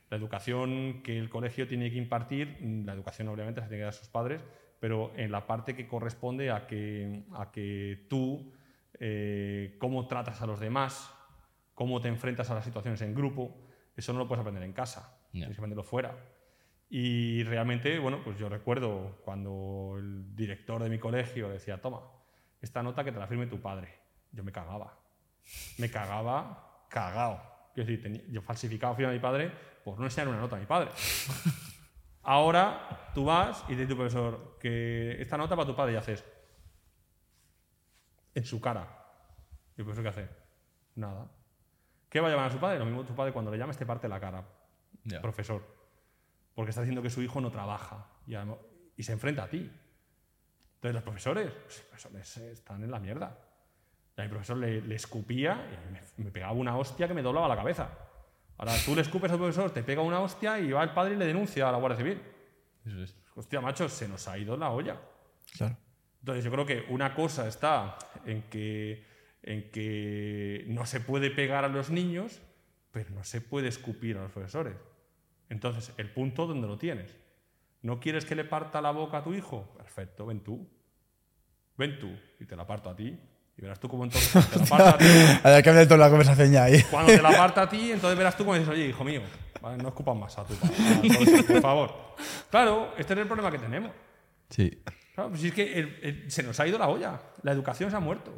[0.09, 3.93] La educación que el colegio tiene que impartir, la educación obviamente se tiene que dar
[3.93, 4.41] a sus padres,
[4.81, 8.51] pero en la parte que corresponde a que, a que tú,
[8.99, 11.09] eh, cómo tratas a los demás,
[11.75, 13.55] cómo te enfrentas a las situaciones en grupo,
[13.95, 15.45] eso no lo puedes aprender en casa, Ya.
[15.45, 16.13] tienes que aprenderlo fuera.
[16.93, 22.01] Y realmente, bueno, pues yo recuerdo cuando el director de mi colegio decía, toma,
[22.61, 23.97] esta nota que te la firme tu padre.
[24.33, 24.99] Yo me cagaba.
[25.77, 27.41] Me cagaba cagao.
[27.73, 29.49] Quiero decir, tenía- yo falsificaba firma de mi padre
[29.85, 30.91] por no enseñar una nota a mi padre.
[32.23, 36.25] Ahora tú vas y dices tu profesor que esta nota para tu padre y haces
[38.35, 38.85] en su cara.
[39.77, 40.29] ¿Y el profesor qué hace?
[40.95, 41.31] Nada.
[42.09, 42.79] ¿Qué va a llamar a su padre?
[42.79, 44.45] Lo mismo tu padre cuando le llames te parte la cara.
[45.21, 45.80] Profesor.
[46.53, 48.35] Porque está diciendo que su hijo no trabaja y,
[48.97, 49.71] y se enfrenta a ti.
[50.75, 53.37] Entonces los profesores, pues, los profesores están en la mierda.
[54.17, 57.21] Y a mi profesor le, le escupía y me, me pegaba una hostia que me
[57.21, 57.89] doblaba la cabeza.
[58.57, 61.17] Ahora tú le escupes al profesor, te pega una hostia y va el padre y
[61.17, 62.21] le denuncia a la Guardia Civil.
[62.85, 63.15] Eso es.
[63.35, 64.99] Hostia, macho, se nos ha ido la olla.
[65.57, 65.77] Claro.
[66.19, 69.05] Entonces yo creo que una cosa está en que,
[69.41, 72.41] en que no se puede pegar a los niños,
[72.91, 74.75] pero no se puede escupir a los profesores.
[75.51, 77.15] Entonces, el punto donde lo tienes.
[77.81, 79.73] ¿No quieres que le parta la boca a tu hijo?
[79.77, 80.67] Perfecto, ven tú.
[81.77, 83.19] Ven tú y te la parto a ti.
[83.57, 85.05] Y verás tú cómo entonces te la parta a ti.
[85.43, 86.81] A ver, cambia toda la conversación ya ahí.
[86.89, 89.21] Cuando te la parta a ti, entonces verás tú cómo dices, oye, hijo mío,
[89.61, 91.93] vale, no escupas más a tu padre, por favor.
[92.49, 93.91] Claro, este es el problema que tenemos.
[94.49, 94.81] Sí.
[95.13, 97.19] Claro, pues es que el- el- se nos ha ido la olla.
[97.43, 98.31] La educación se ha muerto.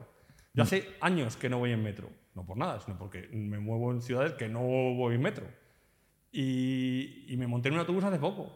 [0.54, 2.10] Yo hace años que no voy en metro.
[2.34, 5.46] No por nada, sino porque me muevo en ciudades que no voy en metro.
[6.34, 8.52] Y, y me monté en un autobús hace poco.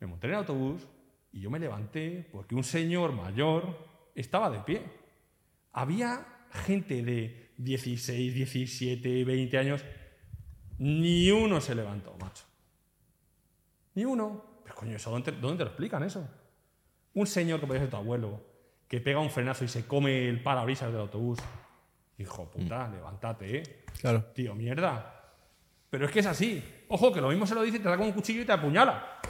[0.00, 0.86] Me monté en el autobús
[1.32, 3.78] y yo me levanté porque un señor mayor
[4.14, 4.82] estaba de pie.
[5.72, 6.26] Había
[6.64, 9.84] gente de 16, 17, 20 años.
[10.78, 12.44] Ni uno se levantó, macho.
[13.94, 14.60] Ni uno.
[14.62, 16.28] Pero coño, ¿eso dónde, dónde te lo explican eso?
[17.14, 18.42] Un señor que puede ser tu abuelo,
[18.88, 21.38] que pega un frenazo y se come el parabrisas del autobús.
[22.18, 23.62] Hijo puta, levántate, ¿eh?
[24.00, 24.24] Claro.
[24.34, 25.34] Tío, mierda.
[25.90, 26.62] Pero es que es así.
[26.88, 29.20] Ojo, que lo mismo se lo dice te da con un cuchillo y te apuñala.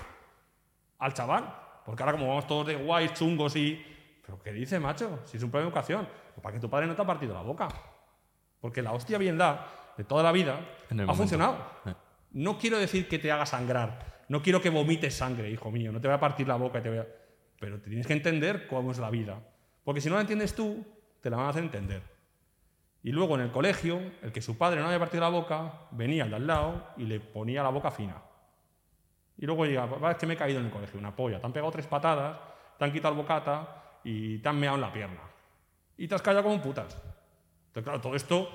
[0.98, 1.54] Al chaval.
[1.84, 3.84] Porque ahora como vamos todos de guays, chungos y...
[4.24, 5.20] ¿Pero qué dice, macho?
[5.24, 6.08] Si es un problema de educación.
[6.34, 7.68] Pues para que tu padre no te ha partido la boca.
[8.60, 9.66] Porque la hostia bien da
[9.96, 10.58] de toda la vida
[10.90, 11.14] ha momento.
[11.14, 11.58] funcionado.
[11.86, 11.94] Eh.
[12.32, 14.24] No quiero decir que te haga sangrar.
[14.28, 15.92] No quiero que vomites sangre, hijo mío.
[15.92, 17.06] No te voy a partir la boca y te voy a...
[17.60, 19.40] Pero tienes que entender cómo es la vida.
[19.84, 20.84] Porque si no la entiendes tú,
[21.20, 22.02] te la van a hacer entender.
[23.06, 26.24] Y luego en el colegio, el que su padre no había partido la boca, venía
[26.24, 28.20] al de al lado y le ponía la boca fina.
[29.38, 31.38] Y luego llega, es que me he caído en el colegio, una polla.
[31.38, 32.36] Te han pegado tres patadas,
[32.76, 35.20] te han quitado el bocata y te han meado en la pierna.
[35.96, 37.00] Y te has callado como un putas.
[37.68, 38.50] Entonces, claro, todo esto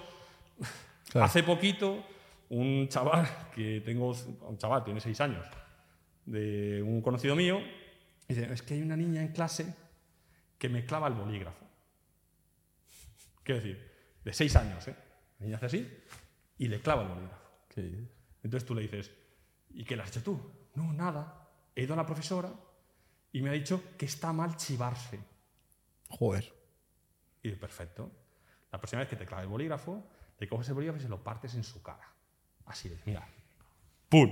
[1.12, 1.26] Claro.
[1.26, 2.04] Hace poquito,
[2.50, 3.26] un chaval
[3.56, 5.46] que tengo, un chaval, tiene seis años,
[6.26, 7.62] de un conocido mío,
[8.28, 9.74] dice, es que hay una niña en clase
[10.58, 11.66] que me clava el bolígrafo.
[13.44, 13.91] Quiero decir,
[14.24, 14.96] de seis años, ¿eh?
[15.40, 16.04] La niña hace así
[16.58, 17.42] y le clava el bolígrafo.
[18.44, 19.12] Entonces tú le dices,
[19.72, 20.52] ¿y qué le has hecho tú?
[20.76, 21.50] No, nada.
[21.76, 22.54] He ido a la profesora
[23.32, 25.20] y me ha dicho que está mal chivarse.
[26.10, 26.54] Joder.
[27.44, 28.12] Y perfecto.
[28.72, 30.04] La próxima vez que te clave el bolígrafo,
[30.38, 32.08] le coges el bolígrafo y se lo partes en su cara.
[32.66, 33.28] Así de, mira.
[34.10, 34.30] ¡Pum!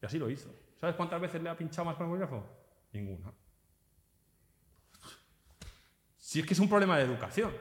[0.00, 0.48] Y así lo hizo.
[0.80, 2.44] ¿Sabes cuántas veces le ha pinchado más con el bolígrafo?
[2.92, 3.32] Ninguna.
[6.16, 7.52] Si es que es un problema de educación.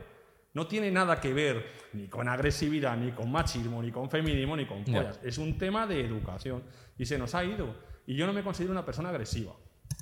[0.56, 4.65] No tiene nada que ver ni con agresividad, ni con machismo, ni con feminismo, ni
[4.65, 5.19] con pollas.
[5.22, 6.64] Es un tema de educación.
[6.98, 7.76] Y se nos ha ido.
[8.07, 9.52] Y yo no me considero una persona agresiva.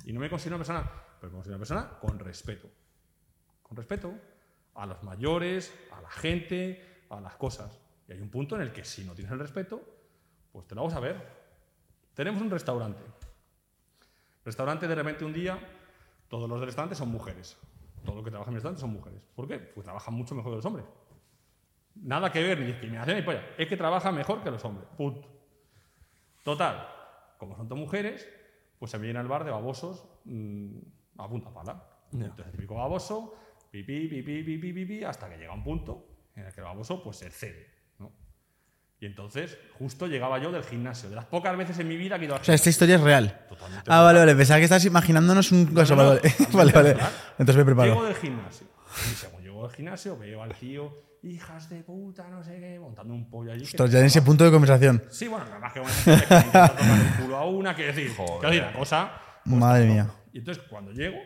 [0.04, 0.88] Y no me considero una persona,
[1.20, 2.70] pero me considero una persona con respeto.
[3.64, 4.14] Con respeto
[4.76, 7.80] a los mayores, a la gente, a las cosas.
[8.06, 9.82] Y hay un punto en el que si no tienes el respeto,
[10.52, 11.16] pues te lo vamos a ver.
[12.14, 13.02] Tenemos un restaurante.
[14.44, 15.58] Restaurante, de repente un día,
[16.28, 17.56] todos los del restaurante son mujeres.
[18.04, 19.20] Todos los que trabajan en el restaurante son mujeres.
[19.34, 19.58] ¿Por qué?
[19.58, 20.86] Pues trabajan mucho mejor que los hombres.
[21.96, 23.42] Nada que ver, ni discriminación ni polla.
[23.56, 24.86] Es que trabajan mejor que los hombres.
[24.96, 25.28] Punto.
[26.42, 26.86] Total,
[27.38, 28.28] como son todas mujeres,
[28.78, 30.78] pues se vienen al bar de babosos mmm,
[31.16, 31.82] a punta pala.
[32.12, 33.34] Entonces, el típico baboso,
[33.70, 36.06] pipí, pipí, pipí, pipí, hasta que llega un punto
[36.36, 37.73] en el que el baboso pues se cede.
[39.00, 42.22] Y entonces, justo llegaba yo del gimnasio, de las pocas veces en mi vida que
[42.22, 43.44] he ido al O sea, esta historia es real.
[43.48, 44.34] Totalmente Ah, vale, vale.
[44.34, 45.94] Pensaba que estás imaginándonos un caso.
[45.96, 46.18] no,
[46.52, 46.96] vale, vale.
[47.38, 47.92] Entonces me preparo.
[47.92, 48.66] Llego del gimnasio.
[49.10, 53.12] Y según llego del gimnasio, veo al tío, hijas de puta, no sé qué, montando
[53.12, 53.64] un pollo allí.
[53.64, 55.02] Ostras, ya en ese punto de conversación.
[55.10, 58.62] Sí, bueno, nada más que intenta tocar el culo a una, que decir, que decir,
[58.62, 59.12] la cosa.
[59.44, 60.08] pues, Madre mía.
[60.32, 61.18] Y entonces, cuando llego,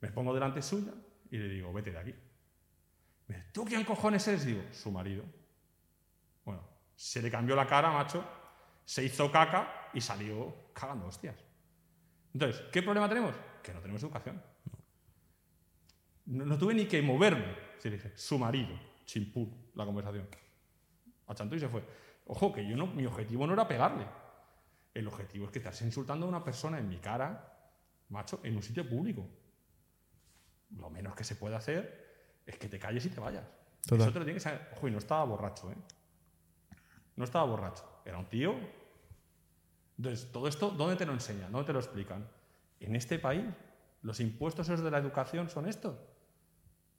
[0.00, 0.92] me pongo delante suya
[1.30, 2.14] y le digo, vete de aquí.
[3.26, 4.46] Me dice, ¿tú quién cojones eres?
[4.46, 5.24] Digo, su marido.
[7.00, 8.22] Se le cambió la cara, macho,
[8.84, 11.34] se hizo caca y salió cagando hostias.
[12.34, 13.34] Entonces, ¿qué problema tenemos?
[13.62, 14.42] Que no tenemos educación.
[16.26, 17.56] No, no tuve ni que moverme.
[17.78, 20.28] Se dije, su marido, chimpú, la conversación.
[21.26, 21.82] Achantó y se fue.
[22.26, 24.06] Ojo, que yo no, mi objetivo no era pegarle.
[24.92, 27.72] El objetivo es que estás insultando a una persona en mi cara,
[28.10, 29.26] macho, en un sitio público.
[30.76, 33.46] Lo menos que se puede hacer es que te calles y te vayas.
[33.86, 34.02] Total.
[34.02, 34.68] Eso te lo tienes que saber.
[34.76, 35.76] Ojo, y no estaba borracho, ¿eh?
[37.20, 37.84] No estaba borracho.
[38.06, 38.54] Era un tío.
[39.98, 41.52] Entonces, todo esto, ¿dónde te lo enseñan?
[41.52, 42.26] ¿Dónde te lo explican?
[42.80, 43.44] En este país,
[44.00, 45.98] los impuestos de la educación son estos.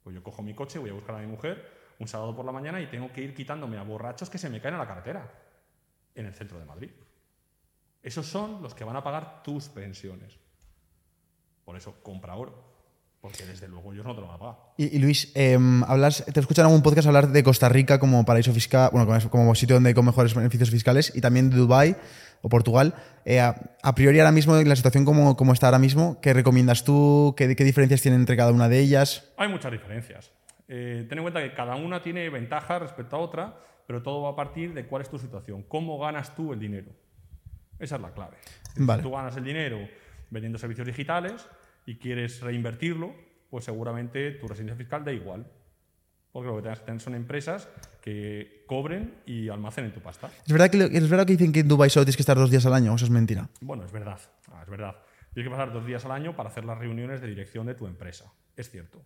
[0.04, 2.52] Pues yo cojo mi coche, voy a buscar a mi mujer un sábado por la
[2.52, 5.28] mañana y tengo que ir quitándome a borrachos que se me caen a la carretera
[6.14, 6.92] en el centro de Madrid.
[8.00, 10.38] Esos son los que van a pagar tus pensiones.
[11.64, 12.71] Por eso, compra oro.
[13.22, 14.56] Porque desde luego ellos no te lo van a pagar.
[14.76, 18.24] Y, y Luis, eh, hablas, te escuchan en algún podcast hablar de Costa Rica como
[18.24, 21.96] paraíso fiscal, bueno, como, como sitio donde con mejores beneficios fiscales y también de Dubai
[22.42, 22.94] o Portugal.
[23.24, 26.32] Eh, a, a priori, ahora mismo, en la situación como, como está ahora mismo, ¿qué
[26.32, 27.34] recomiendas tú?
[27.36, 29.32] ¿Qué, ¿Qué diferencias tienen entre cada una de ellas?
[29.36, 30.32] Hay muchas diferencias.
[30.66, 34.30] Eh, ten en cuenta que cada una tiene ventajas respecto a otra, pero todo va
[34.30, 35.62] a partir de cuál es tu situación.
[35.62, 36.90] ¿Cómo ganas tú el dinero?
[37.78, 38.36] Esa es la clave.
[38.78, 39.00] Vale.
[39.00, 39.78] Si tú ganas el dinero
[40.28, 41.46] vendiendo servicios digitales
[41.86, 43.14] y quieres reinvertirlo,
[43.50, 45.46] pues seguramente tu residencia fiscal da igual.
[46.32, 47.68] Porque lo que tengas que tener son empresas
[48.00, 50.30] que cobren y almacenen tu pasta.
[50.46, 52.50] ¿Es verdad, que, ¿Es verdad que dicen que en Dubai solo tienes que estar dos
[52.50, 52.92] días al año?
[52.92, 53.50] ¿O eso es mentira?
[53.60, 54.18] Bueno, es verdad,
[54.50, 54.96] ah, es verdad.
[55.34, 57.86] Tienes que pasar dos días al año para hacer las reuniones de dirección de tu
[57.86, 58.32] empresa.
[58.56, 59.02] Es cierto.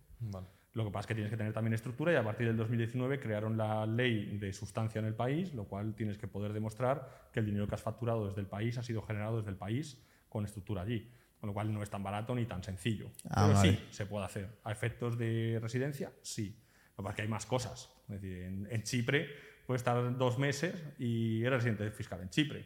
[0.73, 3.19] Lo que pasa es que tienes que tener también estructura y a partir del 2019
[3.19, 7.39] crearon la ley de sustancia en el país, lo cual tienes que poder demostrar que
[7.39, 10.45] el dinero que has facturado desde el país ha sido generado desde el país con
[10.45, 11.09] estructura allí.
[11.39, 13.11] Con lo cual no es tan barato ni tan sencillo.
[13.29, 13.71] Ah, Pero vale.
[13.71, 14.49] sí, se puede hacer.
[14.63, 16.11] ¿A efectos de residencia?
[16.23, 16.57] Sí.
[16.97, 17.91] Lo que pasa es que hay más cosas.
[18.09, 19.27] Es decir, en, en Chipre
[19.67, 22.65] puedes estar dos meses y eres residente fiscal en Chipre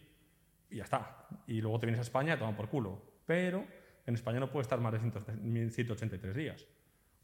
[0.69, 1.27] y ya está.
[1.48, 3.02] Y luego te vienes a España y te toman por culo.
[3.26, 3.65] Pero
[4.06, 6.65] en España no puedes estar más de 100 183 días.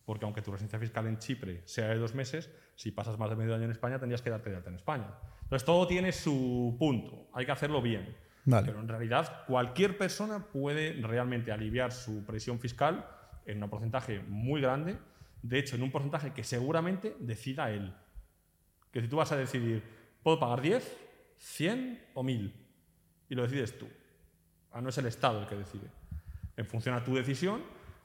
[0.05, 3.35] Porque aunque tu residencia fiscal en Chipre sea de dos meses, si pasas más de
[3.37, 5.07] medio año en España tendrías que darte de alta en España.
[5.43, 7.29] Entonces todo tiene su punto.
[7.33, 8.15] Hay que hacerlo bien.
[8.47, 8.67] Vale.
[8.67, 13.05] Pero en realidad cualquier persona puede realmente aliviar su presión fiscal
[13.45, 14.97] en un porcentaje muy grande.
[15.41, 17.93] De hecho, en un porcentaje que seguramente decida él.
[18.89, 19.83] Que si tú vas a decidir,
[20.23, 20.97] ¿puedo pagar 10,
[21.37, 22.53] 100 o 1000?
[23.29, 23.87] Y lo decides tú.
[24.71, 25.91] Ah, no es el Estado el que decide.
[26.55, 27.61] En función a tu decisión,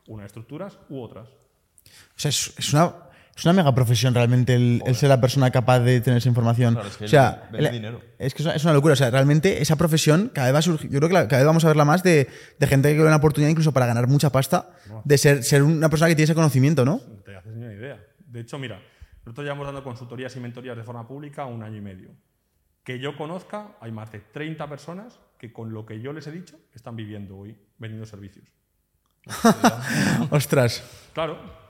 [0.09, 1.29] unas estructuras u otras.
[1.29, 2.93] O sea, es, es una,
[3.35, 6.75] es una mega profesión realmente el, el ser la persona capaz de tener esa información.
[6.75, 8.01] Claro, es que o sea, vende el- dinero.
[8.19, 8.93] es que es una, es una locura.
[8.93, 10.91] O sea, realmente esa profesión cada vez va a surgir.
[10.91, 12.29] Yo creo que la- cada vez vamos a verla más de,
[12.59, 14.71] de gente que ve una oportunidad incluso para ganar mucha pasta,
[15.05, 17.01] de ser, ser una persona que tiene ese conocimiento, ¿no?
[17.09, 17.99] No te haces ni una idea.
[18.19, 18.81] De hecho, mira,
[19.25, 22.11] nosotros llevamos dando consultorías y mentorías de forma pública un año y medio.
[22.85, 26.33] Que yo conozca, hay más de 30 personas que con lo que yo les he
[26.33, 28.45] dicho están viviendo hoy, vendiendo servicios.
[30.31, 30.83] Ostras.
[31.13, 31.62] Claro.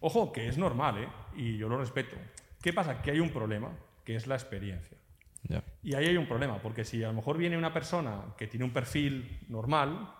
[0.00, 1.08] Ojo, que es normal, ¿eh?
[1.36, 2.16] Y yo lo respeto.
[2.62, 3.02] ¿Qué pasa?
[3.02, 3.70] Que hay un problema.
[4.04, 4.96] que es la experiencia.
[5.42, 5.62] Ya.
[5.82, 8.64] Y ahí hay un problema, porque si a lo mejor viene una persona que tiene
[8.64, 10.14] un perfil normal,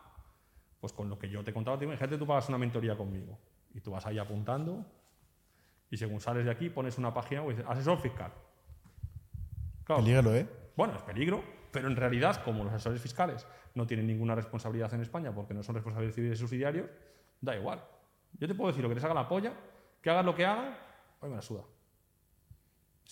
[0.79, 3.39] pues con lo que yo te contaba, te imagínate tú pagas una mentoría conmigo
[3.75, 4.85] y tú vas ahí apuntando
[5.91, 8.31] y según sales de aquí pones una página web y dices, asesor fiscal.
[9.85, 10.47] Claro, Peligro, ¿eh?
[10.77, 11.43] bueno, es peligro,
[11.73, 15.63] pero en realidad, como los asesores fiscales no tienen ninguna responsabilidad en España porque no
[15.63, 16.91] son responsables civiles subsidiarios,
[17.41, 17.83] da igual.
[18.39, 19.53] Yo te puedo decir lo que les haga la polla,
[20.03, 20.79] que hagas lo que haga,
[21.21, 21.63] hoy me la suda.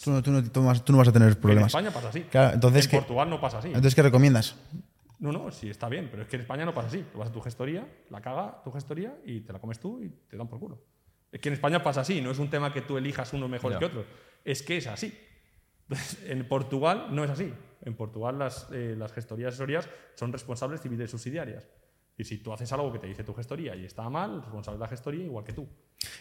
[0.03, 1.69] Tú no, tú no- tú vas- tú no vas a tener En problemas.
[1.69, 2.23] España pasa así.
[2.25, 2.97] Claro, entonces, en ¿qué?
[2.99, 3.69] Portugal no pasa así.
[3.69, 4.55] Entonces, ¿qué recomiendas?
[5.19, 7.05] No, no, sí está bien, pero es que en España no pasa así.
[7.11, 10.11] Tú vas a tu gestoría, la caga tu gestoría y te la comes tú y
[10.29, 10.83] te dan por culo.
[11.33, 13.79] Es que en España pasa así, no es un tema que tú elijas uno mejor
[13.79, 14.05] que otro.
[14.45, 15.19] Es que es así.
[15.89, 17.53] Entonces, En Portugal no es así.
[17.83, 21.67] En Portugal las, eh, las gestorías asesorías son responsables civiles subsidiarias.
[22.19, 24.85] Y si tú haces algo que te dice tu gestoría y está mal, responsable de
[24.85, 25.69] la gestoría igual que tú.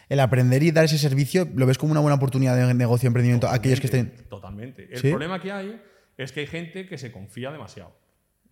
[0.08, 3.46] El aprender y dar ese servicio, ¿lo ves como una buena oportunidad de negocio, emprendimiento?
[3.48, 4.14] a Aquellos que estén.
[4.28, 4.88] Totalmente.
[4.92, 5.08] El ¿Sí?
[5.10, 5.80] problema que hay
[6.16, 7.96] es que hay gente que se confía demasiado.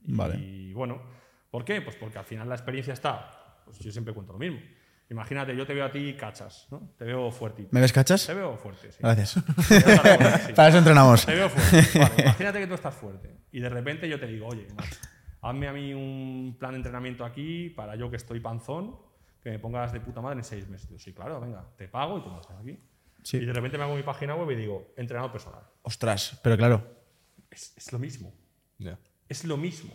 [0.06, 0.72] Y Vale.
[0.74, 1.02] bueno,
[1.50, 1.80] ¿por qué?
[1.82, 3.62] Pues porque al final la experiencia está.
[3.64, 4.58] Pues yo siempre cuento lo mismo.
[5.10, 6.94] Imagínate, yo te veo a ti cachas, ¿no?
[6.96, 7.68] Te veo fuerte.
[7.70, 8.26] ¿Me ves cachas?
[8.26, 8.98] Te veo fuerte, sí.
[9.00, 9.30] Gracias.
[9.32, 9.74] Sí.
[10.56, 11.26] Para eso entrenamos.
[11.26, 11.98] Te veo fuerte.
[11.98, 14.96] Vale, imagínate que tú estás fuerte y de repente yo te digo, oye, macho,
[15.44, 18.96] hazme a mí un plan de entrenamiento aquí para yo que estoy panzón,
[19.42, 20.88] que me pongas de puta madre en seis meses.
[20.88, 22.78] Yo, sí, claro, venga, te pago y tú me haces aquí.
[23.22, 23.36] Sí.
[23.38, 25.62] Y de repente me hago mi página web y digo, entrenador personal.
[25.82, 26.82] Ostras, pero claro.
[27.50, 28.32] Es, es lo mismo.
[29.28, 29.92] Es lo mismo.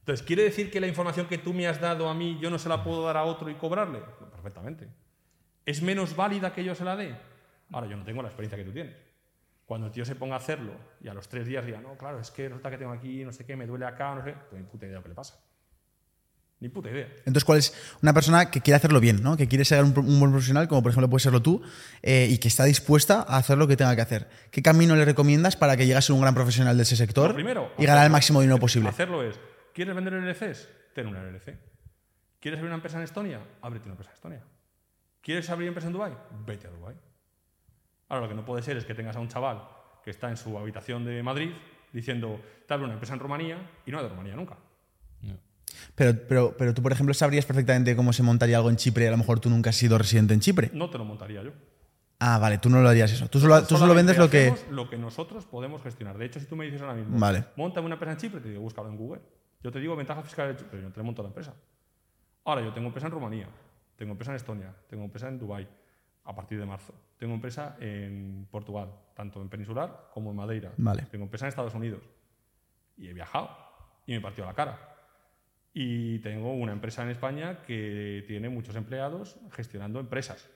[0.00, 2.58] Entonces, ¿quiere decir que la información que tú me has dado a mí yo no
[2.58, 4.00] se la puedo dar a otro y cobrarle?
[4.32, 4.88] Perfectamente.
[5.64, 7.14] ¿Es menos válida que yo se la dé?
[7.70, 8.96] Ahora, yo no tengo la experiencia que tú tienes.
[9.70, 12.18] Cuando el tío se ponga a hacerlo y a los tres días diga, no, claro,
[12.18, 14.36] es que resulta que tengo aquí, no sé qué, me duele acá, no sé qué,
[14.50, 15.38] pues ni puta idea lo que le pasa.
[16.58, 17.06] Ni puta idea.
[17.18, 19.36] Entonces, ¿cuál es una persona que quiere hacerlo bien, ¿no?
[19.36, 21.62] que quiere ser un, un buen profesional, como por ejemplo puede serlo tú,
[22.02, 24.28] eh, y que está dispuesta a hacer lo que tenga que hacer?
[24.50, 27.32] ¿Qué camino le recomiendas para que llegue a ser un gran profesional de ese sector
[27.32, 28.88] primero, y ganar el máximo dinero posible?
[28.88, 29.38] Hacerlo es,
[29.72, 30.68] ¿quieres vender LLCs?
[30.96, 31.56] Ten una LLC.
[32.40, 33.38] ¿Quieres abrir una empresa en Estonia?
[33.62, 34.42] Ábrete una empresa en Estonia.
[35.20, 36.12] ¿Quieres abrir empresa en Dubái?
[36.44, 36.96] Vete a Dubái.
[38.10, 39.62] Ahora, lo que no puede ser es que tengas a un chaval
[40.04, 41.50] que está en su habitación de Madrid
[41.92, 44.56] diciendo, te abro una empresa en Rumanía y no es de Rumanía nunca.
[45.94, 49.06] Pero, pero, pero tú, por ejemplo, sabrías perfectamente cómo se montaría algo en Chipre y
[49.06, 50.70] a lo mejor tú nunca has sido residente en Chipre.
[50.74, 51.52] No te lo montaría yo.
[52.18, 53.28] Ah, vale, tú no lo harías eso.
[53.28, 54.52] Tú solo, tú solo vendes lo que...
[54.70, 56.18] lo que nosotros podemos gestionar.
[56.18, 57.44] De hecho, si tú me dices ahora mismo, Vale.
[57.56, 59.22] monta una empresa en Chipre, te digo, búscalo en Google.
[59.62, 61.54] Yo te digo ventaja fiscal de Chipre, pero yo no te monto la empresa.
[62.44, 63.48] Ahora, yo tengo empresa en Rumanía,
[63.96, 65.68] tengo empresa en Estonia, tengo empresa en Dubái
[66.30, 66.94] a partir de marzo.
[67.18, 70.72] Tengo empresa en Portugal, tanto en Peninsular como en Madeira.
[70.76, 71.02] Vale.
[71.10, 72.02] Tengo empresa en Estados Unidos.
[72.96, 73.50] Y he viajado
[74.06, 74.78] y me he partido la cara.
[75.74, 80.48] Y tengo una empresa en España que tiene muchos empleados gestionando empresas.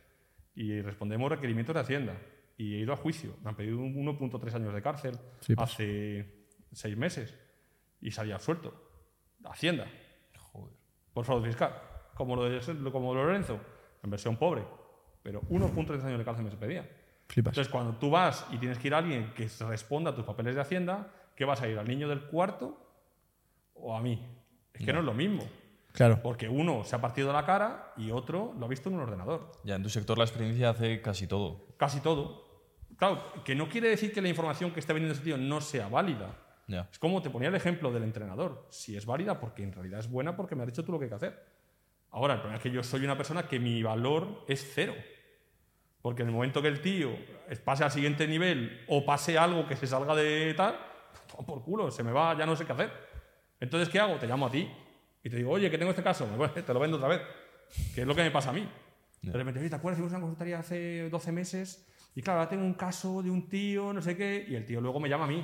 [0.54, 2.14] Y respondemos requerimientos de Hacienda.
[2.56, 3.36] Y he ido a juicio.
[3.42, 5.70] Me han pedido un 1.3 años de cárcel Sí, pues.
[5.72, 7.36] hace seis meses.
[8.00, 8.72] Y salí absuelto.
[9.44, 9.86] Hacienda.
[10.52, 10.72] Joder.
[11.12, 11.74] Por fraude fiscal.
[12.14, 12.60] Como lo de,
[12.92, 13.58] como Lorenzo.
[14.04, 14.64] En versión pobre.
[15.24, 16.86] Pero 1.3 años de cárcel me se pedía.
[17.26, 17.52] Flipas.
[17.52, 20.24] Entonces, cuando tú vas y tienes que ir a alguien que se responda a tus
[20.24, 21.78] papeles de Hacienda, ¿qué vas a ir?
[21.78, 22.78] ¿Al niño del cuarto
[23.72, 24.22] o a mí?
[24.74, 25.42] Es que no, es lo mismo.
[25.92, 26.20] Claro.
[26.22, 29.52] Porque uno se ha partido la cara y otro lo ha visto en un ordenador.
[29.64, 31.68] Ya, en tu sector la experiencia hace casi todo.
[31.78, 32.44] Casi todo.
[32.98, 35.88] Claro, que no quiere decir que la información que esté vendiendo ese tío no sea
[35.88, 36.36] válida.
[36.66, 36.86] Ya.
[36.92, 38.66] Es como te ponía el ejemplo del entrenador.
[38.68, 41.04] Si es válida, porque en realidad es buena porque me has dicho tú lo que
[41.04, 41.46] hay que hacer.
[42.10, 44.94] Ahora, el problema es que yo soy una persona que mi valor es cero.
[46.04, 47.16] Porque en el momento que el tío
[47.64, 50.78] pase al siguiente nivel o pase algo que se salga de tal,
[51.46, 52.92] por culo, se me va, ya no sé qué hacer.
[53.58, 54.16] Entonces, ¿qué hago?
[54.16, 54.70] Te llamo a ti
[55.22, 57.22] y te digo, oye, que tengo este caso, te lo vendo otra vez.
[57.94, 58.68] Que es lo que me pasa a mí.
[59.22, 59.98] De repente, ¿te acuerdas?
[59.98, 63.94] Hicimos una consultoría hace 12 meses y claro, ahora tengo un caso de un tío,
[63.94, 65.42] no sé qué, y el tío luego me llama a mí.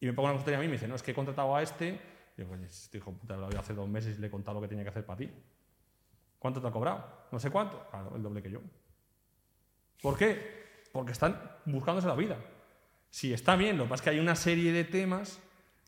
[0.00, 1.54] Y me pongo una consultoría a mí y me dice, no, es que he contratado
[1.54, 2.00] a este.
[2.36, 4.56] Y digo, oye, este hijo puta lo había hace dos meses y le he contado
[4.56, 5.30] lo que tenía que hacer para ti.
[6.40, 7.28] ¿Cuánto te ha cobrado?
[7.30, 7.86] No sé cuánto.
[7.88, 8.60] Claro, el doble que yo.
[10.02, 10.64] ¿Por qué?
[10.92, 12.36] Porque están buscándose la vida.
[13.10, 15.40] Si está bien, lo que pasa es que hay una serie de temas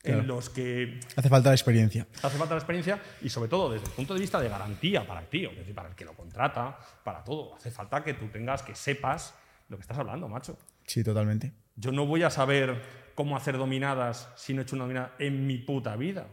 [0.03, 0.21] Claro.
[0.21, 2.07] en los que Hace falta la experiencia.
[2.23, 5.19] hace falta la experiencia y sobre todo desde el punto de vista de garantía para
[5.21, 7.57] el tío, es decir, para el que lo contrata, para todo.
[7.57, 9.35] Hace falta que tú tengas, que sepas
[9.69, 10.57] lo que estás hablando, macho.
[10.87, 11.53] Sí, totalmente.
[11.75, 12.81] Yo no voy a saber
[13.17, 16.29] cómo hacer dominadas si no he hecho una dominada en mi puta vida.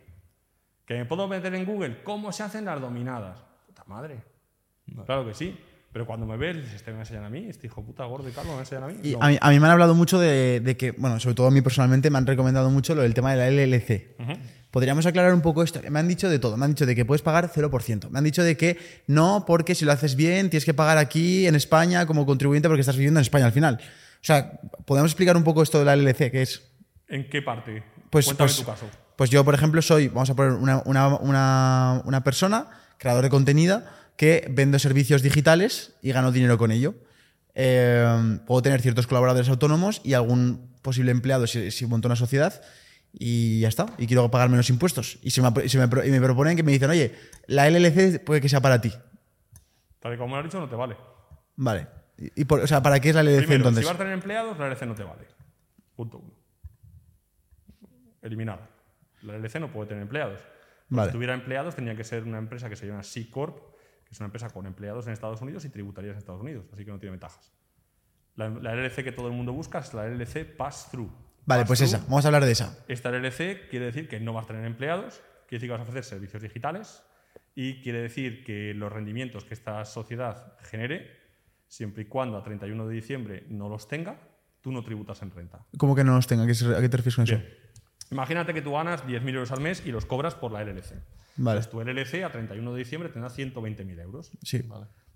[0.85, 3.41] Que me puedo meter en Google cómo se hacen las dominadas.
[3.65, 4.21] Puta madre.
[5.05, 5.57] Claro que sí.
[5.93, 8.53] Pero cuando me dices, este me enseñan a mí, este hijo puta gordo y calvo
[8.55, 8.95] me enseñan a mí.
[9.03, 9.19] Y No.
[9.21, 11.51] a, mí, a mí me han hablado mucho de, de que, bueno, sobre todo a
[11.51, 14.15] mí personalmente me han recomendado mucho lo del tema de la LLC.
[14.71, 15.79] Podríamos aclarar un poco esto.
[15.91, 16.57] Me han dicho de todo.
[16.57, 18.09] Me han dicho de que puedes pagar 0%.
[18.09, 21.45] Me han dicho de que no, porque si lo haces bien, tienes que pagar aquí
[21.45, 23.79] en España como contribuyente porque estás viviendo en España al final.
[24.21, 26.31] sea, ¿podemos explicar un poco esto de la LLC?
[26.31, 26.63] que es?
[27.07, 27.83] ¿En qué parte?
[28.09, 28.89] Pues, Cuéntame pues, tu caso.
[29.15, 32.65] pues yo, por ejemplo, soy, vamos a poner una, una- una- una persona,
[32.97, 33.83] creador de contenido,
[34.17, 36.95] que vendo servicios digitales y gano dinero con ello.
[37.55, 42.61] Eh, puedo tener ciertos colaboradores autónomos y algún posible empleado si, si monto una sociedad
[43.11, 43.85] y ya está.
[43.97, 45.19] Y quiero pagar menos impuestos.
[45.21, 47.15] Y, se me, y se me pro- y me proponen que me dicen, oye,
[47.47, 48.91] la LLC puede que sea para ti.
[49.99, 50.97] Tal y como me has dicho, no te vale.
[51.55, 51.87] Vale.
[52.17, 53.81] Y, y por- o sea, ¿para qué es la LLC Primero, entonces?
[53.83, 55.27] si vas a tener empleados, la LLC no te vale.
[55.95, 56.33] Punto uno.
[58.21, 58.69] Eliminada.
[59.23, 60.39] La LLC no puede tener empleados.
[60.89, 61.09] Vale.
[61.11, 63.57] Si tuviera empleados, tendría que ser una empresa que se llama C Corp,
[64.13, 66.91] es una empresa con empleados en Estados Unidos y tributarias en Estados Unidos, así que
[66.91, 67.51] no tiene ventajas.
[68.35, 71.11] La, la LLC que todo el mundo busca es la LLC Pass-Through.
[71.45, 71.97] Vale, pues esa.
[72.07, 72.77] Vamos a hablar de esa.
[72.87, 75.83] Esta LLC quiere decir que no vas a tener empleados, quiere decir que vas a
[75.83, 77.03] ofrecer servicios digitales
[77.55, 81.11] y quiere decir que los rendimientos que esta sociedad genere,
[81.67, 84.19] siempre y cuando a 31 de diciembre no los tenga,
[84.61, 85.65] tú no tributas en renta.
[85.77, 86.43] ¿Cómo que no los tenga?
[86.43, 87.35] ¿A qué, se- a qué te refieres con eso?
[88.13, 90.93] Imagínate que tú ganas 10.000 euros al mes y los cobras por la LLC.
[91.37, 91.61] Vale.
[91.61, 94.31] Pues tu LLC a 31 de diciembre tendrá 120.000 euros.
[94.43, 94.63] Sí.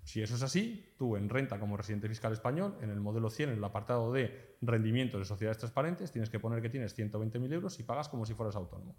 [0.02, 3.50] Si eso es así, tú en renta como residente fiscal español, en el modelo 100,
[3.50, 7.78] en el apartado de rendimientos de sociedades transparentes, tienes que poner que tienes 120.000 euros
[7.78, 8.96] y pagas como si fueras autónomo.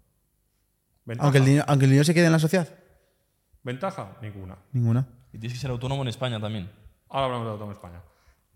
[1.04, 1.26] ¿Ventaja?
[1.26, 2.68] Aunque el, dinero, aunque el dinero se quede en la sociedad.
[3.62, 4.16] ¿Ventaja?
[4.22, 4.56] Ninguna.
[4.72, 5.06] Ninguna.
[5.32, 6.70] Y tienes que ser autónomo en España también.
[7.08, 8.02] Ahora hablamos de autónomo España.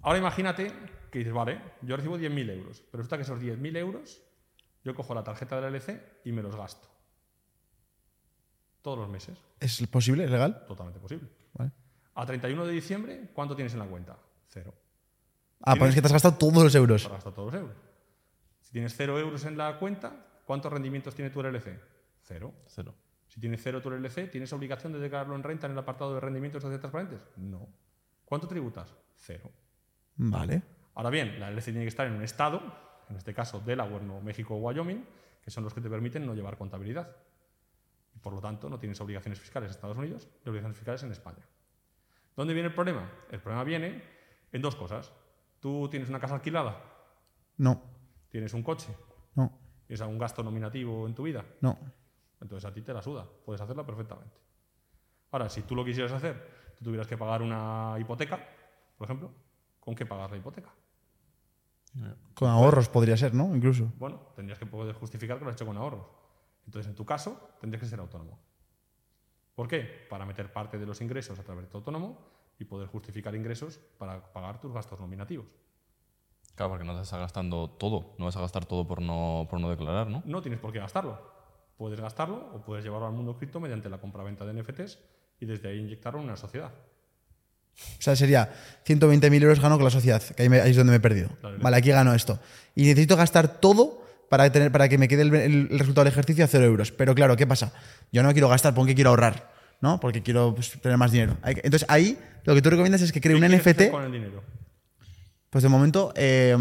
[0.01, 0.73] Ahora imagínate
[1.11, 4.23] que dices, vale, yo recibo 10.000 euros, pero resulta que esos 10.000 euros
[4.85, 6.89] yo cojo la tarjeta de la LC y me los gasto.
[8.83, 9.39] Todos los meses.
[9.59, 10.25] ¿Es posible?
[10.25, 10.67] ¿Es legal?
[10.67, 11.29] Totalmente posible.
[11.55, 11.73] Vale.
[12.15, 14.19] A 31 de diciembre, ¿cuánto tienes en la cuenta?
[14.47, 14.75] Cero.
[15.63, 17.03] Ah, pues es que te has gastado todos los euros.
[17.03, 17.77] Te has gastado todos los euros.
[18.61, 20.13] Si tienes cero euros en la cuenta,
[20.45, 21.81] ¿cuántos rendimientos tiene tu LLC?
[22.23, 22.53] Cero.
[22.67, 22.95] Cero.
[23.27, 26.21] Si tienes cero tu LLC, ¿tienes obligación de declararlo en renta en el apartado de
[26.21, 27.21] rendimientos de sociedades transparentes?
[27.37, 27.67] No.
[28.27, 28.95] ¿Cuánto tributas?
[29.17, 29.51] Cero.
[30.17, 30.63] Vale.
[30.95, 32.63] Ahora bien, la LLC tiene que estar en un estado,
[33.11, 35.05] en este caso Delaware, Nuevo México o Wyoming,
[35.43, 37.17] que son los que te permiten no llevar contabilidad.
[38.15, 41.13] Y por lo tanto, no tienes obligaciones fiscales en Estados Unidos y obligaciones fiscales en
[41.13, 41.47] España.
[42.37, 43.11] ¿Dónde viene el problema?
[43.31, 44.03] El problema viene
[44.53, 45.13] en dos cosas.
[45.61, 46.81] Tú tienes una casa alquilada,
[47.59, 47.83] No.
[48.29, 48.95] tienes un coche,
[49.35, 49.59] No.
[49.87, 51.79] tienes algún gasto nominativo en tu vida, No.
[52.41, 54.37] entonces a ti te la suda, puedes hacerla perfectamente.
[55.31, 58.39] Ahora, si tú lo quisieras hacer, tú tuvieras que pagar una hipoteca,
[58.97, 59.33] por ejemplo,
[59.81, 60.71] ¿con qué pagas la hipoteca?
[62.35, 63.55] Con ahorros podría ser, ¿no?
[63.55, 63.93] Incluso.
[63.99, 66.07] Bueno, tendrías que poder justificar que lo has hecho con ahorros.
[66.67, 68.39] Entonces, en tu caso, tendrías que ser autónomo.
[69.55, 70.07] ¿Por qué?
[70.11, 72.19] Para meter parte de los ingresos a través de tu autónomo
[72.59, 75.47] y poder justificar ingresos para pagar tus gastos nominativos.
[76.55, 78.15] Claro, porque no te estás gastando todo.
[78.19, 80.23] No vas a gastar todo por no, por no declarar, ¿no?
[80.25, 81.19] No tienes por qué gastarlo.
[81.77, 84.99] Puedes gastarlo o puedes llevarlo al mundo cripto mediante la compra-venta de NFTs
[85.41, 86.73] y desde ahí inyectarlo en una sociedad.
[87.99, 88.51] O sea, sería
[88.87, 91.31] 120.000 euros gano con la sociedad, que ahí, me- ahí es donde me he perdido.
[91.61, 92.39] Vale, aquí gano esto.
[92.75, 96.49] Y necesito gastar todo para, tener, para que me quede el, resultado del ejercicio a
[96.49, 96.93] cero euros.
[96.93, 97.73] Pero claro, ¿qué pasa?
[98.13, 100.01] Yo no quiero gastar porque quiero ahorrar, ¿no?
[100.01, 101.37] Porque quiero pues, tener más dinero.
[101.45, 103.91] Que- Entonces ahí lo que tú recomiendas es que cree un ¿Qué quieres hacer NFT.
[103.93, 104.43] con el dinero?
[105.51, 106.57] Pues de momento, eh,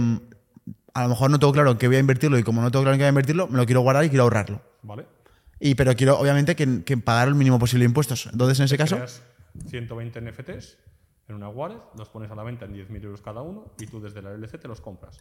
[0.94, 2.84] a lo mejor no tengo claro en qué voy a invertirlo y como no tengo
[2.84, 4.62] claro en qué voy a invertirlo, me lo quiero guardar y quiero ahorrarlo.
[4.84, 5.06] ¿Vale?
[5.60, 8.28] Y, pero quiero, obviamente, que, que pagar el mínimo posible de impuestos.
[8.32, 9.22] Entonces, en ese caso, Creas
[9.70, 10.78] 120 NFTs
[11.28, 14.02] en una wallet, los pones a la venta en 10.000 euros cada uno y tú
[14.02, 15.20] desde la LLC te los compras.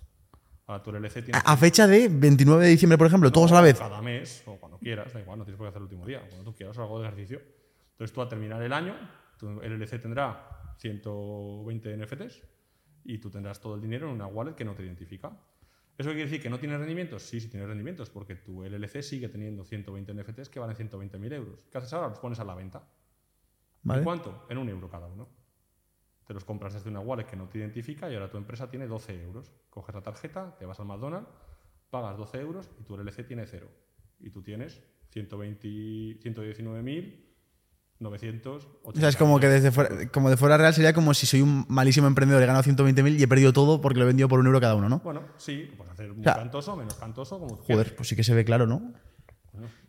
[0.66, 1.38] Ahora tu LLC tiene...
[1.38, 3.78] a, a fecha de 29 de diciembre, por ejemplo, todos a la vez.
[3.78, 6.20] Cada mes o cuando quieras, da igual, no tienes por qué hacer el último día,
[6.28, 7.40] cuando tú quieras algo de ejercicio.
[7.92, 8.94] Entonces tú al terminar el año,
[9.38, 12.42] tu LLC tendrá 120 NFTs
[13.04, 15.30] y tú tendrás todo el dinero en una wallet que no te identifica.
[15.98, 17.22] ¿Eso quiere decir que no tienes rendimientos?
[17.22, 21.66] Sí, sí tienes rendimientos, porque tu LLC sigue teniendo 120 NFTs que valen 120.000 euros.
[21.70, 22.08] ¿Qué haces ahora?
[22.08, 22.82] Los pones a la venta.
[23.82, 23.98] ¿Vale?
[23.98, 24.46] ¿En cuánto?
[24.48, 25.28] En un euro cada uno.
[26.26, 28.86] Te los compras desde una wallet que no te identifica y ahora tu empresa tiene
[28.86, 29.50] 12 euros.
[29.70, 31.28] Coges la tarjeta, te vas al McDonald's,
[31.90, 33.68] pagas 12 euros y tu LLC tiene cero.
[34.20, 34.80] Y tú tienes
[35.10, 38.66] 120 119.980.
[38.82, 41.42] O sea, es como que desde fuera, como de fuera real sería como si soy
[41.42, 44.40] un malísimo emprendedor, he ganado 120.000 y he perdido todo porque lo he vendido por
[44.40, 45.00] un euro cada uno, ¿no?
[45.00, 48.24] Bueno, sí, puedes hacer muy sea, cantoso, menos cantoso, como tú Joder, pues sí que
[48.24, 48.92] se ve claro, ¿no?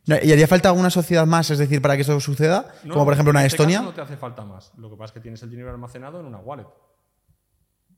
[0.05, 2.73] ¿Y haría falta alguna sociedad más, es decir, para que eso suceda?
[2.83, 3.77] No, como por ejemplo una en de este Estonia.
[3.79, 4.73] caso no te hace falta más.
[4.77, 6.67] Lo que pasa es que tienes el dinero almacenado en una wallet.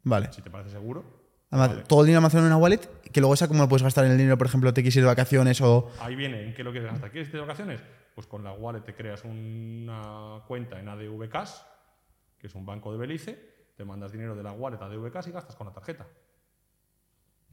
[0.04, 0.32] Vale.
[0.32, 1.04] Si te parece seguro.
[1.50, 1.84] Además, vale.
[1.84, 4.12] todo el dinero almacenado en una wallet, que luego esa cómo lo puedes gastar en
[4.12, 5.90] el dinero, por ejemplo, te quieres ir de vacaciones o...
[6.00, 7.12] Ahí viene, ¿en qué lo quieres gastar?
[7.12, 7.82] ¿Quieres irte de vacaciones?
[8.14, 11.52] Pues con la wallet te creas una cuenta en ADV Cash,
[12.38, 15.28] que es un banco de Belice, te mandas dinero de la wallet a ADV Cash
[15.30, 16.06] y gastas con la tarjeta.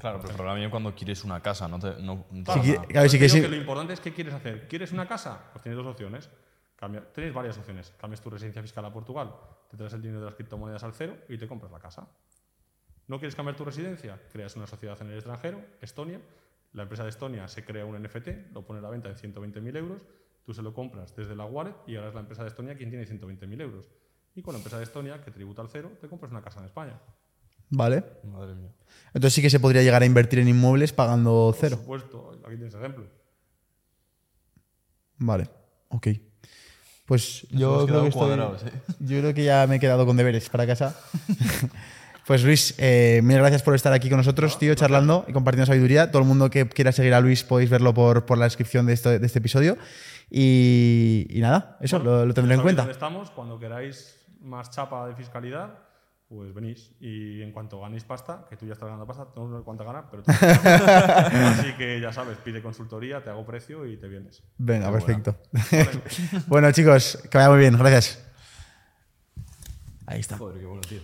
[0.03, 3.09] Claro, pero el problema viene cuando quieres una casa, no te, no, Claro, claro.
[3.09, 4.67] que lo importante es qué quieres hacer.
[4.67, 5.51] ¿Quieres una casa?
[5.53, 6.29] Pues tienes dos opciones.
[6.75, 7.93] Cambia, tenéis varias opciones.
[8.01, 9.33] Cambias tu residencia fiscal a Portugal,
[9.71, 12.09] te traes el dinero de las criptomonedas al cero y te compras la casa.
[13.07, 14.21] ¿No quieres cambiar tu residencia?
[14.33, 16.21] Creas una sociedad en el extranjero, Estonia.
[16.73, 19.77] La empresa de Estonia se crea un NFT, lo pone a la venta en 120.000
[19.77, 20.03] euros.
[20.45, 22.91] Tú se lo compras desde la wallet y ahora es la empresa de Estonia quien
[22.91, 23.89] tiene 120.000 euros.
[24.35, 26.67] Y con la empresa de Estonia, que tributa al cero, te compras una casa en
[26.67, 26.99] España.
[27.75, 28.05] Vale.
[28.25, 28.71] Madre mía.
[29.15, 31.77] Entonces sí que se podría llegar a invertir en inmuebles pagando cero.
[31.85, 33.05] Por supuesto, aquí tienes ejemplo.
[35.19, 35.49] Vale,
[35.89, 36.09] ok.
[37.07, 38.73] Pues Nos yo hemos creo, quedado que estoy- cuadrados, ¿eh?
[39.01, 40.99] yo creo que ya me he quedado con deberes para casa.
[42.27, 46.11] pues Luis, eh, mil gracias por estar aquí con nosotros, tío, charlando y compartiendo sabiduría.
[46.11, 48.93] Todo el mundo que quiera seguir a Luis podéis verlo por, por la descripción de,
[48.95, 49.77] esto- de este episodio.
[50.31, 52.91] Y, y nada, eso Bueno, lo, lo tendré en cuenta.
[52.91, 55.79] estamos, cuando queráis más chapa de fiscalidad,
[56.33, 56.93] pues venís.
[57.01, 60.07] Y en cuanto ganéis pasta, que tú ya estás ganando pasta, no sé cuánto ganas,
[60.11, 64.43] pero tú Así que ya sabes, pide consultoría, te hago precio y te vienes.
[64.59, 65.37] Venga, perfecto.
[66.47, 67.77] bueno, chicos, que vaya muy bien.
[67.77, 68.25] Gracias.
[70.07, 70.39] Ahí está.
[70.39, 71.01] Joder, qué bueno, tío.